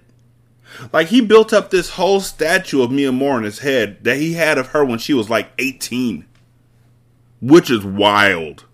Like, 0.92 1.08
he 1.08 1.20
built 1.20 1.52
up 1.52 1.70
this 1.70 1.90
whole 1.90 2.20
statue 2.20 2.82
of 2.82 2.90
Miamor 2.90 3.38
in 3.38 3.44
his 3.44 3.60
head 3.60 4.02
that 4.04 4.16
he 4.16 4.34
had 4.34 4.58
of 4.58 4.68
her 4.68 4.84
when 4.84 4.98
she 4.98 5.14
was 5.14 5.30
like 5.30 5.50
18, 5.58 6.26
which 7.40 7.70
is 7.70 7.84
wild. 7.84 8.64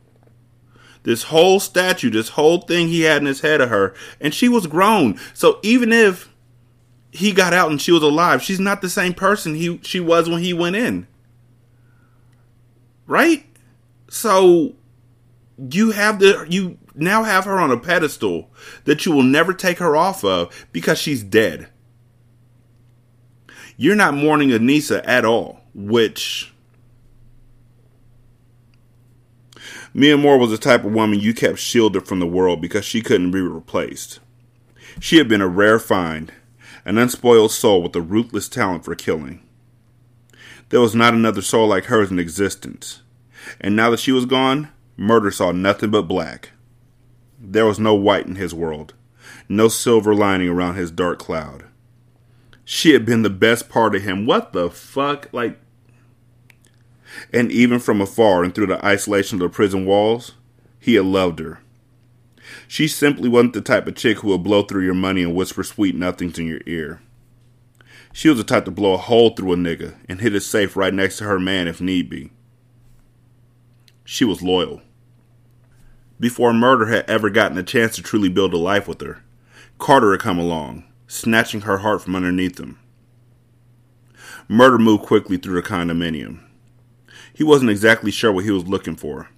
This 1.05 1.25
whole 1.25 1.61
statue, 1.61 2.11
this 2.11 2.31
whole 2.31 2.63
thing 2.63 2.89
he 2.89 3.03
had 3.03 3.21
in 3.21 3.27
his 3.27 3.41
head 3.41 3.61
of 3.61 3.69
her, 3.69 3.95
and 4.21 4.33
she 4.33 4.49
was 4.49 4.67
grown. 4.67 5.19
So 5.35 5.59
even 5.63 5.93
if 5.93 6.32
he 7.13 7.31
got 7.31 7.53
out 7.53 7.71
and 7.71 7.81
she 7.81 7.93
was 7.93 8.03
alive, 8.03 8.43
she's 8.43 8.59
not 8.59 8.81
the 8.81 8.89
same 8.89 9.13
person 9.13 9.55
he 9.55 9.79
she 9.83 10.01
was 10.01 10.29
when 10.29 10.43
he 10.43 10.53
went 10.53 10.77
in. 10.77 11.07
Right? 13.07 13.47
So 14.09 14.75
you 15.71 15.91
have 15.91 16.19
the 16.19 16.47
you 16.49 16.79
now 16.95 17.23
have 17.23 17.45
her 17.45 17.61
on 17.61 17.71
a 17.71 17.79
pedestal 17.79 18.51
that 18.85 19.05
you 19.05 19.13
will 19.13 19.23
never 19.23 19.53
take 19.53 19.79
her 19.79 19.95
off 19.95 20.25
of 20.25 20.67
because 20.73 20.99
she's 20.99 21.23
dead. 21.23 21.69
You're 23.77 23.97
not 23.97 24.15
mourning 24.15 24.51
Anissa 24.51 25.03
at 25.05 25.25
all, 25.25 25.61
which 25.75 26.53
Miamor 29.95 30.39
was 30.39 30.51
the 30.51 30.59
type 30.59 30.85
of 30.85 30.93
woman 30.93 31.21
you 31.21 31.35
kept 31.35 31.59
shielded 31.59 32.07
from 32.07 32.21
the 32.21 32.27
world 32.27 32.63
because 32.63 32.85
she 32.85 33.03
couldn't 33.03 33.33
be 33.33 33.41
replaced. 33.41 34.21
She 35.01 35.17
had 35.19 35.29
been 35.29 35.41
a 35.41 35.49
rare 35.49 35.79
find, 35.79 36.33
an 36.85 36.99
unspoiled 36.99 37.53
soul 37.53 37.83
with 37.83 37.95
a 37.97 38.01
ruthless 38.01 38.49
talent 38.49 38.85
for 38.85 38.95
killing. 38.95 39.43
There 40.69 40.81
was 40.81 40.95
not 40.95 41.15
another 41.15 41.43
soul 41.43 41.69
like 41.69 41.85
hers 41.85 42.11
in 42.11 42.19
existence, 42.19 43.03
and 43.61 43.77
now 43.77 43.91
that 43.91 44.01
she 44.01 44.13
was 44.13 44.27
gone, 44.27 44.69
Murder 44.97 45.31
saw 45.31 45.53
nothing 45.53 45.91
but 45.91 46.03
black. 46.03 46.51
There 47.41 47.67
was 47.67 47.79
no 47.79 47.95
white 47.95 48.27
in 48.27 48.37
his 48.37 48.55
world, 48.55 48.95
no 49.49 49.69
silver 49.69 50.15
lining 50.15 50.49
around 50.49 50.77
his 50.77 50.91
dark 50.91 51.19
cloud. 51.19 51.65
She 52.65 52.93
had 52.93 53.05
been 53.05 53.23
the 53.23 53.31
best 53.31 53.69
part 53.69 53.95
of 53.95 54.03
him. 54.03 54.27
What 54.27 54.53
the 54.53 54.71
fuck? 54.71 55.29
Like, 55.33 55.59
and 57.33 57.51
even 57.51 57.79
from 57.79 58.01
afar 58.01 58.45
and 58.45 58.55
through 58.55 58.67
the 58.67 58.85
isolation 58.85 59.37
of 59.37 59.51
the 59.51 59.55
prison 59.55 59.85
walls, 59.85 60.33
he 60.79 60.95
had 60.95 61.05
loved 61.05 61.39
her. 61.39 61.61
She 62.73 62.89
simply 62.89 63.29
wasn't 63.29 63.53
the 63.53 63.61
type 63.61 63.87
of 63.87 63.97
chick 63.97 64.21
who 64.21 64.29
would 64.29 64.45
blow 64.45 64.63
through 64.63 64.87
your 64.87 64.95
money 64.95 65.23
and 65.23 65.35
whisper 65.35 65.63
sweet 65.63 65.95
nothings 65.95 66.39
in 66.39 66.47
your 66.47 66.63
ear. 66.65 67.03
She 68.15 68.31
was 68.31 68.39
the 68.39 68.45
type 68.45 68.65
to 68.65 68.71
blow 68.71 68.95
a 68.95 68.97
hole 68.97 69.29
through 69.29 69.53
a 69.53 69.57
nigga 69.57 69.97
and 70.09 70.23
hit 70.23 70.35
it 70.35 70.41
safe 70.41 70.75
right 70.75 70.95
next 70.95 71.19
to 71.19 71.25
her 71.25 71.39
man 71.39 71.69
if 71.69 71.83
need 71.83 72.09
be. 72.09 72.31
She 74.07 74.25
was 74.25 74.41
loyal. 74.41 74.81
Before 76.19 76.55
murder 76.55 76.87
had 76.87 77.05
ever 77.11 77.29
gotten 77.29 77.59
a 77.59 77.63
chance 77.63 77.95
to 77.97 78.03
truly 78.03 78.31
build 78.31 78.55
a 78.55 78.57
life 78.57 78.89
with 78.89 79.03
her, 79.03 79.23
Carter 79.77 80.13
had 80.13 80.23
come 80.23 80.39
along, 80.39 80.85
snatching 81.07 81.61
her 81.61 81.77
heart 81.77 82.01
from 82.01 82.17
underneath 82.17 82.59
him. 82.59 82.79
Murder 84.49 84.79
moved 84.79 85.05
quickly 85.05 85.37
through 85.37 85.61
the 85.61 85.69
condominium. 85.69 86.41
He 87.35 87.45
wasn't 87.45 87.71
exactly 87.71 88.11
sure 88.11 88.33
what 88.33 88.47
he 88.47 88.51
was 88.51 88.65
looking 88.65 88.97
for. 88.97 89.29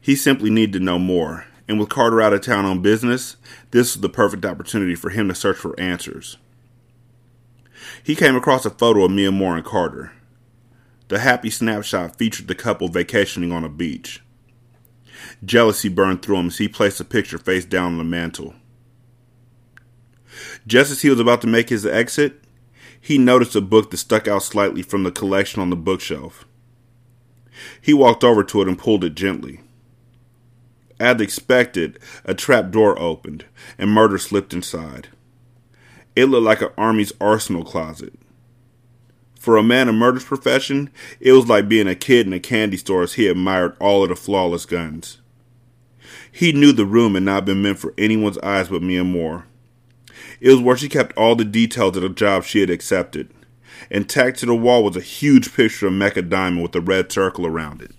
He 0.00 0.14
simply 0.14 0.48
needed 0.48 0.74
to 0.74 0.84
know 0.84 1.00
more, 1.00 1.44
and 1.68 1.78
with 1.78 1.90
Carter 1.90 2.20
out 2.20 2.32
of 2.32 2.40
town 2.40 2.64
on 2.64 2.80
business, 2.80 3.36
this 3.70 3.94
was 3.94 4.00
the 4.00 4.08
perfect 4.08 4.44
opportunity 4.44 4.94
for 4.94 5.10
him 5.10 5.28
to 5.28 5.34
search 5.34 5.58
for 5.58 5.78
answers. 5.78 6.38
He 8.02 8.16
came 8.16 8.34
across 8.34 8.64
a 8.64 8.70
photo 8.70 9.04
of 9.04 9.10
Miamor 9.10 9.56
and 9.56 9.64
Carter. 9.64 10.12
The 11.08 11.18
happy 11.18 11.50
snapshot 11.50 12.16
featured 12.16 12.48
the 12.48 12.54
couple 12.54 12.88
vacationing 12.88 13.52
on 13.52 13.64
a 13.64 13.68
beach. 13.68 14.22
Jealousy 15.44 15.88
burned 15.88 16.22
through 16.22 16.38
him 16.38 16.46
as 16.48 16.58
he 16.58 16.68
placed 16.68 16.98
the 16.98 17.04
picture 17.04 17.38
face 17.38 17.64
down 17.64 17.92
on 17.92 17.98
the 17.98 18.04
mantel. 18.04 18.54
Just 20.66 20.90
as 20.90 21.02
he 21.02 21.10
was 21.10 21.20
about 21.20 21.40
to 21.42 21.46
make 21.46 21.68
his 21.68 21.86
exit, 21.86 22.42
he 23.00 23.18
noticed 23.18 23.56
a 23.56 23.60
book 23.60 23.90
that 23.90 23.96
stuck 23.96 24.28
out 24.28 24.42
slightly 24.42 24.82
from 24.82 25.02
the 25.02 25.10
collection 25.10 25.60
on 25.62 25.70
the 25.70 25.76
bookshelf. 25.76 26.46
He 27.80 27.92
walked 27.94 28.22
over 28.24 28.44
to 28.44 28.62
it 28.62 28.68
and 28.68 28.78
pulled 28.78 29.04
it 29.04 29.14
gently. 29.14 29.60
As 31.00 31.20
expected, 31.20 31.98
a 32.24 32.34
trap 32.34 32.70
door 32.70 32.98
opened, 32.98 33.44
and 33.78 33.90
murder 33.90 34.18
slipped 34.18 34.52
inside. 34.52 35.08
It 36.16 36.26
looked 36.26 36.44
like 36.44 36.62
an 36.62 36.70
army's 36.76 37.12
arsenal 37.20 37.64
closet. 37.64 38.14
For 39.38 39.56
a 39.56 39.62
man 39.62 39.88
of 39.88 39.94
murder's 39.94 40.24
profession, 40.24 40.90
it 41.20 41.32
was 41.32 41.46
like 41.46 41.68
being 41.68 41.86
a 41.86 41.94
kid 41.94 42.26
in 42.26 42.32
a 42.32 42.40
candy 42.40 42.76
store 42.76 43.04
as 43.04 43.14
he 43.14 43.28
admired 43.28 43.76
all 43.78 44.02
of 44.02 44.08
the 44.08 44.16
flawless 44.16 44.66
guns. 44.66 45.18
He 46.32 46.52
knew 46.52 46.72
the 46.72 46.84
room 46.84 47.14
had 47.14 47.22
not 47.22 47.44
been 47.44 47.62
meant 47.62 47.78
for 47.78 47.94
anyone's 47.96 48.38
eyes 48.38 48.68
but 48.68 48.82
Miamor. 48.82 49.44
It 50.40 50.50
was 50.50 50.60
where 50.60 50.76
she 50.76 50.88
kept 50.88 51.16
all 51.16 51.36
the 51.36 51.44
details 51.44 51.96
of 51.96 52.02
the 52.02 52.08
job 52.08 52.44
she 52.44 52.60
had 52.60 52.70
accepted. 52.70 53.30
And 53.90 54.08
tacked 54.08 54.40
to 54.40 54.46
the 54.46 54.54
wall 54.56 54.82
was 54.82 54.96
a 54.96 55.00
huge 55.00 55.54
picture 55.54 55.86
of 55.86 55.92
Mecca 55.92 56.22
Diamond 56.22 56.62
with 56.62 56.74
a 56.74 56.80
red 56.80 57.12
circle 57.12 57.46
around 57.46 57.80
it. 57.80 57.92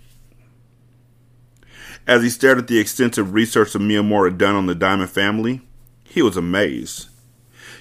As 2.10 2.24
he 2.24 2.32
stared 2.32 2.58
at 2.58 2.66
the 2.66 2.80
extensive 2.80 3.36
research 3.36 3.74
that 3.74 3.84
Miamor 3.84 4.26
had 4.26 4.40
done 4.40 4.56
on 4.56 4.66
the 4.66 4.74
Diamond 4.74 5.12
family, 5.12 5.62
he 6.04 6.24
was 6.24 6.36
amazed. 6.36 7.08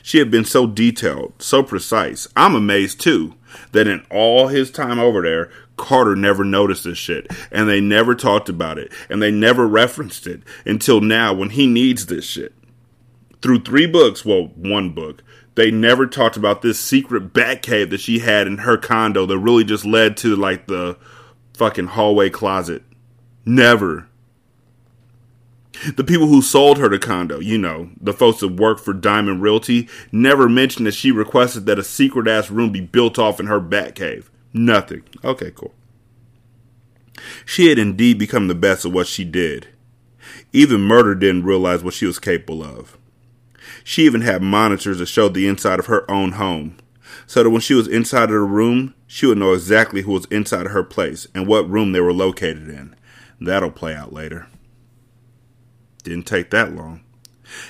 She 0.02 0.18
had 0.18 0.30
been 0.30 0.44
so 0.44 0.66
detailed, 0.66 1.32
so 1.38 1.62
precise. 1.62 2.28
I'm 2.36 2.54
amazed 2.54 3.00
too 3.00 3.36
that 3.72 3.86
in 3.86 4.04
all 4.10 4.48
his 4.48 4.70
time 4.70 4.98
over 4.98 5.22
there, 5.22 5.50
Carter 5.78 6.14
never 6.14 6.44
noticed 6.44 6.84
this 6.84 6.98
shit. 6.98 7.26
And 7.50 7.70
they 7.70 7.80
never 7.80 8.14
talked 8.14 8.50
about 8.50 8.76
it. 8.76 8.92
And 9.08 9.22
they 9.22 9.30
never 9.30 9.66
referenced 9.66 10.26
it 10.26 10.42
until 10.66 11.00
now 11.00 11.32
when 11.32 11.48
he 11.48 11.66
needs 11.66 12.04
this 12.04 12.26
shit. 12.26 12.52
Through 13.40 13.60
three 13.60 13.86
books, 13.86 14.26
well, 14.26 14.48
one 14.56 14.90
book, 14.90 15.22
they 15.54 15.70
never 15.70 16.06
talked 16.06 16.36
about 16.36 16.60
this 16.60 16.78
secret 16.78 17.32
bat 17.32 17.62
cave 17.62 17.88
that 17.88 18.00
she 18.00 18.18
had 18.18 18.46
in 18.46 18.58
her 18.58 18.76
condo 18.76 19.24
that 19.24 19.38
really 19.38 19.64
just 19.64 19.86
led 19.86 20.18
to 20.18 20.36
like 20.36 20.66
the 20.66 20.98
fucking 21.54 21.86
hallway 21.86 22.28
closet. 22.28 22.82
Never. 23.46 24.07
The 25.94 26.04
people 26.04 26.26
who 26.26 26.42
sold 26.42 26.78
her 26.78 26.88
the 26.88 26.98
condo, 26.98 27.38
you 27.38 27.58
know, 27.58 27.90
the 28.00 28.12
folks 28.12 28.40
that 28.40 28.56
work 28.56 28.80
for 28.80 28.92
Diamond 28.92 29.42
Realty, 29.42 29.88
never 30.10 30.48
mentioned 30.48 30.86
that 30.86 30.94
she 30.94 31.12
requested 31.12 31.66
that 31.66 31.78
a 31.78 31.84
secret 31.84 32.26
ass 32.26 32.50
room 32.50 32.72
be 32.72 32.80
built 32.80 33.18
off 33.18 33.38
in 33.38 33.46
her 33.46 33.60
bat 33.60 33.94
cave. 33.94 34.30
Nothing. 34.52 35.02
Okay, 35.22 35.52
cool. 35.54 35.74
She 37.44 37.68
had 37.68 37.78
indeed 37.78 38.18
become 38.18 38.48
the 38.48 38.54
best 38.54 38.84
at 38.84 38.92
what 38.92 39.06
she 39.06 39.24
did. 39.24 39.68
Even 40.52 40.80
murder 40.80 41.14
didn't 41.14 41.44
realize 41.44 41.84
what 41.84 41.94
she 41.94 42.06
was 42.06 42.18
capable 42.18 42.62
of. 42.62 42.96
She 43.84 44.04
even 44.04 44.22
had 44.22 44.42
monitors 44.42 44.98
that 44.98 45.06
showed 45.06 45.34
the 45.34 45.46
inside 45.46 45.78
of 45.78 45.86
her 45.86 46.10
own 46.10 46.32
home, 46.32 46.76
so 47.26 47.42
that 47.42 47.50
when 47.50 47.60
she 47.60 47.74
was 47.74 47.88
inside 47.88 48.24
of 48.24 48.30
the 48.30 48.40
room, 48.40 48.94
she 49.06 49.26
would 49.26 49.38
know 49.38 49.52
exactly 49.52 50.02
who 50.02 50.12
was 50.12 50.26
inside 50.26 50.66
of 50.66 50.72
her 50.72 50.84
place 50.84 51.26
and 51.34 51.46
what 51.46 51.68
room 51.68 51.92
they 51.92 52.00
were 52.00 52.12
located 52.12 52.68
in. 52.68 52.94
That'll 53.40 53.70
play 53.70 53.94
out 53.94 54.12
later. 54.12 54.48
Didn't 56.08 56.26
take 56.26 56.48
that 56.50 56.74
long. 56.74 57.02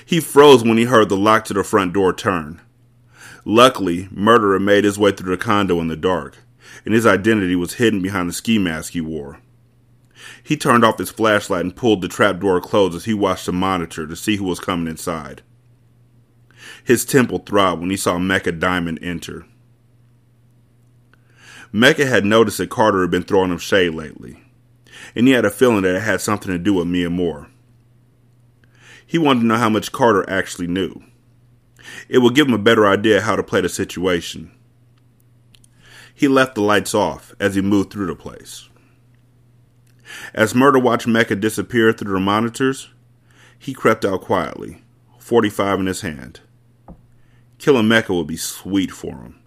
He 0.05 0.21
froze 0.21 0.63
when 0.63 0.77
he 0.77 0.85
heard 0.85 1.09
the 1.09 1.17
lock 1.17 1.43
to 1.45 1.53
the 1.53 1.61
front 1.61 1.91
door 1.91 2.13
turn. 2.13 2.61
Luckily, 3.43 4.07
Murderer 4.11 4.61
made 4.61 4.85
his 4.85 4.97
way 4.97 5.11
through 5.11 5.35
the 5.35 5.43
condo 5.43 5.81
in 5.81 5.89
the 5.89 5.97
dark, 5.97 6.37
and 6.85 6.93
his 6.93 7.05
identity 7.05 7.57
was 7.57 7.73
hidden 7.73 8.01
behind 8.01 8.29
the 8.29 8.33
ski 8.33 8.57
mask 8.57 8.93
he 8.93 9.01
wore. 9.01 9.41
He 10.41 10.55
turned 10.55 10.85
off 10.85 10.99
his 10.99 11.09
flashlight 11.09 11.65
and 11.65 11.75
pulled 11.75 12.01
the 12.01 12.07
trapdoor 12.07 12.61
closed 12.61 12.95
as 12.95 13.03
he 13.03 13.13
watched 13.13 13.45
the 13.45 13.51
monitor 13.51 14.07
to 14.07 14.15
see 14.15 14.37
who 14.37 14.45
was 14.45 14.61
coming 14.61 14.87
inside. 14.87 15.41
His 16.81 17.03
temple 17.03 17.39
throbbed 17.39 17.81
when 17.81 17.89
he 17.89 17.97
saw 17.97 18.17
Mecca 18.19 18.53
Diamond 18.53 18.99
enter. 19.01 19.45
Mecca 21.73 22.05
had 22.05 22.23
noticed 22.23 22.59
that 22.59 22.69
Carter 22.69 23.01
had 23.01 23.11
been 23.11 23.23
throwing 23.23 23.51
him 23.51 23.57
shade 23.57 23.93
lately, 23.93 24.41
and 25.13 25.27
he 25.27 25.33
had 25.33 25.43
a 25.43 25.49
feeling 25.49 25.81
that 25.81 25.95
it 25.95 26.03
had 26.03 26.21
something 26.21 26.51
to 26.53 26.57
do 26.57 26.75
with 26.75 26.87
Miamor. 26.87 27.47
He 29.09 29.17
wanted 29.17 29.39
to 29.39 29.45
know 29.47 29.57
how 29.57 29.69
much 29.69 29.91
Carter 29.91 30.29
actually 30.29 30.67
knew. 30.67 31.01
It 32.07 32.19
would 32.19 32.35
give 32.35 32.47
him 32.47 32.53
a 32.53 32.59
better 32.59 32.85
idea 32.85 33.21
how 33.21 33.35
to 33.35 33.41
play 33.41 33.61
the 33.61 33.69
situation. 33.69 34.51
He 36.13 36.27
left 36.27 36.53
the 36.53 36.61
lights 36.61 36.93
off 36.93 37.33
as 37.39 37.55
he 37.55 37.61
moved 37.61 37.91
through 37.91 38.05
the 38.05 38.15
place. 38.15 38.69
As 40.33 40.53
Murder 40.53 40.79
watched 40.79 41.07
Mecca 41.07 41.35
disappear 41.35 41.93
through 41.93 42.13
the 42.13 42.19
monitors, 42.19 42.89
he 43.57 43.73
crept 43.73 44.05
out 44.05 44.21
quietly, 44.21 44.83
45 45.17 45.79
in 45.79 45.85
his 45.87 46.01
hand. 46.01 46.41
Killing 47.57 47.87
Mecca 47.87 48.13
would 48.13 48.27
be 48.27 48.37
sweet 48.37 48.91
for 48.91 49.15
him 49.15 49.39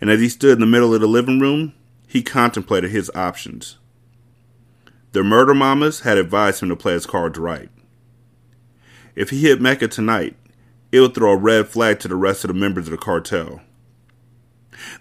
and 0.00 0.10
as 0.10 0.20
he 0.20 0.28
stood 0.28 0.52
in 0.52 0.60
the 0.60 0.66
middle 0.66 0.94
of 0.94 1.00
the 1.00 1.06
living 1.06 1.40
room, 1.40 1.74
he 2.06 2.22
contemplated 2.22 2.90
his 2.90 3.10
options. 3.14 3.78
The 5.12 5.22
murder 5.22 5.54
mamas 5.54 6.00
had 6.00 6.18
advised 6.18 6.62
him 6.62 6.68
to 6.68 6.76
play 6.76 6.92
his 6.92 7.06
cards 7.06 7.38
right. 7.38 7.70
If 9.18 9.30
he 9.30 9.40
hit 9.40 9.60
Mecca 9.60 9.88
tonight, 9.88 10.36
it 10.92 11.00
would 11.00 11.12
throw 11.12 11.32
a 11.32 11.36
red 11.36 11.66
flag 11.66 11.98
to 11.98 12.08
the 12.08 12.14
rest 12.14 12.44
of 12.44 12.48
the 12.48 12.54
members 12.54 12.86
of 12.86 12.92
the 12.92 12.96
cartel. 12.96 13.60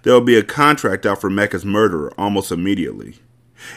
There 0.02 0.16
would 0.16 0.26
be 0.26 0.38
a 0.38 0.44
contract 0.44 1.06
out 1.06 1.22
for 1.22 1.30
Mecca's 1.30 1.64
murderer 1.64 2.12
almost 2.18 2.52
immediately. 2.52 3.20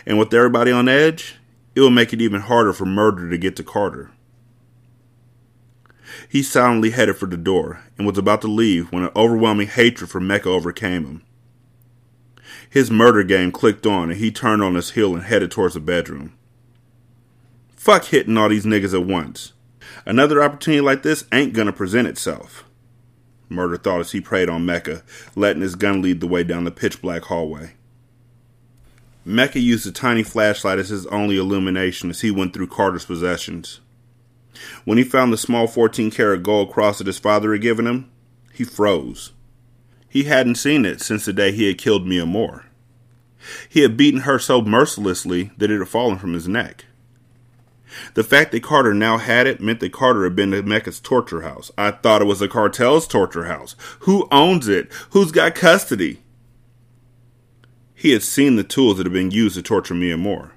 And 0.07 0.19
with 0.19 0.33
everybody 0.33 0.73
on 0.73 0.89
edge, 0.89 1.37
it 1.75 1.83
would 1.83 1.91
make 1.91 2.15
it 2.15 2.23
even 2.23 2.41
harder 2.41 2.73
for 2.73 2.87
murder 2.87 3.29
to 3.29 3.37
get 3.37 3.55
to 3.57 3.63
Carter. 3.63 4.13
He 6.27 6.43
silently 6.43 6.89
headed 6.89 7.19
for 7.19 7.27
the 7.27 7.37
door 7.37 7.83
and 7.99 8.07
was 8.07 8.17
about 8.17 8.41
to 8.41 8.49
leave 8.49 8.91
when 8.91 9.03
an 9.03 9.11
overwhelming 9.15 9.69
hatred 9.69 10.09
for 10.09 10.21
Mecca 10.21 10.49
overcame 10.49 11.05
him. 11.05 11.23
His 12.71 12.91
murder 12.91 13.25
game 13.25 13.53
clicked 13.53 13.85
on 13.85 14.11
and 14.11 14.19
he 14.19 14.33
turned 14.33 14.63
on 14.63 14.75
his 14.75 14.93
heel 14.93 15.15
and 15.15 15.25
headed 15.25 15.51
towards 15.51 15.75
the 15.75 15.81
bedroom. 15.81 16.33
Fuck 17.77 18.07
hitting 18.07 18.39
all 18.39 18.49
these 18.49 18.65
niggas 18.65 18.95
at 18.95 19.05
once. 19.05 19.53
Another 20.07 20.43
opportunity 20.43 20.81
like 20.81 21.03
this 21.03 21.25
ain't 21.33 21.53
gonna 21.53 21.73
present 21.73 22.09
itself. 22.09 22.65
Murder 23.49 23.77
thought 23.77 24.01
as 24.01 24.13
he 24.13 24.21
preyed 24.21 24.49
on 24.49 24.65
Mecca, 24.65 25.03
letting 25.35 25.63
his 25.63 25.75
gun 25.75 26.01
lead 26.01 26.21
the 26.21 26.27
way 26.29 26.45
down 26.45 26.65
the 26.65 26.71
pitch 26.71 27.03
black 27.03 27.25
hallway. 27.25 27.73
Mecca 29.25 29.59
used 29.59 29.87
a 29.87 29.93
tiny 29.93 30.23
flashlight 30.23 30.79
as 30.79 30.89
his 30.89 31.07
only 31.07 31.37
illumination 31.37 32.11
as 32.11 32.21
he 32.21 32.31
went 32.31 32.55
through 32.55 32.69
Carter's 32.69 33.05
possessions. 33.05 33.81
When 34.85 34.99
he 34.99 35.05
found 35.05 35.33
the 35.33 35.37
small 35.37 35.67
14 35.67 36.11
karat 36.11 36.43
gold 36.43 36.73
cross 36.73 36.99
that 36.99 37.07
his 37.07 37.19
father 37.19 37.53
had 37.53 37.63
given 37.63 37.87
him, 37.87 38.11
he 38.53 38.65
froze. 38.65 39.33
He 40.09 40.25
hadn't 40.25 40.57
seen 40.57 40.85
it 40.85 41.01
since 41.01 41.25
the 41.25 41.33
day 41.33 41.53
he 41.53 41.67
had 41.67 41.79
killed 41.79 42.07
Miamor. 42.07 42.65
He 43.69 43.81
had 43.81 43.97
beaten 43.97 44.21
her 44.21 44.39
so 44.39 44.61
mercilessly 44.61 45.51
that 45.57 45.71
it 45.71 45.79
had 45.79 45.89
fallen 45.89 46.19
from 46.19 46.35
his 46.35 46.49
neck. 46.49 46.85
The 48.15 48.25
fact 48.25 48.53
that 48.53 48.63
Carter 48.63 48.95
now 48.95 49.19
had 49.19 49.47
it 49.47 49.61
meant 49.61 49.81
that 49.81 49.93
Carter 49.93 50.25
had 50.25 50.37
been 50.37 50.51
to 50.53 50.63
Mecca's 50.63 51.01
torture 51.01 51.43
house. 51.43 51.71
I 51.77 51.91
thought 51.91 52.23
it 52.23 52.27
was 52.27 52.39
the 52.39 52.49
cartel's 52.49 53.07
torture 53.07 53.45
house. 53.45 53.77
Who 54.01 54.29
owns 54.31 54.69
it? 54.69 54.93
Who's 55.11 55.33
got 55.33 55.55
custody? 55.55 56.23
He 57.95 58.13
had 58.13 58.23
seen 58.23 58.57
the 58.57 58.65
tools 58.65 58.97
that 58.97 59.07
had 59.07 59.13
been 59.13 59.31
used 59.31 59.57
to 59.57 59.63
torture 59.63 59.95
Miamor. 59.95 60.53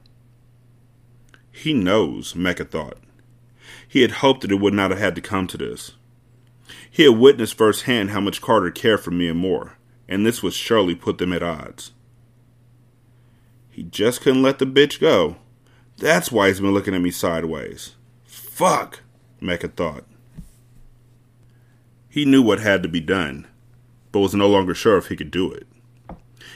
He 1.51 1.73
knows, 1.73 2.35
Mecca 2.35 2.65
thought. 2.65 2.97
He 3.87 4.01
had 4.01 4.11
hoped 4.11 4.41
that 4.41 4.51
it 4.51 4.59
would 4.59 4.73
not 4.73 4.91
have 4.91 4.99
had 4.99 5.15
to 5.15 5.21
come 5.21 5.47
to 5.47 5.57
this. 5.57 5.93
He 6.89 7.03
had 7.03 7.17
witnessed 7.17 7.57
firsthand 7.57 8.11
how 8.11 8.21
much 8.21 8.41
Carter 8.41 8.71
cared 8.71 9.01
for 9.01 9.11
Miamor, 9.11 9.73
and 10.07 10.25
this 10.25 10.41
would 10.41 10.53
surely 10.53 10.95
put 10.95 11.17
them 11.17 11.33
at 11.33 11.43
odds. 11.43 11.91
He 13.69 13.83
just 13.83 14.21
couldn't 14.21 14.43
let 14.43 14.59
the 14.59 14.65
bitch 14.65 14.99
go. 14.99 15.37
That's 15.97 16.31
why 16.31 16.47
he's 16.47 16.59
been 16.59 16.73
looking 16.73 16.95
at 16.95 17.01
me 17.01 17.11
sideways. 17.11 17.95
Fuck, 18.25 19.01
Mecca 19.39 19.69
thought. 19.69 20.05
He 22.09 22.25
knew 22.25 22.41
what 22.41 22.59
had 22.59 22.83
to 22.83 22.89
be 22.89 22.99
done, 22.99 23.47
but 24.11 24.19
was 24.19 24.35
no 24.35 24.47
longer 24.47 24.75
sure 24.75 24.97
if 24.97 25.07
he 25.07 25.15
could 25.15 25.31
do 25.31 25.51
it. 25.51 25.67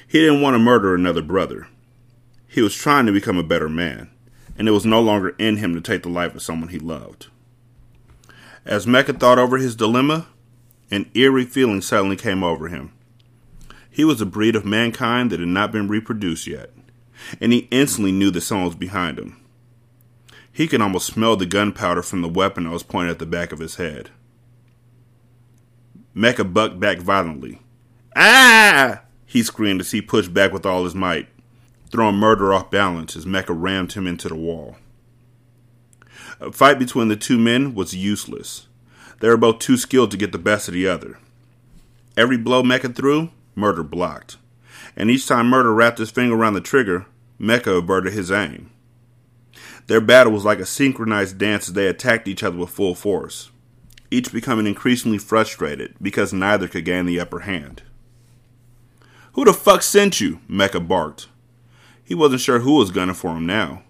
He 0.08 0.20
didn't 0.20 0.42
want 0.42 0.56
to 0.56 0.60
murder 0.60 0.94
another 0.94 1.22
brother. 1.22 1.68
He 2.48 2.62
was 2.62 2.76
trying 2.76 3.06
to 3.06 3.12
become 3.12 3.38
a 3.38 3.44
better 3.44 3.70
man 3.70 4.10
and 4.58 4.68
it 4.68 4.72
was 4.72 4.86
no 4.86 5.00
longer 5.00 5.30
in 5.38 5.58
him 5.58 5.74
to 5.76 5.82
take 5.82 6.04
the 6.04 6.10
life 6.10 6.36
of 6.36 6.42
someone 6.42 6.70
he 6.70 6.80
loved. 6.80 7.28
As 8.66 8.88
Mecca 8.88 9.14
thought 9.14 9.40
over 9.40 9.58
his 9.58 9.76
dilemma, 9.76 10.28
an 10.90 11.10
eerie 11.14 11.46
feeling 11.46 11.82
suddenly 11.82 12.16
came 12.16 12.44
over 12.44 12.68
him. 12.68 12.92
He 13.90 14.04
was 14.04 14.20
a 14.20 14.26
breed 14.26 14.56
of 14.56 14.66
mankind 14.66 15.32
that 15.32 15.40
had 15.40 15.50
not 15.50 15.72
been 15.72 15.88
reproduced 15.88 16.48
yet, 16.48 16.72
and 17.40 17.54
he 17.54 17.68
instantly 17.72 18.12
knew 18.12 18.32
that 18.32 18.42
someone 18.42 18.68
was 18.68 18.76
behind 18.76 19.20
him. 19.20 19.42
He 20.52 20.68
could 20.68 20.82
almost 20.82 21.08
smell 21.08 21.36
the 21.36 21.46
gunpowder 21.46 22.02
from 22.02 22.22
the 22.22 22.30
weapon 22.30 22.64
that 22.64 22.72
was 22.72 22.84
pointed 22.84 23.12
at 23.12 23.20
the 23.20 23.26
back 23.26 23.52
of 23.52 23.60
his 23.60 23.76
head. 23.76 24.10
Mecca 26.14 26.44
bucked 26.44 26.80
back 26.80 26.98
violently. 26.98 27.62
Ah! 28.16 29.02
He 29.26 29.44
screamed 29.44 29.82
as 29.82 29.92
he 29.92 30.02
pushed 30.02 30.34
back 30.34 30.52
with 30.52 30.66
all 30.66 30.84
his 30.84 30.96
might 30.96 31.28
throwing 31.90 32.16
murder 32.16 32.54
off 32.54 32.70
balance 32.70 33.16
as 33.16 33.26
Mecca 33.26 33.54
rammed 33.54 33.94
him 33.94 34.08
into 34.08 34.28
the 34.28 34.36
wall. 34.36 34.78
A 36.40 36.52
fight 36.52 36.78
between 36.78 37.08
the 37.08 37.16
two 37.16 37.38
men 37.38 37.74
was 37.74 37.96
useless. 37.96 38.68
They 39.20 39.30
were 39.30 39.38
both 39.38 39.60
too 39.60 39.78
skilled 39.78 40.12
to 40.12 40.18
get 40.18 40.32
the 40.32 40.38
best 40.38 40.68
of 40.68 40.74
the 40.74 40.88
other. 40.88 41.18
Every 42.16 42.38
blow 42.38 42.64
Mecca 42.64 42.90
threw, 42.90 43.30
Murder 43.56 43.84
blocked. 43.84 44.38
And 44.98 45.12
each 45.12 45.28
time 45.28 45.48
Murder 45.48 45.74
wrapped 45.74 46.00
his 46.00 46.10
finger 46.10 46.36
around 46.36 46.56
the 46.56 46.62
trigger, 46.62 47.06
Mecca 47.38 47.72
averted 47.74 48.14
his 48.14 48.32
aim. 48.32 48.72
Their 49.86 50.02
battle 50.02 50.34
was 50.34 50.44
like 50.44 50.60
a 50.60 50.66
synchronized 50.66 51.38
dance 51.38 51.70
as 51.70 51.74
they 51.74 51.88
attacked 51.88 52.28
each 52.28 52.44
other 52.44 52.58
with 52.58 52.72
full 52.72 52.96
force, 52.96 53.52
each 54.10 54.34
becoming 54.34 54.66
increasingly 54.66 55.20
frustrated 55.20 55.96
because 56.02 56.34
neither 56.34 56.68
could 56.68 56.84
gain 56.84 57.06
the 57.06 57.20
upper 57.20 57.42
hand. 57.42 57.84
Who 59.34 59.46
the 59.46 59.54
fuck 59.54 59.84
sent 59.84 60.20
you? 60.20 60.40
Mecca 60.48 60.80
barked. 60.80 61.28
He 62.04 62.16
wasn't 62.16 62.42
sure 62.42 62.60
who 62.60 62.78
was 62.78 62.90
gunning 62.90 63.16
for 63.16 63.38
him 63.38 63.46
now. 63.46 63.84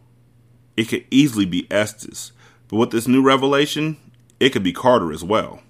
It 0.75 0.89
could 0.89 1.05
easily 1.09 1.45
be 1.45 1.71
Estes, 1.71 2.33
but 2.67 2.75
with 2.75 2.91
this 2.91 3.07
new 3.07 3.23
revelation, 3.23 3.95
it 4.41 4.49
could 4.49 4.63
be 4.63 4.73
Carter 4.73 5.13
as 5.13 5.23
well. 5.23 5.61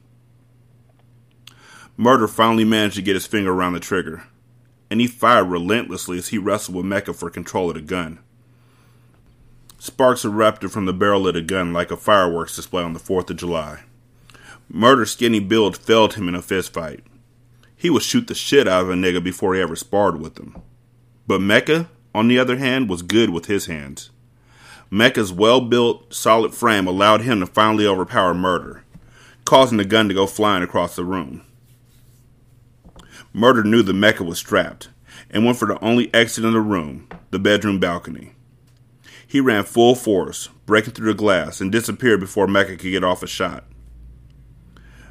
Murder 1.95 2.27
finally 2.27 2.65
managed 2.65 2.95
to 2.95 3.01
get 3.01 3.15
his 3.15 3.27
finger 3.27 3.51
around 3.51 3.73
the 3.73 3.79
trigger, 3.79 4.23
and 4.89 5.01
he 5.01 5.07
fired 5.07 5.45
relentlessly 5.45 6.17
as 6.17 6.29
he 6.29 6.37
wrestled 6.37 6.77
with 6.77 6.85
Mecca 6.85 7.13
for 7.13 7.29
control 7.29 7.69
of 7.69 7.75
the 7.75 7.81
gun. 7.81 8.19
Sparks 9.79 10.25
erupted 10.25 10.71
from 10.71 10.85
the 10.85 10.93
barrel 10.93 11.27
of 11.27 11.33
the 11.33 11.41
gun 11.41 11.73
like 11.73 11.91
a 11.91 11.97
fireworks 11.97 12.55
display 12.55 12.83
on 12.83 12.93
the 12.93 12.99
4th 12.99 13.29
of 13.29 13.37
July. 13.37 13.81
Murder's 14.69 15.11
skinny 15.11 15.39
build 15.39 15.77
failed 15.77 16.15
him 16.15 16.27
in 16.27 16.35
a 16.35 16.41
fistfight. 16.41 17.01
He 17.75 17.89
would 17.89 18.01
shoot 18.01 18.27
the 18.27 18.35
shit 18.35 18.67
out 18.67 18.83
of 18.83 18.89
a 18.89 18.93
nigga 18.93 19.23
before 19.23 19.53
he 19.53 19.61
ever 19.61 19.75
sparred 19.75 20.19
with 20.19 20.37
him. 20.39 20.61
But 21.27 21.41
Mecca 21.41 21.89
on 22.17 22.27
the 22.27 22.39
other 22.39 22.57
hand, 22.57 22.89
was 22.89 23.03
good 23.03 23.29
with 23.29 23.45
his 23.45 23.67
hands. 23.67 24.09
Mecca's 24.89 25.31
well 25.31 25.61
built, 25.61 26.11
solid 26.11 26.51
frame 26.51 26.87
allowed 26.87 27.21
him 27.21 27.41
to 27.41 27.45
finally 27.45 27.85
overpower 27.85 28.33
Murder, 28.33 28.83
causing 29.45 29.77
the 29.77 29.85
gun 29.85 30.07
to 30.07 30.15
go 30.15 30.25
flying 30.25 30.63
across 30.63 30.95
the 30.95 31.03
room. 31.03 31.43
Murder 33.37 33.63
knew 33.63 33.83
the 33.83 33.93
Mecca 33.93 34.23
was 34.23 34.39
strapped 34.39 34.89
and 35.29 35.45
went 35.45 35.59
for 35.59 35.67
the 35.67 35.79
only 35.79 36.11
exit 36.11 36.43
in 36.43 36.53
the 36.53 36.59
room, 36.59 37.07
the 37.29 37.37
bedroom 37.37 37.79
balcony. 37.79 38.33
He 39.27 39.39
ran 39.39 39.63
full 39.63 39.93
force, 39.93 40.49
breaking 40.65 40.95
through 40.95 41.13
the 41.13 41.17
glass, 41.17 41.61
and 41.61 41.71
disappeared 41.71 42.19
before 42.19 42.47
Mecca 42.47 42.77
could 42.77 42.89
get 42.89 43.03
off 43.03 43.21
a 43.21 43.27
shot. 43.27 43.65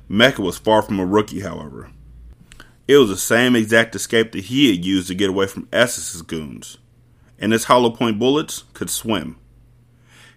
Mecca 0.08 0.42
was 0.42 0.58
far 0.58 0.82
from 0.82 0.98
a 0.98 1.06
rookie, 1.06 1.42
however. 1.42 1.92
It 2.88 2.96
was 2.96 3.10
the 3.10 3.16
same 3.16 3.54
exact 3.54 3.94
escape 3.94 4.32
that 4.32 4.46
he 4.46 4.74
had 4.74 4.84
used 4.84 5.06
to 5.06 5.14
get 5.14 5.30
away 5.30 5.46
from 5.46 5.68
Estes's 5.72 6.22
goons 6.22 6.78
and 7.38 7.52
his 7.52 7.64
hollow 7.64 7.90
point 7.90 8.18
bullets 8.18 8.64
could 8.72 8.90
swim. 8.90 9.36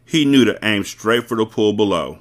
He 0.05 0.25
knew 0.25 0.45
to 0.45 0.59
aim 0.63 0.83
straight 0.83 1.27
for 1.27 1.35
the 1.35 1.45
pool 1.45 1.73
below. 1.73 2.19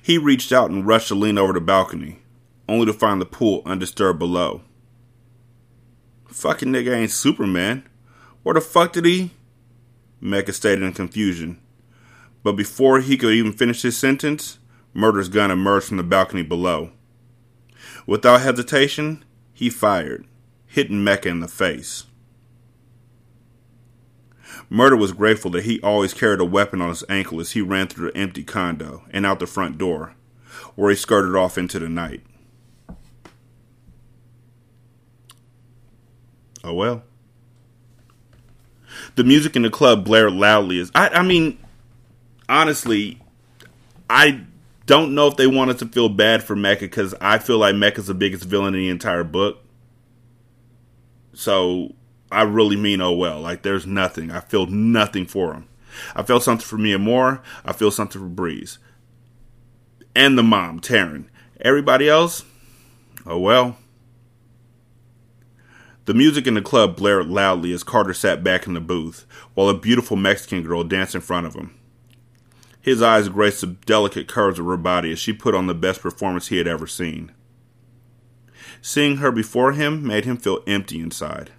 He 0.00 0.16
reached 0.16 0.50
out 0.50 0.70
and 0.70 0.86
rushed 0.86 1.08
to 1.08 1.14
lean 1.14 1.36
over 1.36 1.52
the 1.52 1.60
balcony, 1.60 2.20
only 2.68 2.86
to 2.86 2.92
find 2.92 3.20
the 3.20 3.26
pool 3.26 3.62
undisturbed 3.64 4.18
below. 4.18 4.62
Fucking 6.28 6.68
nigga 6.68 6.94
ain't 6.94 7.10
Superman. 7.10 7.84
Where 8.42 8.54
the 8.54 8.60
fuck 8.60 8.92
did 8.92 9.04
he? 9.04 9.32
Mecca 10.20 10.52
stated 10.52 10.82
in 10.84 10.92
confusion. 10.92 11.60
But 12.42 12.52
before 12.52 13.00
he 13.00 13.16
could 13.16 13.32
even 13.32 13.52
finish 13.52 13.82
his 13.82 13.96
sentence, 13.96 14.58
Murder's 14.94 15.28
gun 15.28 15.50
emerged 15.50 15.86
from 15.86 15.96
the 15.96 16.02
balcony 16.02 16.42
below. 16.42 16.92
Without 18.06 18.40
hesitation, 18.40 19.24
he 19.52 19.68
fired, 19.68 20.26
hitting 20.66 21.02
Mecca 21.02 21.28
in 21.28 21.40
the 21.40 21.48
face. 21.48 22.04
Murder 24.68 24.96
was 24.96 25.12
grateful 25.12 25.50
that 25.52 25.64
he 25.64 25.80
always 25.80 26.14
carried 26.14 26.40
a 26.40 26.44
weapon 26.44 26.80
on 26.80 26.88
his 26.88 27.04
ankle 27.08 27.40
as 27.40 27.52
he 27.52 27.60
ran 27.60 27.88
through 27.88 28.10
the 28.10 28.16
empty 28.16 28.42
condo 28.42 29.04
and 29.10 29.24
out 29.24 29.38
the 29.38 29.46
front 29.46 29.78
door, 29.78 30.14
where 30.74 30.90
he 30.90 30.96
skirted 30.96 31.36
off 31.36 31.58
into 31.58 31.78
the 31.78 31.88
night. 31.88 32.22
Oh 36.66 36.74
well. 36.74 37.04
The 39.14 39.22
music 39.24 39.54
in 39.54 39.62
the 39.62 39.70
club 39.70 40.04
blared 40.04 40.32
loudly 40.32 40.80
as 40.80 40.90
I 40.94 41.08
I 41.08 41.22
mean 41.22 41.58
honestly 42.48 43.20
I 44.10 44.42
don't 44.86 45.14
know 45.14 45.28
if 45.28 45.36
they 45.36 45.46
wanted 45.46 45.78
to 45.78 45.86
feel 45.86 46.08
bad 46.08 46.42
for 46.42 46.56
Mecca 46.56 46.84
because 46.84 47.14
I 47.20 47.38
feel 47.38 47.58
like 47.58 47.76
Mecca's 47.76 48.08
the 48.08 48.14
biggest 48.14 48.44
villain 48.44 48.74
in 48.74 48.80
the 48.80 48.88
entire 48.88 49.24
book. 49.24 49.62
So 51.34 51.94
I 52.32 52.42
really 52.42 52.76
mean 52.76 53.00
oh 53.00 53.12
well. 53.12 53.40
Like 53.40 53.62
there's 53.62 53.86
nothing. 53.86 54.32
I 54.32 54.40
feel 54.40 54.66
nothing 54.66 55.26
for 55.26 55.54
him. 55.54 55.68
I 56.16 56.24
felt 56.24 56.42
something 56.42 56.66
for 56.66 56.78
Miamor. 56.78 57.42
I 57.64 57.72
feel 57.72 57.90
something 57.92 58.20
for 58.20 58.28
Breeze. 58.28 58.78
And 60.14 60.36
the 60.36 60.42
mom, 60.42 60.80
Taryn. 60.80 61.26
Everybody 61.60 62.08
else, 62.08 62.44
oh 63.24 63.38
well. 63.38 63.76
The 66.06 66.14
music 66.14 66.46
in 66.46 66.54
the 66.54 66.62
club 66.62 66.96
blared 66.96 67.26
loudly 67.26 67.72
as 67.72 67.82
Carter 67.82 68.14
sat 68.14 68.44
back 68.44 68.68
in 68.68 68.74
the 68.74 68.80
booth, 68.80 69.26
while 69.54 69.68
a 69.68 69.76
beautiful 69.76 70.16
Mexican 70.16 70.62
girl 70.62 70.84
danced 70.84 71.16
in 71.16 71.20
front 71.20 71.48
of 71.48 71.54
him. 71.54 71.76
His 72.80 73.02
eyes 73.02 73.28
graced 73.28 73.62
the 73.62 73.66
delicate 73.66 74.28
curves 74.28 74.60
of 74.60 74.66
her 74.66 74.76
body 74.76 75.10
as 75.10 75.18
she 75.18 75.32
put 75.32 75.56
on 75.56 75.66
the 75.66 75.74
best 75.74 76.00
performance 76.00 76.46
he 76.46 76.58
had 76.58 76.68
ever 76.68 76.86
seen. 76.86 77.32
Seeing 78.80 79.16
her 79.16 79.32
before 79.32 79.72
him 79.72 80.06
made 80.06 80.24
him 80.24 80.36
feel 80.36 80.62
empty 80.68 81.00
inside. 81.00 81.50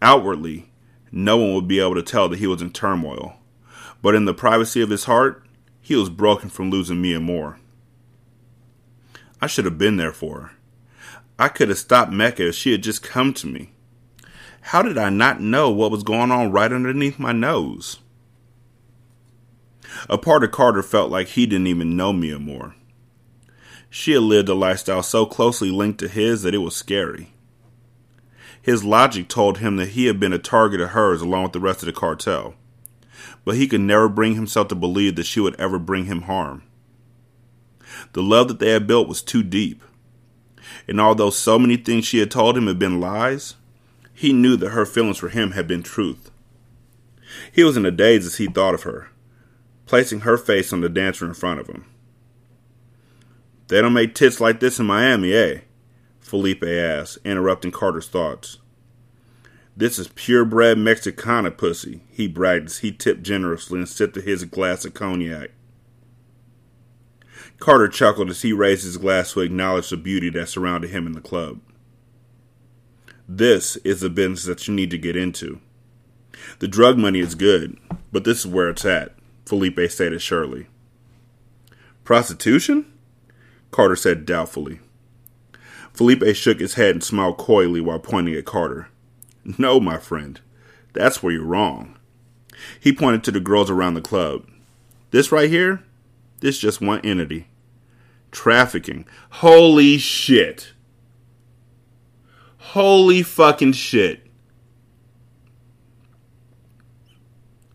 Outwardly, 0.00 0.70
no 1.10 1.36
one 1.36 1.54
would 1.54 1.66
be 1.66 1.80
able 1.80 1.96
to 1.96 2.04
tell 2.04 2.28
that 2.28 2.38
he 2.38 2.46
was 2.46 2.62
in 2.62 2.70
turmoil, 2.70 3.34
but 4.00 4.14
in 4.14 4.26
the 4.26 4.34
privacy 4.34 4.80
of 4.80 4.90
his 4.90 5.04
heart, 5.04 5.44
he 5.80 5.96
was 5.96 6.08
broken 6.08 6.50
from 6.50 6.70
losing 6.70 7.02
Miamor. 7.02 7.56
I 9.42 9.48
should 9.48 9.64
have 9.64 9.76
been 9.76 9.96
there 9.96 10.12
for 10.12 10.40
her. 10.40 10.50
I 11.38 11.48
could 11.48 11.68
have 11.68 11.78
stopped 11.78 12.12
Mecca 12.12 12.48
if 12.48 12.54
she 12.54 12.72
had 12.72 12.82
just 12.82 13.02
come 13.02 13.34
to 13.34 13.46
me. 13.46 13.72
How 14.68 14.82
did 14.82 14.96
I 14.96 15.10
not 15.10 15.40
know 15.40 15.70
what 15.70 15.90
was 15.90 16.02
going 16.02 16.30
on 16.30 16.52
right 16.52 16.72
underneath 16.72 17.18
my 17.18 17.32
nose? 17.32 17.98
A 20.08 20.16
part 20.16 20.44
of 20.44 20.52
Carter 20.52 20.82
felt 20.82 21.10
like 21.10 21.28
he 21.28 21.46
didn't 21.46 21.66
even 21.66 21.96
know 21.96 22.12
Miamor. 22.12 22.74
She 23.90 24.12
had 24.12 24.22
lived 24.22 24.48
a 24.48 24.54
lifestyle 24.54 25.02
so 25.02 25.26
closely 25.26 25.70
linked 25.70 26.00
to 26.00 26.08
his 26.08 26.42
that 26.42 26.54
it 26.54 26.58
was 26.58 26.74
scary. 26.74 27.32
His 28.60 28.82
logic 28.82 29.28
told 29.28 29.58
him 29.58 29.76
that 29.76 29.90
he 29.90 30.06
had 30.06 30.18
been 30.18 30.32
a 30.32 30.38
target 30.38 30.80
of 30.80 30.90
hers 30.90 31.20
along 31.20 31.42
with 31.44 31.52
the 31.52 31.60
rest 31.60 31.82
of 31.82 31.86
the 31.86 31.92
cartel, 31.92 32.54
but 33.44 33.56
he 33.56 33.68
could 33.68 33.82
never 33.82 34.08
bring 34.08 34.34
himself 34.34 34.68
to 34.68 34.74
believe 34.74 35.16
that 35.16 35.26
she 35.26 35.40
would 35.40 35.54
ever 35.56 35.78
bring 35.78 36.06
him 36.06 36.22
harm. 36.22 36.62
The 38.14 38.22
love 38.22 38.48
that 38.48 38.60
they 38.60 38.70
had 38.70 38.86
built 38.86 39.06
was 39.06 39.22
too 39.22 39.42
deep, 39.42 39.84
and 40.88 41.00
although 41.00 41.30
so 41.30 41.58
many 41.58 41.76
things 41.76 42.04
she 42.04 42.18
had 42.18 42.30
told 42.30 42.56
him 42.56 42.66
had 42.66 42.78
been 42.78 43.00
lies, 43.00 43.54
he 44.12 44.32
knew 44.32 44.56
that 44.56 44.70
her 44.70 44.86
feelings 44.86 45.18
for 45.18 45.28
him 45.28 45.52
had 45.52 45.66
been 45.66 45.82
truth. 45.82 46.30
He 47.52 47.64
was 47.64 47.76
in 47.76 47.86
a 47.86 47.90
daze 47.90 48.26
as 48.26 48.36
he 48.36 48.46
thought 48.46 48.74
of 48.74 48.82
her 48.82 49.08
placing 49.86 50.20
her 50.20 50.36
face 50.36 50.72
on 50.72 50.80
the 50.80 50.88
dancer 50.88 51.26
in 51.26 51.34
front 51.34 51.60
of 51.60 51.68
him. 51.68 51.84
They 53.68 53.80
don't 53.80 53.92
make 53.92 54.14
tits 54.14 54.40
like 54.40 54.60
this 54.60 54.78
in 54.78 54.86
Miami, 54.86 55.32
eh? 55.32 55.60
Felipe 56.20 56.64
asked, 56.64 57.18
interrupting 57.24 57.70
Carter's 57.70 58.08
thoughts. 58.08 58.58
This 59.76 59.98
is 59.98 60.08
purebred 60.08 60.78
Mexicana 60.78 61.50
pussy, 61.50 62.02
he 62.10 62.28
bragged 62.28 62.66
as 62.66 62.78
he 62.78 62.92
tipped 62.92 63.22
generously 63.22 63.78
and 63.78 63.88
sipped 63.88 64.16
his 64.16 64.44
glass 64.44 64.84
of 64.84 64.94
cognac. 64.94 65.50
Carter 67.58 67.88
chuckled 67.88 68.30
as 68.30 68.42
he 68.42 68.52
raised 68.52 68.84
his 68.84 68.96
glass 68.96 69.32
to 69.32 69.40
acknowledge 69.40 69.90
the 69.90 69.96
beauty 69.96 70.30
that 70.30 70.48
surrounded 70.48 70.90
him 70.90 71.06
in 71.06 71.12
the 71.12 71.20
club. 71.20 71.60
This 73.28 73.76
is 73.76 74.00
the 74.00 74.10
business 74.10 74.44
that 74.44 74.68
you 74.68 74.74
need 74.74 74.90
to 74.90 74.98
get 74.98 75.16
into. 75.16 75.60
The 76.58 76.68
drug 76.68 76.98
money 76.98 77.20
is 77.20 77.34
good, 77.34 77.78
but 78.12 78.24
this 78.24 78.40
is 78.40 78.46
where 78.46 78.68
it's 78.68 78.84
at. 78.84 79.14
Felipe 79.46 79.80
stated 79.90 80.20
surely. 80.20 80.66
Prostitution? 82.04 82.92
Carter 83.70 83.96
said 83.96 84.26
doubtfully. 84.26 84.80
Felipe 85.94 86.34
shook 86.34 86.60
his 86.60 86.74
head 86.74 86.90
and 86.96 87.04
smiled 87.04 87.38
coyly 87.38 87.80
while 87.80 87.98
pointing 87.98 88.34
at 88.34 88.44
Carter. 88.44 88.88
No, 89.58 89.80
my 89.80 89.98
friend. 89.98 90.40
That's 90.92 91.22
where 91.22 91.32
you're 91.32 91.44
wrong. 91.44 91.96
He 92.78 92.92
pointed 92.92 93.24
to 93.24 93.30
the 93.30 93.40
girls 93.40 93.70
around 93.70 93.94
the 93.94 94.00
club. 94.00 94.46
This 95.10 95.32
right 95.32 95.48
here, 95.48 95.82
this 96.44 96.58
just 96.58 96.82
one 96.82 97.00
entity. 97.00 97.46
Trafficking. 98.30 99.06
Holy 99.30 99.96
shit. 99.96 100.74
Holy 102.58 103.22
fucking 103.22 103.72
shit. 103.72 104.26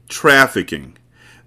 Trafficking. 0.08 1.00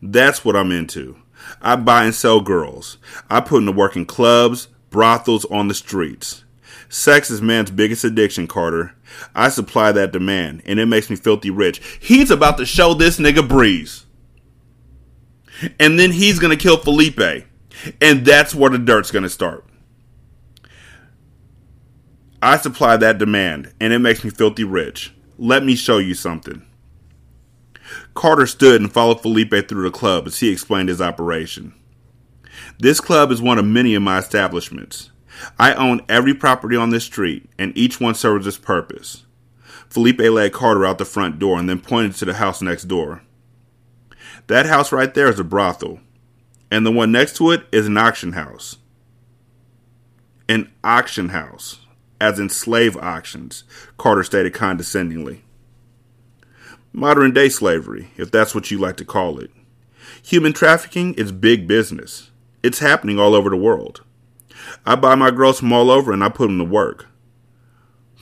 That's 0.03 0.45
what 0.45 0.57
I'm 0.57 0.73
into. 0.73 1.17
I 1.61 1.77
buy 1.77 2.07
and 2.07 2.15
sell 2.15 2.41
girls. 2.41 2.99
I 3.31 3.41
put 3.41 3.59
in 3.59 3.67
the 3.67 3.73
work 3.73 3.95
in 3.95 4.05
clubs, 4.05 4.67
brothels, 4.91 5.45
on 5.45 5.69
the 5.69 5.75
streets. 5.75 6.43
Sex 6.89 7.31
is 7.31 7.41
man's 7.41 7.71
biggest 7.71 8.03
addiction, 8.03 8.49
Carter. 8.49 8.97
I 9.33 9.49
supply 9.49 9.93
that 9.93 10.11
demand, 10.11 10.63
and 10.67 10.81
it 10.81 10.87
makes 10.87 11.09
me 11.09 11.15
filthy 11.15 11.51
rich. 11.51 11.81
He's 12.01 12.33
about 12.33 12.59
to 12.59 12.67
show 12.67 12.95
this 12.95 13.21
nigga 13.21 13.49
Breeze. 13.49 14.07
And 15.79 15.99
then 15.99 16.13
he's 16.13 16.39
gonna 16.39 16.57
kill 16.57 16.77
Felipe. 16.77 17.47
And 18.01 18.25
that's 18.25 18.55
where 18.55 18.71
the 18.71 18.79
dirt's 18.79 19.11
gonna 19.11 19.29
start. 19.29 19.65
I 22.41 22.57
supply 22.57 22.97
that 22.97 23.19
demand, 23.19 23.73
and 23.81 23.93
it 23.93 24.01
makes 24.01 24.25
me 24.25 24.31
filthy 24.31 24.65
rich. 24.65 25.13
Let 25.39 25.65
me 25.65 25.77
show 25.77 25.99
you 25.99 26.15
something. 26.15 26.63
Carter 28.15 28.47
stood 28.47 28.81
and 28.81 28.93
followed 28.93 29.21
Felipe 29.21 29.69
through 29.69 29.85
the 29.85 29.91
club 29.91 30.27
as 30.27 30.41
he 30.41 30.51
explained 30.51 30.89
his 30.89 31.01
operation. 31.01 31.73
This 32.79 33.01
club 33.01 33.31
is 33.31 33.41
one 33.41 33.59
of 33.59 33.65
many 33.65 33.95
of 33.95 34.03
my 34.03 34.19
establishments. 34.19 35.11
I 35.59 35.75
own 35.75 36.01
every 36.09 36.35
property 36.35 36.77
on 36.77 36.91
this 36.91 37.05
street, 37.05 37.49
and 37.59 37.77
each 37.77 38.01
one 38.01 38.15
serves 38.15 38.47
its 38.47 38.59
purpose. 38.59 39.25
Felipe 39.89 40.21
led 40.21 40.53
Carter 40.53 40.85
out 40.85 40.99
the 40.99 41.05
front 41.05 41.39
door 41.39 41.59
and 41.59 41.69
then 41.69 41.81
pointed 41.81 42.15
to 42.17 42.25
the 42.25 42.35
house 42.35 42.63
next 42.63 42.85
door. 42.85 43.23
That 44.49 44.67
house 44.67 44.93
right 44.93 45.13
there 45.13 45.29
is 45.29 45.39
a 45.39 45.45
brothel, 45.45 46.01
and 46.71 46.85
the 46.85 46.91
one 46.91 47.13
next 47.13 47.37
to 47.37 47.51
it 47.51 47.65
is 47.73 47.87
an 47.87 47.97
auction 47.97 48.33
house. 48.33 48.79
An 50.49 50.71
auction 50.83 51.31
house, 51.31 51.81
as 52.21 52.39
in 52.39 52.49
slave 52.49 52.97
auctions, 52.97 53.65
Carter 53.99 54.25
stated 54.25 54.55
condescendingly. 54.55 55.45
Modern 56.93 57.33
day 57.33 57.49
slavery, 57.49 58.11
if 58.17 58.31
that's 58.31 58.55
what 58.55 58.71
you 58.71 58.79
like 58.79 58.97
to 58.99 59.05
call 59.05 59.39
it. 59.39 59.51
Human 60.23 60.53
trafficking 60.53 61.15
is 61.15 61.33
big 61.33 61.67
business. 61.67 62.31
It's 62.63 62.81
happening 62.81 63.19
all 63.19 63.35
over 63.35 63.49
the 63.51 63.57
world. 63.57 64.03
I 64.85 64.97
buy 64.97 65.15
my 65.15 65.31
girls 65.31 65.61
from 65.61 65.73
all 65.73 65.91
over 65.91 66.13
and 66.13 66.23
I 66.23 66.29
put 66.29 66.49
them 66.49 66.59
to 66.59 66.65
work. 66.65 67.07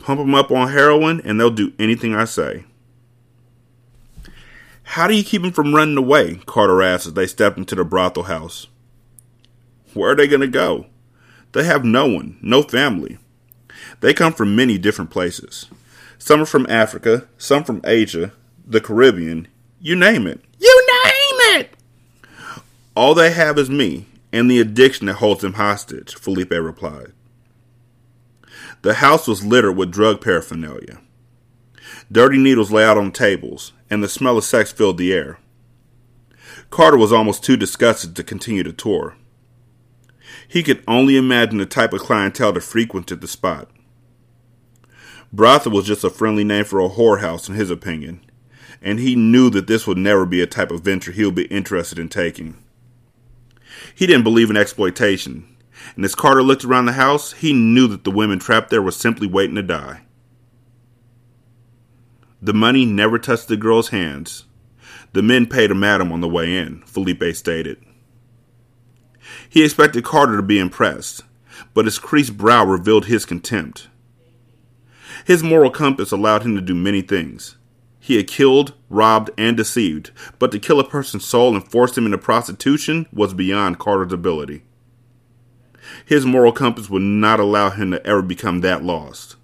Pump 0.00 0.20
them 0.20 0.34
up 0.34 0.50
on 0.50 0.68
heroin 0.68 1.20
and 1.24 1.38
they'll 1.38 1.50
do 1.50 1.72
anything 1.78 2.14
I 2.14 2.24
say. 2.24 2.64
How 4.94 5.06
do 5.06 5.14
you 5.14 5.22
keep 5.22 5.42
them 5.42 5.52
from 5.52 5.72
running 5.72 5.96
away? 5.96 6.40
Carter 6.46 6.82
asked 6.82 7.06
as 7.06 7.14
they 7.14 7.28
stepped 7.28 7.56
into 7.56 7.76
the 7.76 7.84
brothel 7.84 8.24
house. 8.24 8.66
Where 9.94 10.10
are 10.10 10.16
they 10.16 10.26
going 10.26 10.40
to 10.40 10.48
go? 10.48 10.86
They 11.52 11.62
have 11.62 11.84
no 11.84 12.08
one, 12.08 12.38
no 12.42 12.64
family. 12.64 13.18
They 14.00 14.12
come 14.12 14.32
from 14.32 14.56
many 14.56 14.78
different 14.78 15.12
places. 15.12 15.66
Some 16.18 16.42
are 16.42 16.46
from 16.46 16.66
Africa, 16.68 17.28
some 17.38 17.62
from 17.62 17.80
Asia, 17.84 18.32
the 18.66 18.80
Caribbean, 18.80 19.46
you 19.80 19.94
name 19.94 20.26
it. 20.26 20.40
You 20.58 20.86
name 21.04 21.60
it! 21.60 21.76
All 22.96 23.14
they 23.14 23.30
have 23.30 23.58
is 23.58 23.70
me 23.70 24.06
and 24.32 24.50
the 24.50 24.60
addiction 24.60 25.06
that 25.06 25.14
holds 25.14 25.42
them 25.42 25.52
hostage, 25.52 26.16
Felipe 26.16 26.50
replied. 26.50 27.12
The 28.82 28.94
house 28.94 29.28
was 29.28 29.46
littered 29.46 29.76
with 29.76 29.92
drug 29.92 30.20
paraphernalia. 30.20 30.98
Dirty 32.12 32.38
needles 32.38 32.72
lay 32.72 32.84
out 32.84 32.98
on 32.98 33.12
tables, 33.12 33.72
and 33.88 34.02
the 34.02 34.08
smell 34.08 34.36
of 34.36 34.44
sex 34.44 34.72
filled 34.72 34.98
the 34.98 35.12
air. 35.12 35.38
Carter 36.70 36.96
was 36.96 37.12
almost 37.12 37.44
too 37.44 37.56
disgusted 37.56 38.16
to 38.16 38.24
continue 38.24 38.64
the 38.64 38.72
tour. 38.72 39.16
He 40.48 40.62
could 40.62 40.82
only 40.88 41.16
imagine 41.16 41.58
the 41.58 41.66
type 41.66 41.92
of 41.92 42.00
clientele 42.00 42.52
that 42.52 42.62
frequented 42.62 43.20
the 43.20 43.28
spot. 43.28 43.70
Brothel 45.32 45.72
was 45.72 45.86
just 45.86 46.02
a 46.02 46.10
friendly 46.10 46.42
name 46.42 46.64
for 46.64 46.80
a 46.80 46.88
whorehouse, 46.88 47.48
in 47.48 47.54
his 47.54 47.70
opinion, 47.70 48.24
and 48.82 48.98
he 48.98 49.14
knew 49.14 49.48
that 49.50 49.68
this 49.68 49.86
would 49.86 49.98
never 49.98 50.26
be 50.26 50.40
a 50.40 50.46
type 50.46 50.72
of 50.72 50.80
venture 50.80 51.12
he 51.12 51.24
would 51.24 51.36
be 51.36 51.44
interested 51.44 51.98
in 51.98 52.08
taking. 52.08 52.56
He 53.94 54.06
didn't 54.06 54.24
believe 54.24 54.50
in 54.50 54.56
exploitation. 54.56 55.46
And 55.94 56.04
as 56.04 56.16
Carter 56.16 56.42
looked 56.42 56.64
around 56.64 56.86
the 56.86 56.92
house, 56.92 57.32
he 57.32 57.52
knew 57.52 57.86
that 57.88 58.02
the 58.02 58.10
women 58.10 58.38
trapped 58.40 58.70
there 58.70 58.82
were 58.82 58.90
simply 58.90 59.28
waiting 59.28 59.54
to 59.54 59.62
die. 59.62 60.02
The 62.42 62.54
money 62.54 62.86
never 62.86 63.18
touched 63.18 63.48
the 63.48 63.56
girl's 63.56 63.88
hands. 63.88 64.44
The 65.12 65.22
men 65.22 65.46
paid 65.46 65.70
a 65.70 65.74
madam 65.74 66.10
on 66.12 66.20
the 66.20 66.28
way 66.28 66.56
in, 66.56 66.82
Felipe 66.86 67.34
stated. 67.34 67.78
He 69.48 69.64
expected 69.64 70.04
Carter 70.04 70.36
to 70.36 70.42
be 70.42 70.58
impressed, 70.58 71.22
but 71.74 71.84
his 71.84 71.98
creased 71.98 72.36
brow 72.36 72.64
revealed 72.64 73.06
his 73.06 73.26
contempt. 73.26 73.88
His 75.24 75.42
moral 75.42 75.70
compass 75.70 76.12
allowed 76.12 76.42
him 76.42 76.54
to 76.54 76.62
do 76.62 76.74
many 76.74 77.02
things. 77.02 77.56
He 77.98 78.16
had 78.16 78.26
killed, 78.26 78.72
robbed, 78.88 79.30
and 79.36 79.56
deceived, 79.56 80.10
but 80.38 80.50
to 80.52 80.58
kill 80.58 80.80
a 80.80 80.88
person's 80.88 81.26
soul 81.26 81.54
and 81.54 81.68
force 81.70 81.96
him 81.98 82.06
into 82.06 82.16
prostitution 82.16 83.06
was 83.12 83.34
beyond 83.34 83.78
Carter's 83.78 84.12
ability. 84.12 84.62
His 86.06 86.24
moral 86.24 86.52
compass 86.52 86.88
would 86.88 87.02
not 87.02 87.40
allow 87.40 87.68
him 87.68 87.90
to 87.90 88.06
ever 88.06 88.22
become 88.22 88.60
that 88.60 88.82
lost. 88.82 89.36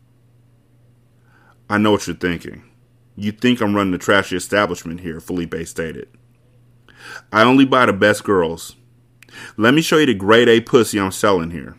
I 1.68 1.76
know 1.76 1.92
what 1.92 2.06
you're 2.06 2.16
thinking. 2.16 2.62
You 3.16 3.32
think 3.32 3.60
I'm 3.60 3.74
running 3.74 3.94
a 3.94 3.98
trashy 3.98 4.36
establishment 4.36 5.00
here, 5.00 5.20
Felipe 5.20 5.54
stated. 5.66 6.08
I 7.32 7.42
only 7.42 7.64
buy 7.64 7.86
the 7.86 7.92
best 7.92 8.24
girls. 8.24 8.76
Let 9.56 9.74
me 9.74 9.82
show 9.82 9.98
you 9.98 10.06
the 10.06 10.14
grade 10.14 10.48
A 10.48 10.60
pussy 10.60 11.00
I'm 11.00 11.12
selling 11.12 11.50
here. 11.50 11.76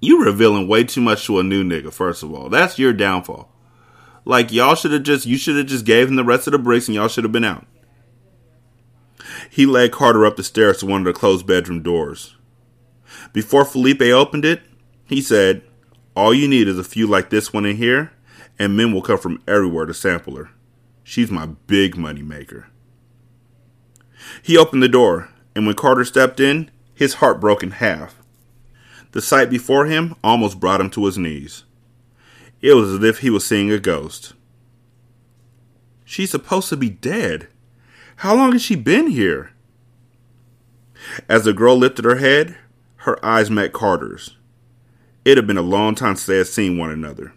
You 0.00 0.24
revealing 0.24 0.66
way 0.66 0.84
too 0.84 1.00
much 1.00 1.26
to 1.26 1.38
a 1.38 1.42
new 1.42 1.62
nigga, 1.62 1.92
first 1.92 2.22
of 2.22 2.34
all. 2.34 2.48
That's 2.48 2.78
your 2.78 2.92
downfall. 2.92 3.52
Like 4.24 4.52
y'all 4.52 4.74
should 4.74 4.92
have 4.92 5.02
just 5.02 5.26
you 5.26 5.36
should 5.36 5.56
have 5.56 5.66
just 5.66 5.84
gave 5.84 6.08
him 6.08 6.16
the 6.16 6.24
rest 6.24 6.46
of 6.46 6.52
the 6.52 6.58
bricks 6.58 6.88
and 6.88 6.94
y'all 6.94 7.08
should 7.08 7.24
have 7.24 7.32
been 7.32 7.44
out. 7.44 7.66
He 9.50 9.66
led 9.66 9.92
Carter 9.92 10.24
up 10.24 10.36
the 10.36 10.44
stairs 10.44 10.78
to 10.78 10.86
one 10.86 11.02
of 11.02 11.04
the 11.04 11.18
closed 11.18 11.46
bedroom 11.46 11.82
doors. 11.82 12.36
Before 13.32 13.64
Felipe 13.64 14.02
opened 14.02 14.44
it, 14.44 14.62
he 15.04 15.20
said, 15.20 15.62
All 16.16 16.32
you 16.32 16.48
need 16.48 16.68
is 16.68 16.78
a 16.78 16.84
few 16.84 17.06
like 17.06 17.30
this 17.30 17.52
one 17.52 17.66
in 17.66 17.76
here, 17.76 18.12
and 18.58 18.76
men 18.76 18.92
will 18.92 19.02
come 19.02 19.18
from 19.18 19.42
everywhere 19.46 19.86
to 19.86 19.94
sample 19.94 20.36
her. 20.36 20.50
She's 21.04 21.30
my 21.30 21.46
big 21.46 21.96
money 21.96 22.22
maker. 22.22 22.68
He 24.42 24.56
opened 24.56 24.82
the 24.82 24.88
door, 24.88 25.28
and 25.54 25.66
when 25.66 25.74
Carter 25.74 26.04
stepped 26.04 26.40
in, 26.40 26.70
his 26.94 27.14
heart 27.14 27.40
broke 27.40 27.62
in 27.62 27.72
half. 27.72 28.16
The 29.12 29.20
sight 29.20 29.50
before 29.50 29.86
him 29.86 30.14
almost 30.22 30.60
brought 30.60 30.80
him 30.80 30.90
to 30.90 31.06
his 31.06 31.18
knees. 31.18 31.64
It 32.60 32.74
was 32.74 32.92
as 32.92 33.04
if 33.04 33.18
he 33.18 33.30
was 33.30 33.44
seeing 33.44 33.70
a 33.70 33.78
ghost. 33.78 34.34
She's 36.04 36.30
supposed 36.30 36.68
to 36.68 36.76
be 36.76 36.90
dead. 36.90 37.48
How 38.16 38.34
long 38.34 38.52
has 38.52 38.62
she 38.62 38.76
been 38.76 39.08
here? 39.08 39.52
As 41.28 41.44
the 41.44 41.52
girl 41.52 41.76
lifted 41.76 42.04
her 42.04 42.16
head, 42.16 42.56
her 42.98 43.22
eyes 43.24 43.50
met 43.50 43.72
Carter's. 43.72 44.36
It 45.24 45.36
had 45.36 45.46
been 45.46 45.58
a 45.58 45.62
long 45.62 45.94
time 45.94 46.14
since 46.14 46.26
they 46.26 46.38
had 46.38 46.46
seen 46.46 46.78
one 46.78 46.90
another. 46.90 47.32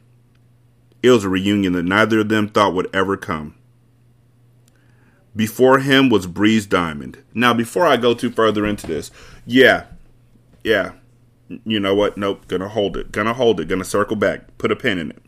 It 1.06 1.12
was 1.12 1.24
a 1.24 1.30
reunion 1.30 1.74
that 1.74 1.84
neither 1.84 2.22
of 2.22 2.30
them 2.30 2.48
thought 2.48 2.74
would 2.74 2.90
ever 2.92 3.16
come. 3.16 3.54
Before 5.36 5.78
him 5.78 6.10
was 6.10 6.26
Breeze 6.26 6.66
Diamond. 6.66 7.20
Now, 7.32 7.54
before 7.54 7.86
I 7.86 7.96
go 7.96 8.16
too 8.16 8.32
further 8.32 8.66
into 8.66 8.88
this, 8.88 9.12
yeah, 9.46 9.86
yeah, 10.64 10.94
you 11.64 11.80
know 11.80 11.94
what? 11.94 12.18
Nope, 12.18 12.48
gonna 12.48 12.70
hold 12.70 12.98
it, 12.98 13.12
gonna 13.12 13.36
hold 13.36 13.60
it, 13.60 13.68
gonna 13.68 13.84
circle 13.84 14.16
back, 14.16 14.58
put 14.58 14.72
a 14.72 14.76
pin 14.76 14.98
in 14.98 15.12
it. 15.12 15.22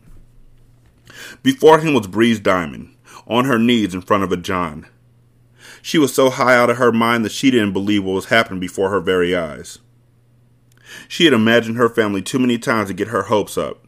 Before 1.44 1.78
him 1.78 1.94
was 1.94 2.08
Breeze 2.08 2.40
Diamond, 2.40 2.96
on 3.28 3.44
her 3.44 3.56
knees 3.56 3.94
in 3.94 4.00
front 4.00 4.24
of 4.24 4.32
a 4.32 4.36
John. 4.36 4.84
She 5.80 5.96
was 5.96 6.12
so 6.12 6.28
high 6.28 6.56
out 6.56 6.70
of 6.70 6.78
her 6.78 6.90
mind 6.90 7.24
that 7.24 7.30
she 7.30 7.52
didn't 7.52 7.72
believe 7.72 8.02
what 8.02 8.14
was 8.14 8.24
happening 8.24 8.58
before 8.58 8.90
her 8.90 9.00
very 9.00 9.36
eyes. 9.36 9.78
She 11.06 11.24
had 11.24 11.34
imagined 11.34 11.76
her 11.76 11.88
family 11.88 12.20
too 12.20 12.40
many 12.40 12.58
times 12.58 12.88
to 12.88 12.94
get 12.94 13.08
her 13.08 13.22
hopes 13.22 13.56
up. 13.56 13.84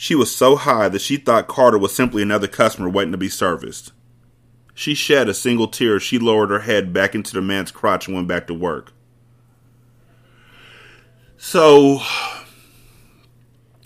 She 0.00 0.14
was 0.14 0.34
so 0.34 0.54
high 0.54 0.88
that 0.90 1.00
she 1.00 1.16
thought 1.16 1.48
Carter 1.48 1.76
was 1.76 1.92
simply 1.92 2.22
another 2.22 2.46
customer 2.46 2.88
waiting 2.88 3.10
to 3.10 3.18
be 3.18 3.28
serviced. 3.28 3.90
She 4.72 4.94
shed 4.94 5.28
a 5.28 5.34
single 5.34 5.66
tear 5.66 5.96
as 5.96 6.04
she 6.04 6.20
lowered 6.20 6.50
her 6.50 6.60
head 6.60 6.92
back 6.92 7.16
into 7.16 7.32
the 7.32 7.42
man's 7.42 7.72
crotch 7.72 8.06
and 8.06 8.14
went 8.14 8.28
back 8.28 8.46
to 8.46 8.54
work. 8.54 8.92
So 11.36 11.98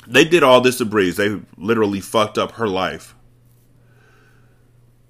they 0.06 0.26
did 0.26 0.42
all 0.42 0.60
this 0.60 0.76
to 0.78 0.84
Breeze. 0.84 1.16
They 1.16 1.40
literally 1.56 2.00
fucked 2.00 2.36
up 2.36 2.52
her 2.52 2.68
life. 2.68 3.14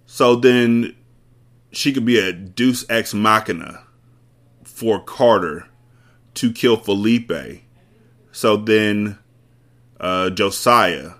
So 0.06 0.36
then 0.36 0.94
she 1.72 1.92
could 1.92 2.04
be 2.04 2.20
a 2.20 2.32
deus 2.32 2.86
ex 2.88 3.12
machina 3.12 3.82
for 4.62 5.02
Carter 5.02 5.66
to 6.34 6.52
kill 6.52 6.76
Felipe. 6.76 7.32
So 8.30 8.56
then 8.56 9.18
uh, 10.02 10.30
Josiah 10.30 11.12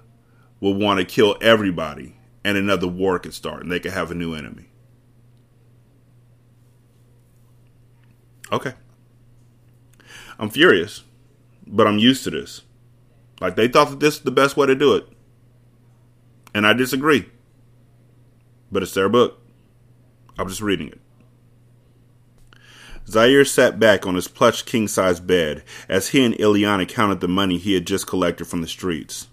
will 0.61 0.75
want 0.75 0.99
to 0.99 1.05
kill 1.05 1.37
everybody 1.41 2.17
and 2.45 2.57
another 2.57 2.89
war 2.89 3.19
could 3.19 3.33
start 3.33 3.63
and 3.63 3.71
they 3.71 3.81
could 3.81 3.93
have 3.93 4.11
a 4.11 4.15
new 4.15 4.35
enemy. 4.35 4.69
Okay. 8.51 8.75
I'm 10.39 10.51
furious, 10.51 11.05
but 11.67 11.87
I'm 11.87 11.99
used 11.99 12.25
to 12.25 12.31
this. 12.31 12.63
Like 13.41 13.57
they 13.57 13.69
thought 13.69 13.91
that 13.91 14.01
this 14.01 14.17
is 14.17 14.21
the 14.23 14.31
best 14.31 14.57
way 14.57 14.67
to 14.67 14.75
do 14.75 14.95
it. 14.95 15.09
And 16.55 16.67
I 16.67 16.75
disagree. 16.75 17.29
But 18.71 18.83
it's 18.83 18.95
their 18.95 19.09
book. 19.09 19.41
I'm 20.39 20.49
just 20.49 20.61
reading 20.61 20.89
it. 20.89 21.01
Zaire 23.13 23.45
sat 23.45 23.79
back 23.79 24.07
on 24.07 24.15
his 24.15 24.27
plush 24.27 24.63
king 24.63 24.89
size 24.89 25.21
bed 25.21 25.63
as 25.87 26.09
he 26.09 26.25
and 26.25 26.35
Ileana 26.35 26.89
counted 26.89 27.21
the 27.21 27.29
money 27.29 27.59
he 27.59 27.75
had 27.75 27.87
just 27.87 28.07
collected 28.07 28.47
from 28.47 28.63
the 28.63 28.67
streets. 28.67 29.29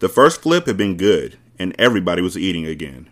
The 0.00 0.08
first 0.08 0.42
flip 0.42 0.66
had 0.66 0.76
been 0.76 0.98
good, 0.98 1.38
and 1.58 1.74
everybody 1.78 2.20
was 2.20 2.36
eating 2.36 2.66
again. 2.66 3.08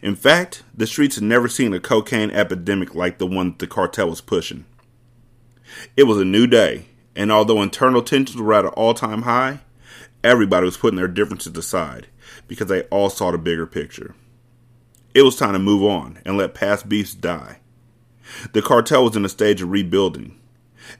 In 0.00 0.16
fact, 0.16 0.62
the 0.74 0.86
streets 0.86 1.16
had 1.16 1.24
never 1.24 1.48
seen 1.48 1.74
a 1.74 1.80
cocaine 1.80 2.30
epidemic 2.30 2.94
like 2.94 3.18
the 3.18 3.26
one 3.26 3.54
the 3.58 3.66
cartel 3.66 4.08
was 4.08 4.22
pushing. 4.22 4.64
It 5.94 6.04
was 6.04 6.18
a 6.18 6.24
new 6.24 6.46
day, 6.46 6.86
and 7.14 7.30
although 7.30 7.62
internal 7.62 8.02
tensions 8.02 8.40
were 8.40 8.54
at 8.54 8.64
an 8.64 8.70
all 8.70 8.94
time 8.94 9.22
high, 9.22 9.60
everybody 10.24 10.64
was 10.64 10.78
putting 10.78 10.96
their 10.96 11.08
differences 11.08 11.56
aside 11.56 12.06
because 12.48 12.68
they 12.68 12.82
all 12.84 13.10
saw 13.10 13.30
the 13.32 13.38
bigger 13.38 13.66
picture. 13.66 14.14
It 15.14 15.22
was 15.22 15.36
time 15.36 15.52
to 15.52 15.58
move 15.58 15.82
on 15.82 16.20
and 16.24 16.38
let 16.38 16.54
past 16.54 16.88
beefs 16.88 17.14
die. 17.14 17.58
The 18.52 18.62
cartel 18.62 19.04
was 19.04 19.16
in 19.16 19.24
a 19.24 19.28
stage 19.28 19.62
of 19.62 19.70
rebuilding, 19.70 20.38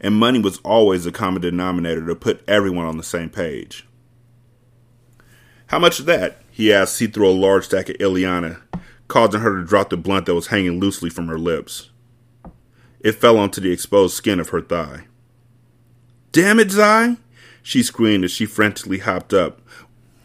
and 0.00 0.14
money 0.14 0.38
was 0.38 0.58
always 0.58 1.04
the 1.04 1.12
common 1.12 1.42
denominator 1.42 2.06
to 2.06 2.14
put 2.14 2.46
everyone 2.48 2.86
on 2.86 2.96
the 2.96 3.02
same 3.02 3.30
page. 3.30 3.86
How 5.66 5.78
much 5.78 5.98
of 5.98 6.06
that? 6.06 6.42
he 6.50 6.72
asked 6.72 6.98
he 6.98 7.06
threw 7.06 7.28
a 7.28 7.30
large 7.30 7.64
stack 7.64 7.88
at 7.88 7.98
Ileana, 7.98 8.60
causing 9.08 9.40
her 9.40 9.56
to 9.56 9.64
drop 9.64 9.90
the 9.90 9.96
blunt 9.96 10.26
that 10.26 10.34
was 10.34 10.48
hanging 10.48 10.78
loosely 10.78 11.08
from 11.08 11.28
her 11.28 11.38
lips. 11.38 11.90
It 13.00 13.12
fell 13.12 13.38
onto 13.38 13.60
the 13.60 13.72
exposed 13.72 14.14
skin 14.14 14.38
of 14.38 14.50
her 14.50 14.60
thigh. 14.60 15.06
Damn 16.30 16.60
it, 16.60 16.70
Zai! 16.70 17.16
She 17.62 17.82
screamed 17.82 18.24
as 18.24 18.30
she 18.30 18.46
frantically 18.46 18.98
hopped 18.98 19.32
up, 19.32 19.60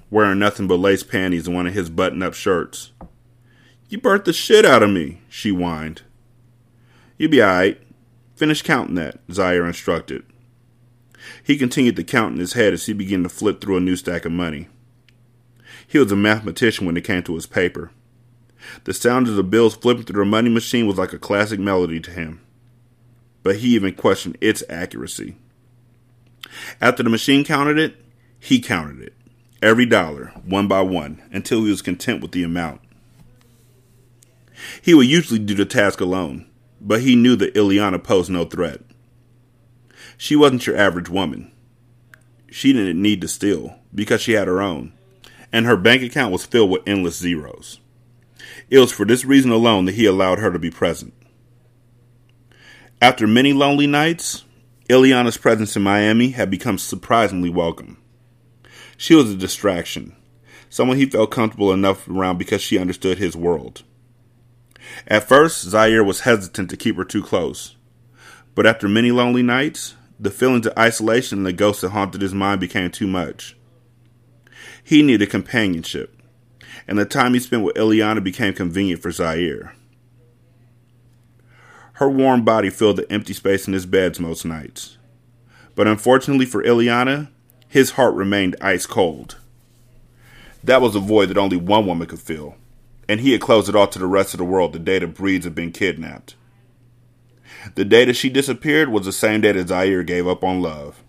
wearing 0.10 0.39
nothing 0.39 0.68
but 0.68 0.80
lace 0.80 1.03
panties 1.03 1.47
and 1.47 1.55
one 1.55 1.68
of 1.68 1.74
his 1.74 1.89
button 1.89 2.24
up 2.24 2.34
shirts. 2.34 2.91
You 3.89 3.99
burnt 3.99 4.26
the 4.26 4.34
shit 4.34 4.66
out 4.66 4.84
of 4.84 4.89
me, 4.89 5.22
she 5.30 5.49
whined. 5.49 6.01
You 7.18 7.30
be 7.30 7.41
alright. 7.41 7.82
Finish 8.36 8.61
counting 8.61 8.95
that, 8.95 9.20
Zaire 9.32 9.65
instructed. 9.65 10.24
He 11.43 11.57
continued 11.57 11.95
to 11.95 12.03
count 12.03 12.34
in 12.34 12.39
his 12.39 12.53
head 12.53 12.74
as 12.74 12.86
he 12.86 12.93
began 12.93 13.24
to 13.24 13.30
flip 13.30 13.59
through 13.59 13.78
a 13.78 13.82
new 13.82 13.95
stack 13.95 14.26
of 14.26 14.32
money. 14.32 14.68
He 15.88 15.97
was 15.97 16.11
a 16.11 16.15
mathematician 16.15 16.86
when 16.86 16.97
it 16.97 17.03
came 17.03 17.24
to 17.24 17.36
his 17.36 17.45
paper. 17.45 17.91
The 18.84 18.93
sound 18.93 19.28
of 19.28 19.36
the 19.36 19.43
bills 19.43 19.76
flipping 19.76 20.03
through 20.03 20.24
the 20.24 20.30
money 20.30 20.49
machine 20.49 20.88
was 20.88 20.97
like 20.97 21.13
a 21.13 21.20
classic 21.20 21.59
melody 21.59 21.99
to 22.01 22.11
him. 22.11 22.41
But 23.43 23.57
he 23.57 23.70
even 23.70 23.93
questioned 23.93 24.38
its 24.41 24.63
accuracy. 24.70 25.38
After 26.82 27.03
the 27.03 27.09
machine 27.09 27.43
counted 27.43 27.78
it, 27.78 27.95
he 28.39 28.59
counted 28.59 29.01
it. 29.01 29.13
Every 29.61 29.86
dollar, 29.86 30.34
one 30.45 30.68
by 30.68 30.82
one, 30.82 31.22
until 31.32 31.63
he 31.63 31.70
was 31.70 31.82
content 31.82 32.22
with 32.22 32.32
the 32.32 32.43
amount. 32.43 32.82
He 34.82 34.93
would 34.93 35.07
usually 35.07 35.39
do 35.39 35.55
the 35.55 35.65
task 35.65 36.01
alone, 36.01 36.47
but 36.80 37.02
he 37.02 37.16
knew 37.16 37.36
that 37.36 37.54
Ileana 37.54 38.04
posed 38.04 38.30
no 38.30 38.46
threat. 38.46 38.82
She 40.18 40.36
wasn't 40.36 40.66
your 40.68 40.78
average 40.78 41.10
woman. 41.10 41.52
She 42.50 42.74
didn't 42.74 43.02
need 43.02 43.22
to 43.22 43.28
steal 43.28 43.80
because 43.94 44.22
she 44.22 44.34
had 44.34 44.48
her 44.48 44.62
own 44.62 44.94
and 45.52 45.66
her 45.66 45.78
bank 45.78 46.02
account 46.02 46.32
was 46.32 46.46
filled 46.46 46.70
with 46.70 46.88
endless 46.88 47.18
zeros. 47.18 47.80
It 48.70 48.80
was 48.80 48.92
for 48.92 49.06
this 49.06 49.26
reason 49.26 49.52
alone 49.52 49.86
that 49.86 49.96
he 49.96 50.06
allowed 50.06 50.40
her 50.40 50.52
to 50.52 50.60
be 50.60 50.70
present. 50.70 51.14
After 53.02 53.28
many 53.28 53.54
lonely 53.54 53.88
nights, 53.88 54.44
Ileana's 54.90 55.38
presence 55.38 55.76
in 55.76 55.84
Miami 55.84 56.30
had 56.30 56.50
become 56.50 56.78
surprisingly 56.78 57.50
welcome. 57.50 57.98
She 58.98 59.16
was 59.16 59.32
a 59.32 59.36
distraction, 59.36 60.16
someone 60.70 60.98
he 60.98 61.06
felt 61.06 61.32
comfortable 61.32 61.72
enough 61.72 62.08
around 62.08 62.38
because 62.38 62.62
she 62.62 62.80
understood 62.80 63.18
his 63.18 63.36
world. 63.36 63.84
At 65.08 65.28
first, 65.28 65.64
Zaire 65.64 66.04
was 66.04 66.22
hesitant 66.22 66.70
to 66.70 66.78
keep 66.78 66.96
her 66.98 67.06
too 67.06 67.24
close, 67.24 67.76
But 68.56 68.66
after 68.66 68.88
many 68.88 69.12
lonely 69.12 69.44
nights, 69.44 69.96
the 70.20 70.32
feelings 70.32 70.66
of 70.66 70.78
isolation 70.78 71.40
and 71.40 71.46
the 71.46 71.54
ghosts 71.54 71.82
that 71.82 71.90
haunted 71.90 72.22
his 72.22 72.34
mind 72.34 72.60
became 72.60 72.90
too 72.90 73.08
much. 73.08 73.56
He 74.84 75.04
needed 75.04 75.30
companionship, 75.30 76.20
and 76.88 76.98
the 76.98 77.06
time 77.06 77.34
he 77.34 77.40
spent 77.40 77.64
with 77.64 77.76
Ileana 77.76 78.24
became 78.24 78.54
convenient 78.54 79.02
for 79.02 79.12
Zaire. 79.12 79.76
Her 81.94 82.10
warm 82.10 82.44
body 82.44 82.70
filled 82.70 82.98
the 82.98 83.12
empty 83.12 83.34
space 83.34 83.68
in 83.68 83.74
his 83.74 83.86
beds 83.86 84.20
most 84.20 84.46
nights. 84.46 84.98
But 85.76 85.88
unfortunately 85.88 86.46
for 86.46 86.64
Ileana, 86.64 87.30
his 87.68 87.92
heart 87.92 88.16
remained 88.16 88.56
ice 88.62 88.86
cold. 88.86 89.38
That 90.64 90.82
was 90.82 90.96
a 90.96 91.00
void 91.00 91.30
that 91.30 91.38
only 91.38 91.58
one 91.58 91.86
woman 91.86 92.08
could 92.08 92.20
fill, 92.20 92.56
and 93.08 93.20
he 93.20 93.32
had 93.32 93.41
closed 93.41 93.70
it 93.70 93.76
off 93.76 93.91
to 93.91 93.99
the 93.99 94.08
rest 94.08 94.34
of 94.34 94.38
the 94.38 94.43
world 94.43 94.74
the 94.74 94.80
day 94.80 94.99
the 94.99 95.08
Breeze 95.08 95.43
had 95.43 95.55
been 95.55 95.72
kidnapped. 95.72 96.36
The 97.76 97.86
day 97.86 98.05
that 98.05 98.16
she 98.16 98.30
disappeared 98.30 98.89
was 98.89 99.05
the 99.05 99.12
same 99.12 99.41
day 99.41 99.51
that 99.51 99.70
Zaire 99.70 100.03
gave 100.03 100.28
up 100.28 100.43
on 100.43 100.62
love. 100.62 101.03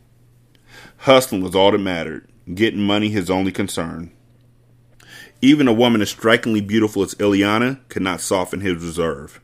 Hustling 0.98 1.42
was 1.42 1.54
all 1.54 1.70
that 1.70 1.78
mattered, 1.78 2.28
getting 2.52 2.80
money 2.80 3.08
his 3.10 3.30
only 3.30 3.52
concern. 3.52 4.12
Even 5.40 5.68
a 5.68 5.72
woman 5.72 6.02
as 6.02 6.10
strikingly 6.10 6.60
beautiful 6.60 7.02
as 7.02 7.14
Ileana 7.14 7.80
could 7.88 8.02
not 8.02 8.20
soften 8.20 8.60
his 8.60 8.82
reserve. 8.82 9.40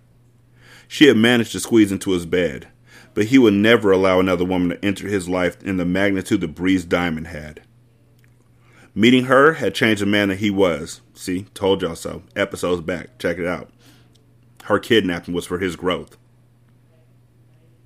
She 0.88 1.06
had 1.06 1.16
managed 1.16 1.52
to 1.52 1.60
squeeze 1.60 1.92
into 1.92 2.10
his 2.10 2.26
bed, 2.26 2.68
but 3.14 3.26
he 3.26 3.38
would 3.38 3.54
never 3.54 3.92
allow 3.92 4.18
another 4.18 4.44
woman 4.44 4.70
to 4.70 4.84
enter 4.84 5.06
his 5.06 5.28
life 5.28 5.62
in 5.62 5.76
the 5.76 5.84
magnitude 5.84 6.40
that 6.40 6.54
Breeze 6.54 6.84
Diamond 6.84 7.28
had. 7.28 7.62
Meeting 8.94 9.24
her 9.24 9.54
had 9.54 9.74
changed 9.74 10.02
the 10.02 10.06
man 10.06 10.28
that 10.28 10.38
he 10.38 10.50
was. 10.50 11.00
See, 11.14 11.46
told 11.54 11.82
y'all 11.82 11.94
so. 11.94 12.22
Episodes 12.36 12.82
back. 12.82 13.18
Check 13.18 13.38
it 13.38 13.46
out. 13.46 13.70
Her 14.64 14.78
kidnapping 14.78 15.34
was 15.34 15.46
for 15.46 15.58
his 15.58 15.76
growth. 15.76 16.16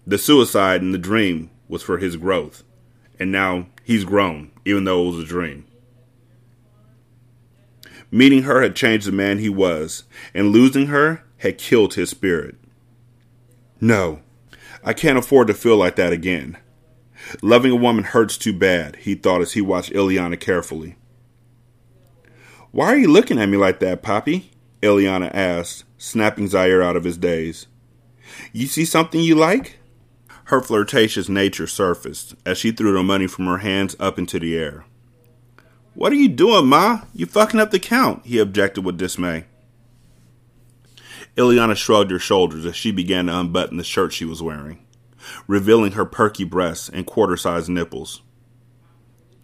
The 0.06 0.18
suicide 0.18 0.80
and 0.80 0.94
the 0.94 0.98
dream 0.98 1.50
was 1.68 1.82
for 1.82 1.98
his 1.98 2.16
growth. 2.16 2.64
And 3.20 3.30
now 3.30 3.66
he's 3.84 4.04
grown, 4.04 4.50
even 4.64 4.84
though 4.84 5.02
it 5.02 5.16
was 5.16 5.24
a 5.24 5.26
dream. 5.26 5.66
Meeting 8.10 8.44
her 8.44 8.62
had 8.62 8.74
changed 8.74 9.06
the 9.06 9.12
man 9.12 9.38
he 9.38 9.50
was, 9.50 10.04
and 10.32 10.50
losing 10.50 10.86
her 10.86 11.24
had 11.38 11.58
killed 11.58 11.94
his 11.94 12.08
spirit. 12.08 12.56
No, 13.80 14.22
I 14.82 14.94
can't 14.94 15.18
afford 15.18 15.48
to 15.48 15.54
feel 15.54 15.76
like 15.76 15.96
that 15.96 16.12
again. 16.12 16.56
Loving 17.42 17.72
a 17.72 17.76
woman 17.76 18.04
hurts 18.04 18.38
too 18.38 18.52
bad, 18.52 18.96
he 18.96 19.14
thought 19.14 19.42
as 19.42 19.52
he 19.52 19.60
watched 19.60 19.92
Ileana 19.92 20.40
carefully. 20.40 20.96
Why 22.70 22.86
are 22.86 22.98
you 22.98 23.08
looking 23.08 23.38
at 23.38 23.48
me 23.48 23.56
like 23.56 23.80
that, 23.80 24.02
Poppy? 24.02 24.50
Ileana 24.82 25.30
asked, 25.34 25.84
snapping 25.96 26.48
Zaire 26.48 26.82
out 26.82 26.96
of 26.96 27.04
his 27.04 27.16
daze. 27.16 27.66
You 28.52 28.66
see 28.66 28.84
something 28.84 29.20
you 29.20 29.34
like? 29.34 29.78
Her 30.44 30.60
flirtatious 30.60 31.28
nature 31.28 31.66
surfaced 31.66 32.34
as 32.46 32.58
she 32.58 32.70
threw 32.72 32.92
the 32.92 33.02
money 33.02 33.26
from 33.26 33.46
her 33.46 33.58
hands 33.58 33.96
up 33.98 34.18
into 34.18 34.38
the 34.38 34.56
air. 34.56 34.84
What 35.94 36.12
are 36.12 36.16
you 36.16 36.28
doing, 36.28 36.66
Ma? 36.66 37.02
You 37.14 37.26
fucking 37.26 37.58
up 37.58 37.70
the 37.70 37.78
count, 37.78 38.24
he 38.24 38.38
objected 38.38 38.84
with 38.84 38.98
dismay. 38.98 39.46
Ileana 41.36 41.76
shrugged 41.76 42.10
her 42.10 42.18
shoulders 42.18 42.66
as 42.66 42.76
she 42.76 42.90
began 42.90 43.26
to 43.26 43.40
unbutton 43.40 43.78
the 43.78 43.84
shirt 43.84 44.12
she 44.12 44.24
was 44.24 44.42
wearing, 44.42 44.84
revealing 45.46 45.92
her 45.92 46.04
perky 46.04 46.44
breasts 46.44 46.88
and 46.88 47.06
quarter 47.06 47.36
sized 47.36 47.68
nipples. 47.68 48.22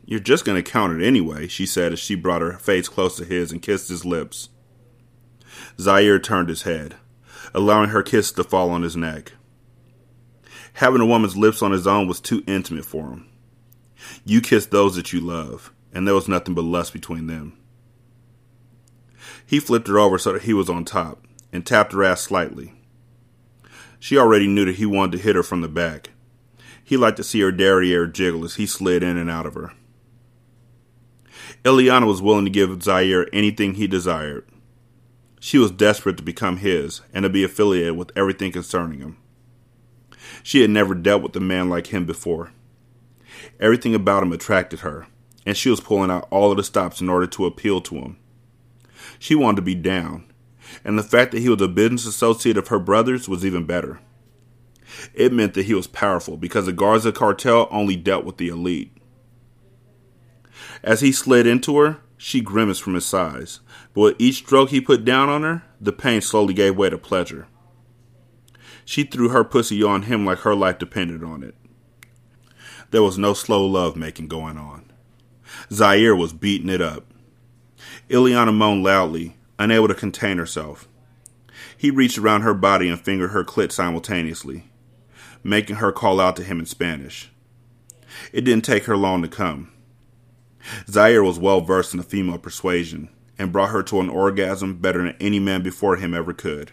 You're 0.07 0.21
just 0.21 0.45
going 0.45 0.63
to 0.63 0.71
count 0.71 1.01
it 1.01 1.07
anyway, 1.07 1.49
she 1.49 1.65
said 1.65 1.93
as 1.93 1.99
she 1.99 2.15
brought 2.15 2.43
her 2.43 2.59
face 2.59 2.89
close 2.89 3.17
to 3.17 3.25
his 3.25 3.51
and 3.51 3.63
kissed 3.63 3.89
his 3.89 4.05
lips. 4.05 4.51
Zaire 5.81 6.19
turned 6.19 6.49
his 6.49 6.63
head, 6.63 6.97
allowing 7.55 7.91
her 7.91 8.03
kiss 8.03 8.31
to 8.33 8.45
fall 8.45 8.71
on 8.71 8.83
his 8.83 8.97
neck. 8.97 9.33
Having 10.75 11.01
a 11.01 11.07
woman's 11.07 11.37
lips 11.37 11.63
on 11.63 11.73
his 11.73 11.87
own 11.87 12.07
was 12.07 12.21
too 12.21 12.43
intimate 12.47 12.85
for 12.85 13.09
him. 13.09 13.29
You 14.25 14.41
kiss 14.41 14.67
those 14.67 14.97
that 14.97 15.13
you 15.13 15.21
love, 15.21 15.73
and 15.93 16.07
there 16.07 16.15
was 16.15 16.29
nothing 16.29 16.55
but 16.55 16.65
lust 16.65 16.93
between 16.93 17.27
them. 17.27 17.57
He 19.47 19.61
flipped 19.61 19.89
her 19.89 19.99
over 19.99 20.19
so 20.19 20.33
that 20.33 20.43
he 20.43 20.53
was 20.53 20.69
on 20.69 20.85
top, 20.85 21.27
and 21.53 21.65
tapped 21.65 21.93
her 21.93 22.05
ass 22.05 22.21
slightly. 22.21 22.75
She 23.99 24.19
already 24.19 24.49
knew 24.49 24.67
that 24.67 24.75
he 24.75 24.85
wanted 24.85 25.17
to 25.17 25.23
hit 25.23 25.37
her 25.37 25.43
from 25.43 25.63
the 25.63 25.69
back. 25.69 26.11
He 26.83 26.99
liked 26.99 27.17
to 27.17 27.25
see 27.25 27.41
her 27.41 27.53
derriere 27.53 28.07
jiggle 28.07 28.45
as 28.45 28.57
he 28.57 28.67
slid 28.67 29.03
in 29.03 29.17
and 29.17 29.31
out 29.31 29.47
of 29.47 29.55
her. 29.55 29.73
Ileana 31.65 32.07
was 32.07 32.21
willing 32.21 32.45
to 32.45 32.51
give 32.51 32.83
Zaire 32.83 33.27
anything 33.33 33.75
he 33.75 33.87
desired. 33.87 34.47
She 35.41 35.57
was 35.57 35.71
desperate 35.71 36.19
to 36.19 36.23
become 36.23 36.59
his 36.59 37.01
and 37.15 37.23
to 37.23 37.31
be 37.31 37.43
affiliated 37.43 37.97
with 37.97 38.13
everything 38.15 38.53
concerning 38.53 39.01
him. 39.01 39.17
She 40.43 40.61
had 40.61 40.69
never 40.69 40.95
dealt 40.95 41.23
with 41.23 41.35
a 41.37 41.41
man 41.41 41.71
like 41.71 41.87
him 41.87 42.05
before. 42.05 42.53
Everything 43.59 43.95
about 43.95 44.23
him 44.23 44.33
attracted 44.33 44.81
her, 44.81 45.07
and 45.47 45.57
she 45.57 45.71
was 45.71 45.81
pulling 45.81 46.11
out 46.11 46.29
all 46.31 46.51
of 46.51 46.59
the 46.59 46.63
stops 46.63 47.01
in 47.01 47.09
order 47.09 47.27
to 47.29 47.47
appeal 47.47 47.81
to 47.81 47.95
him. 47.95 48.19
She 49.19 49.35
wanted 49.35 49.57
to 49.57 49.63
be 49.63 49.75
down, 49.75 50.31
and 50.85 50.99
the 50.99 51.03
fact 51.03 51.33
that 51.33 51.41
he 51.41 51.49
was 51.49 51.63
a 51.63 51.69
business 51.69 52.05
associate 52.05 52.59
of 52.59 52.69
her 52.69 52.79
brother's 52.79 53.27
was 53.27 53.45
even 53.45 53.65
better. 53.65 54.01
It 55.15 55.33
meant 55.33 55.55
that 55.55 55.65
he 55.65 55.73
was 55.73 55.87
powerful 55.87 56.37
because 56.37 56.67
the 56.67 56.73
Garza 56.75 57.11
cartel 57.11 57.69
only 57.71 57.97
dealt 57.97 58.27
with 58.27 58.37
the 58.37 58.49
elite. 58.49 58.94
As 60.85 61.01
he 61.01 61.13
slid 61.13 61.47
into 61.47 61.79
her, 61.79 62.01
she 62.19 62.43
grimaced 62.43 62.83
from 62.83 62.93
his 62.93 63.07
size, 63.07 63.61
but 63.95 64.01
with 64.01 64.17
each 64.19 64.37
stroke 64.37 64.69
he 64.69 64.83
put 64.83 65.03
down 65.03 65.31
on 65.31 65.43
her, 65.43 65.63
the 65.81 65.93
pain 65.93 66.21
slowly 66.21 66.53
gave 66.53 66.77
way 66.77 66.91
to 66.91 66.99
pleasure. 66.99 67.47
She 68.85 69.05
threw 69.05 69.31
her 69.31 69.45
pussy 69.45 69.83
on 69.83 70.03
him 70.03 70.27
like 70.27 70.41
her 70.41 70.55
life 70.55 70.79
depended 70.79 71.25
on 71.25 71.43
it. 71.43 71.55
There 72.91 73.03
was 73.03 73.17
no 73.17 73.33
slow 73.33 73.65
love 73.65 73.97
making 73.97 74.29
going 74.29 74.59
on. 74.59 74.93
Zaire 75.73 76.15
was 76.15 76.35
beating 76.35 76.69
it 76.69 76.83
up. 76.83 77.07
Ileana 78.11 78.55
moaned 78.55 78.85
loudly, 78.85 79.37
unable 79.59 79.89
to 79.89 79.95
contain 79.95 80.37
herself. 80.37 80.87
He 81.79 81.91
reached 81.91 82.19
around 82.19 82.43
her 82.43 82.55
body 82.55 82.91
and 82.91 83.01
fingered 83.01 83.31
her 83.31 83.43
clit 83.43 83.73
simultaneously, 83.73 84.71
making 85.43 85.77
her 85.77 85.93
call 85.93 86.21
out 86.21 86.37
to 86.37 86.45
him 86.45 86.61
in 86.61 86.67
Spanish. 86.67 87.31
It 88.35 88.43
didn't 88.43 88.67
take 88.67 88.85
her 88.85 88.99
long 88.99 89.23
to 89.23 89.29
come. 89.29 89.74
Zaire 90.89 91.23
was 91.23 91.39
well 91.39 91.61
versed 91.61 91.93
in 91.93 91.99
the 91.99 92.05
female 92.05 92.39
persuasion 92.39 93.09
and 93.39 93.53
brought 93.53 93.71
her 93.71 93.83
to 93.83 94.01
an 94.01 94.09
orgasm 94.09 94.77
better 94.77 95.03
than 95.03 95.17
any 95.21 95.39
man 95.39 95.63
before 95.63 95.97
him 95.97 96.15
ever 96.15 96.33
could. 96.33 96.73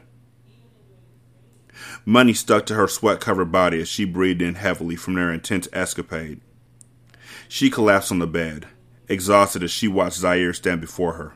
Money 2.06 2.34
stuck 2.34 2.66
to 2.66 2.76
her 2.76 2.88
sweat 2.88 3.20
covered 3.20 3.52
body 3.52 3.82
as 3.82 3.88
she 3.88 4.06
breathed 4.06 4.42
in 4.42 4.56
heavily 4.56 4.96
from 4.96 5.16
their 5.16 5.32
intense 5.32 5.68
escapade. 5.74 6.40
She 7.48 7.70
collapsed 7.70 8.12
on 8.12 8.20
the 8.20 8.28
bed, 8.28 8.68
exhausted 9.08 9.64
as 9.64 9.72
she 9.72 9.88
watched 9.88 10.18
Zaire 10.18 10.54
stand 10.54 10.82
before 10.82 11.14
her. 11.14 11.34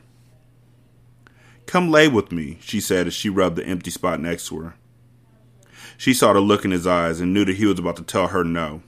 Come 1.66 1.90
lay 1.90 2.08
with 2.08 2.30
me, 2.30 2.58
she 2.60 2.80
said 2.80 3.06
as 3.06 3.14
she 3.14 3.28
rubbed 3.28 3.56
the 3.56 3.66
empty 3.66 3.90
spot 3.90 4.20
next 4.20 4.48
to 4.48 4.60
her. 4.60 4.74
She 5.96 6.14
saw 6.14 6.32
the 6.32 6.40
look 6.40 6.64
in 6.64 6.70
his 6.70 6.86
eyes 6.86 7.20
and 7.20 7.34
knew 7.34 7.44
that 7.44 7.56
he 7.56 7.66
was 7.66 7.78
about 7.78 7.96
to 7.96 8.02
tell 8.02 8.28
her 8.28 8.44
no. 8.44 8.82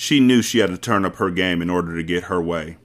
She 0.00 0.20
knew 0.20 0.42
she 0.42 0.60
had 0.60 0.70
to 0.70 0.78
turn 0.78 1.04
up 1.04 1.16
her 1.16 1.28
game 1.28 1.60
in 1.60 1.68
order 1.68 1.96
to 1.96 2.04
get 2.04 2.24
her 2.24 2.40
way. 2.40 2.76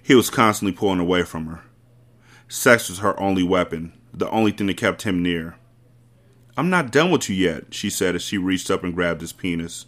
He 0.00 0.14
was 0.14 0.30
constantly 0.30 0.70
pulling 0.72 1.00
away 1.00 1.24
from 1.24 1.46
her. 1.46 1.64
Sex 2.46 2.88
was 2.88 3.00
her 3.00 3.18
only 3.18 3.42
weapon, 3.42 3.92
the 4.14 4.30
only 4.30 4.52
thing 4.52 4.68
that 4.68 4.76
kept 4.76 5.02
him 5.02 5.20
near. 5.20 5.56
I'm 6.56 6.70
not 6.70 6.92
done 6.92 7.10
with 7.10 7.28
you 7.28 7.34
yet, 7.34 7.74
she 7.74 7.90
said 7.90 8.14
as 8.14 8.22
she 8.22 8.38
reached 8.38 8.70
up 8.70 8.84
and 8.84 8.94
grabbed 8.94 9.20
his 9.20 9.32
penis. 9.32 9.86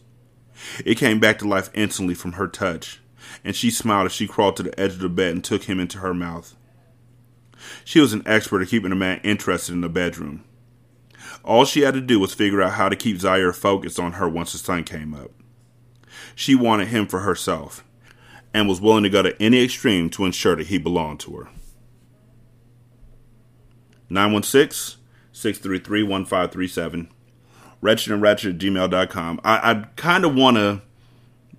It 0.85 0.99
came 0.99 1.21
back 1.21 1.39
to 1.39 1.47
life 1.47 1.71
instantly 1.73 2.15
from 2.15 2.33
her 2.33 2.49
touch, 2.49 3.01
and 3.45 3.55
she 3.55 3.71
smiled 3.71 4.07
as 4.07 4.13
she 4.13 4.27
crawled 4.27 4.57
to 4.57 4.65
the 4.65 4.81
edge 4.81 4.95
of 4.95 4.99
the 4.99 5.09
bed 5.09 5.35
and 5.35 5.45
took 5.45 5.63
him 5.63 5.79
into 5.79 5.99
her 5.99 6.13
mouth. 6.13 6.57
She 7.85 8.01
was 8.01 8.13
an 8.13 8.25
expert 8.27 8.61
at 8.61 8.69
keeping 8.71 8.91
a 8.91 8.97
man 8.97 9.21
interested 9.23 9.73
in 9.73 9.83
the 9.83 9.89
bedroom. 9.89 10.43
All 11.45 11.65
she 11.65 11.83
had 11.83 11.95
to 11.95 12.01
do 12.01 12.19
was 12.19 12.35
figure 12.35 12.61
out 12.61 12.73
how 12.73 12.89
to 12.89 12.97
keep 12.97 13.21
Zaire 13.21 13.53
focused 13.53 14.01
on 14.01 14.15
her 14.15 14.29
once 14.29 14.51
the 14.51 14.59
sun 14.59 14.83
came 14.83 15.15
up. 15.15 15.31
She 16.35 16.55
wanted 16.55 16.89
him 16.89 17.07
for 17.07 17.21
herself 17.21 17.85
and 18.55 18.69
was 18.69 18.81
willing 18.81 19.03
to 19.05 19.11
go 19.11 19.23
to 19.23 19.41
any 19.41 19.63
extreme 19.63 20.11
to 20.11 20.25
ensure 20.25 20.57
that 20.57 20.67
he 20.67 20.79
belonged 20.79 21.21
to 21.21 21.37
her. 21.37 21.49
916 24.11 24.99
633 25.33 26.03
1537. 26.03 27.09
Wretched 27.81 28.13
and 28.13 28.23
gmail.com. 28.23 29.41
I, 29.43 29.71
I 29.71 29.75
kind 29.97 30.25
of 30.25 30.35
want 30.35 30.57
to 30.57 30.83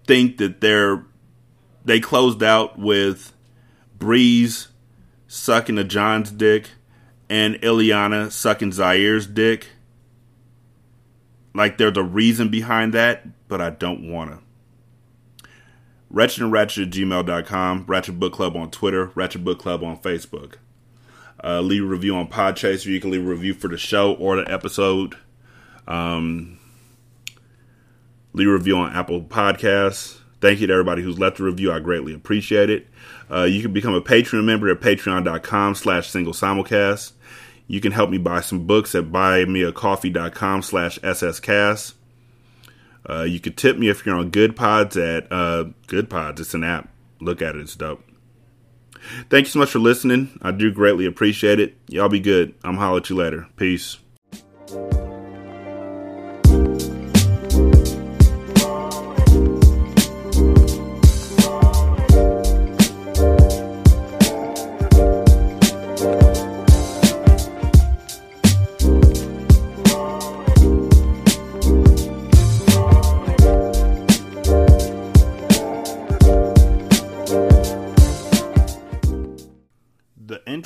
think 0.06 0.38
that 0.38 0.62
they're 0.62 1.06
they 1.86 2.00
closed 2.00 2.42
out 2.42 2.80
with 2.80 3.34
Breeze 3.98 4.70
sucking 5.28 5.78
a 5.78 5.84
John's 5.84 6.32
dick 6.32 6.70
and 7.30 7.56
Ileana 7.56 8.32
sucking 8.32 8.72
Zaire's 8.72 9.28
dick. 9.28 9.68
Like 11.54 11.78
there's 11.78 11.98
a 11.98 12.04
reason 12.04 12.50
behind 12.50 12.94
that, 12.94 13.48
but 13.48 13.60
I 13.60 13.72
don't 13.72 14.10
want 14.10 14.32
to. 14.32 14.43
Wretched 16.14 16.44
and 16.44 16.52
Ratchet 16.52 16.88
at 16.88 16.94
gmail.com, 16.94 17.86
Ratchet 17.88 18.20
Book 18.20 18.34
Club 18.34 18.56
on 18.56 18.70
Twitter, 18.70 19.12
Ratchet 19.16 19.44
Book 19.44 19.58
Club 19.58 19.84
on 19.84 19.98
Facebook. 19.98 20.56
Uh, 21.44 21.60
leave 21.60 21.84
a 21.84 21.88
review 21.88 22.16
on 22.16 22.28
Podchaser. 22.28 22.86
You 22.86 23.02
can 23.02 23.10
leave 23.10 23.26
a 23.26 23.30
review 23.30 23.56
for 23.56 23.68
the 23.68 23.80
show 23.80 24.14
or 24.14 24.36
the 24.36 24.50
episode. 24.50 25.18
Um, 25.88 26.60
leave 28.32 28.48
a 28.48 28.54
review 28.54 28.78
on 28.78 28.96
Apple 28.96 29.22
Podcasts. 29.24 30.20
Thank 30.40 30.60
you 30.60 30.68
to 30.68 30.74
everybody 30.74 31.02
who's 31.02 31.18
left 31.18 31.40
a 31.40 31.44
review. 31.44 31.72
I 31.72 31.80
greatly 31.80 32.14
appreciate 32.14 32.70
it. 32.70 32.88
Uh, 33.32 33.44
you 33.44 33.64
can 33.64 33.74
become 33.74 33.96
a 33.96 34.02
Patreon 34.02 34.44
member 34.44 34.70
at 34.70 34.82
patreon.com 34.82 35.74
slash 35.74 36.10
single 36.10 36.34
simulcast. 36.34 37.14
You 37.66 37.82
can 37.82 37.92
help 37.92 38.12
me 38.12 38.20
buy 38.20 38.42
some 38.42 38.68
books 38.68 38.94
at 38.94 39.06
buymeacoffee.com 39.06 40.62
slash 40.62 41.00
sscast. 41.00 41.94
Uh, 43.10 43.24
you 43.24 43.40
can 43.40 43.54
tip 43.54 43.78
me 43.78 43.90
if 43.90 44.06
you're 44.06 44.16
on 44.16 44.32
Goodpods 44.32 44.96
at 44.96 45.32
uh, 45.32 45.66
Goodpods. 45.88 46.40
It's 46.40 46.54
an 46.54 46.64
app. 46.64 46.90
Look 47.20 47.42
at 47.42 47.56
it. 47.56 47.62
It's 47.62 47.76
dope. 47.76 48.04
Thank 49.30 49.48
you 49.48 49.52
so 49.52 49.60
much 49.60 49.72
for 49.72 49.80
listening. 49.80 50.40
I 50.42 50.52
do 50.52 50.72
greatly 50.72 51.06
appreciate 51.06 51.60
it. 51.60 51.78
Y'all 51.88 52.10
be 52.10 52.22
good. 52.22 52.56
I'm 52.64 52.78
holler 52.78 53.00
at 53.00 53.10
you 53.10 53.16
later. 53.18 53.48
Peace. 53.58 53.98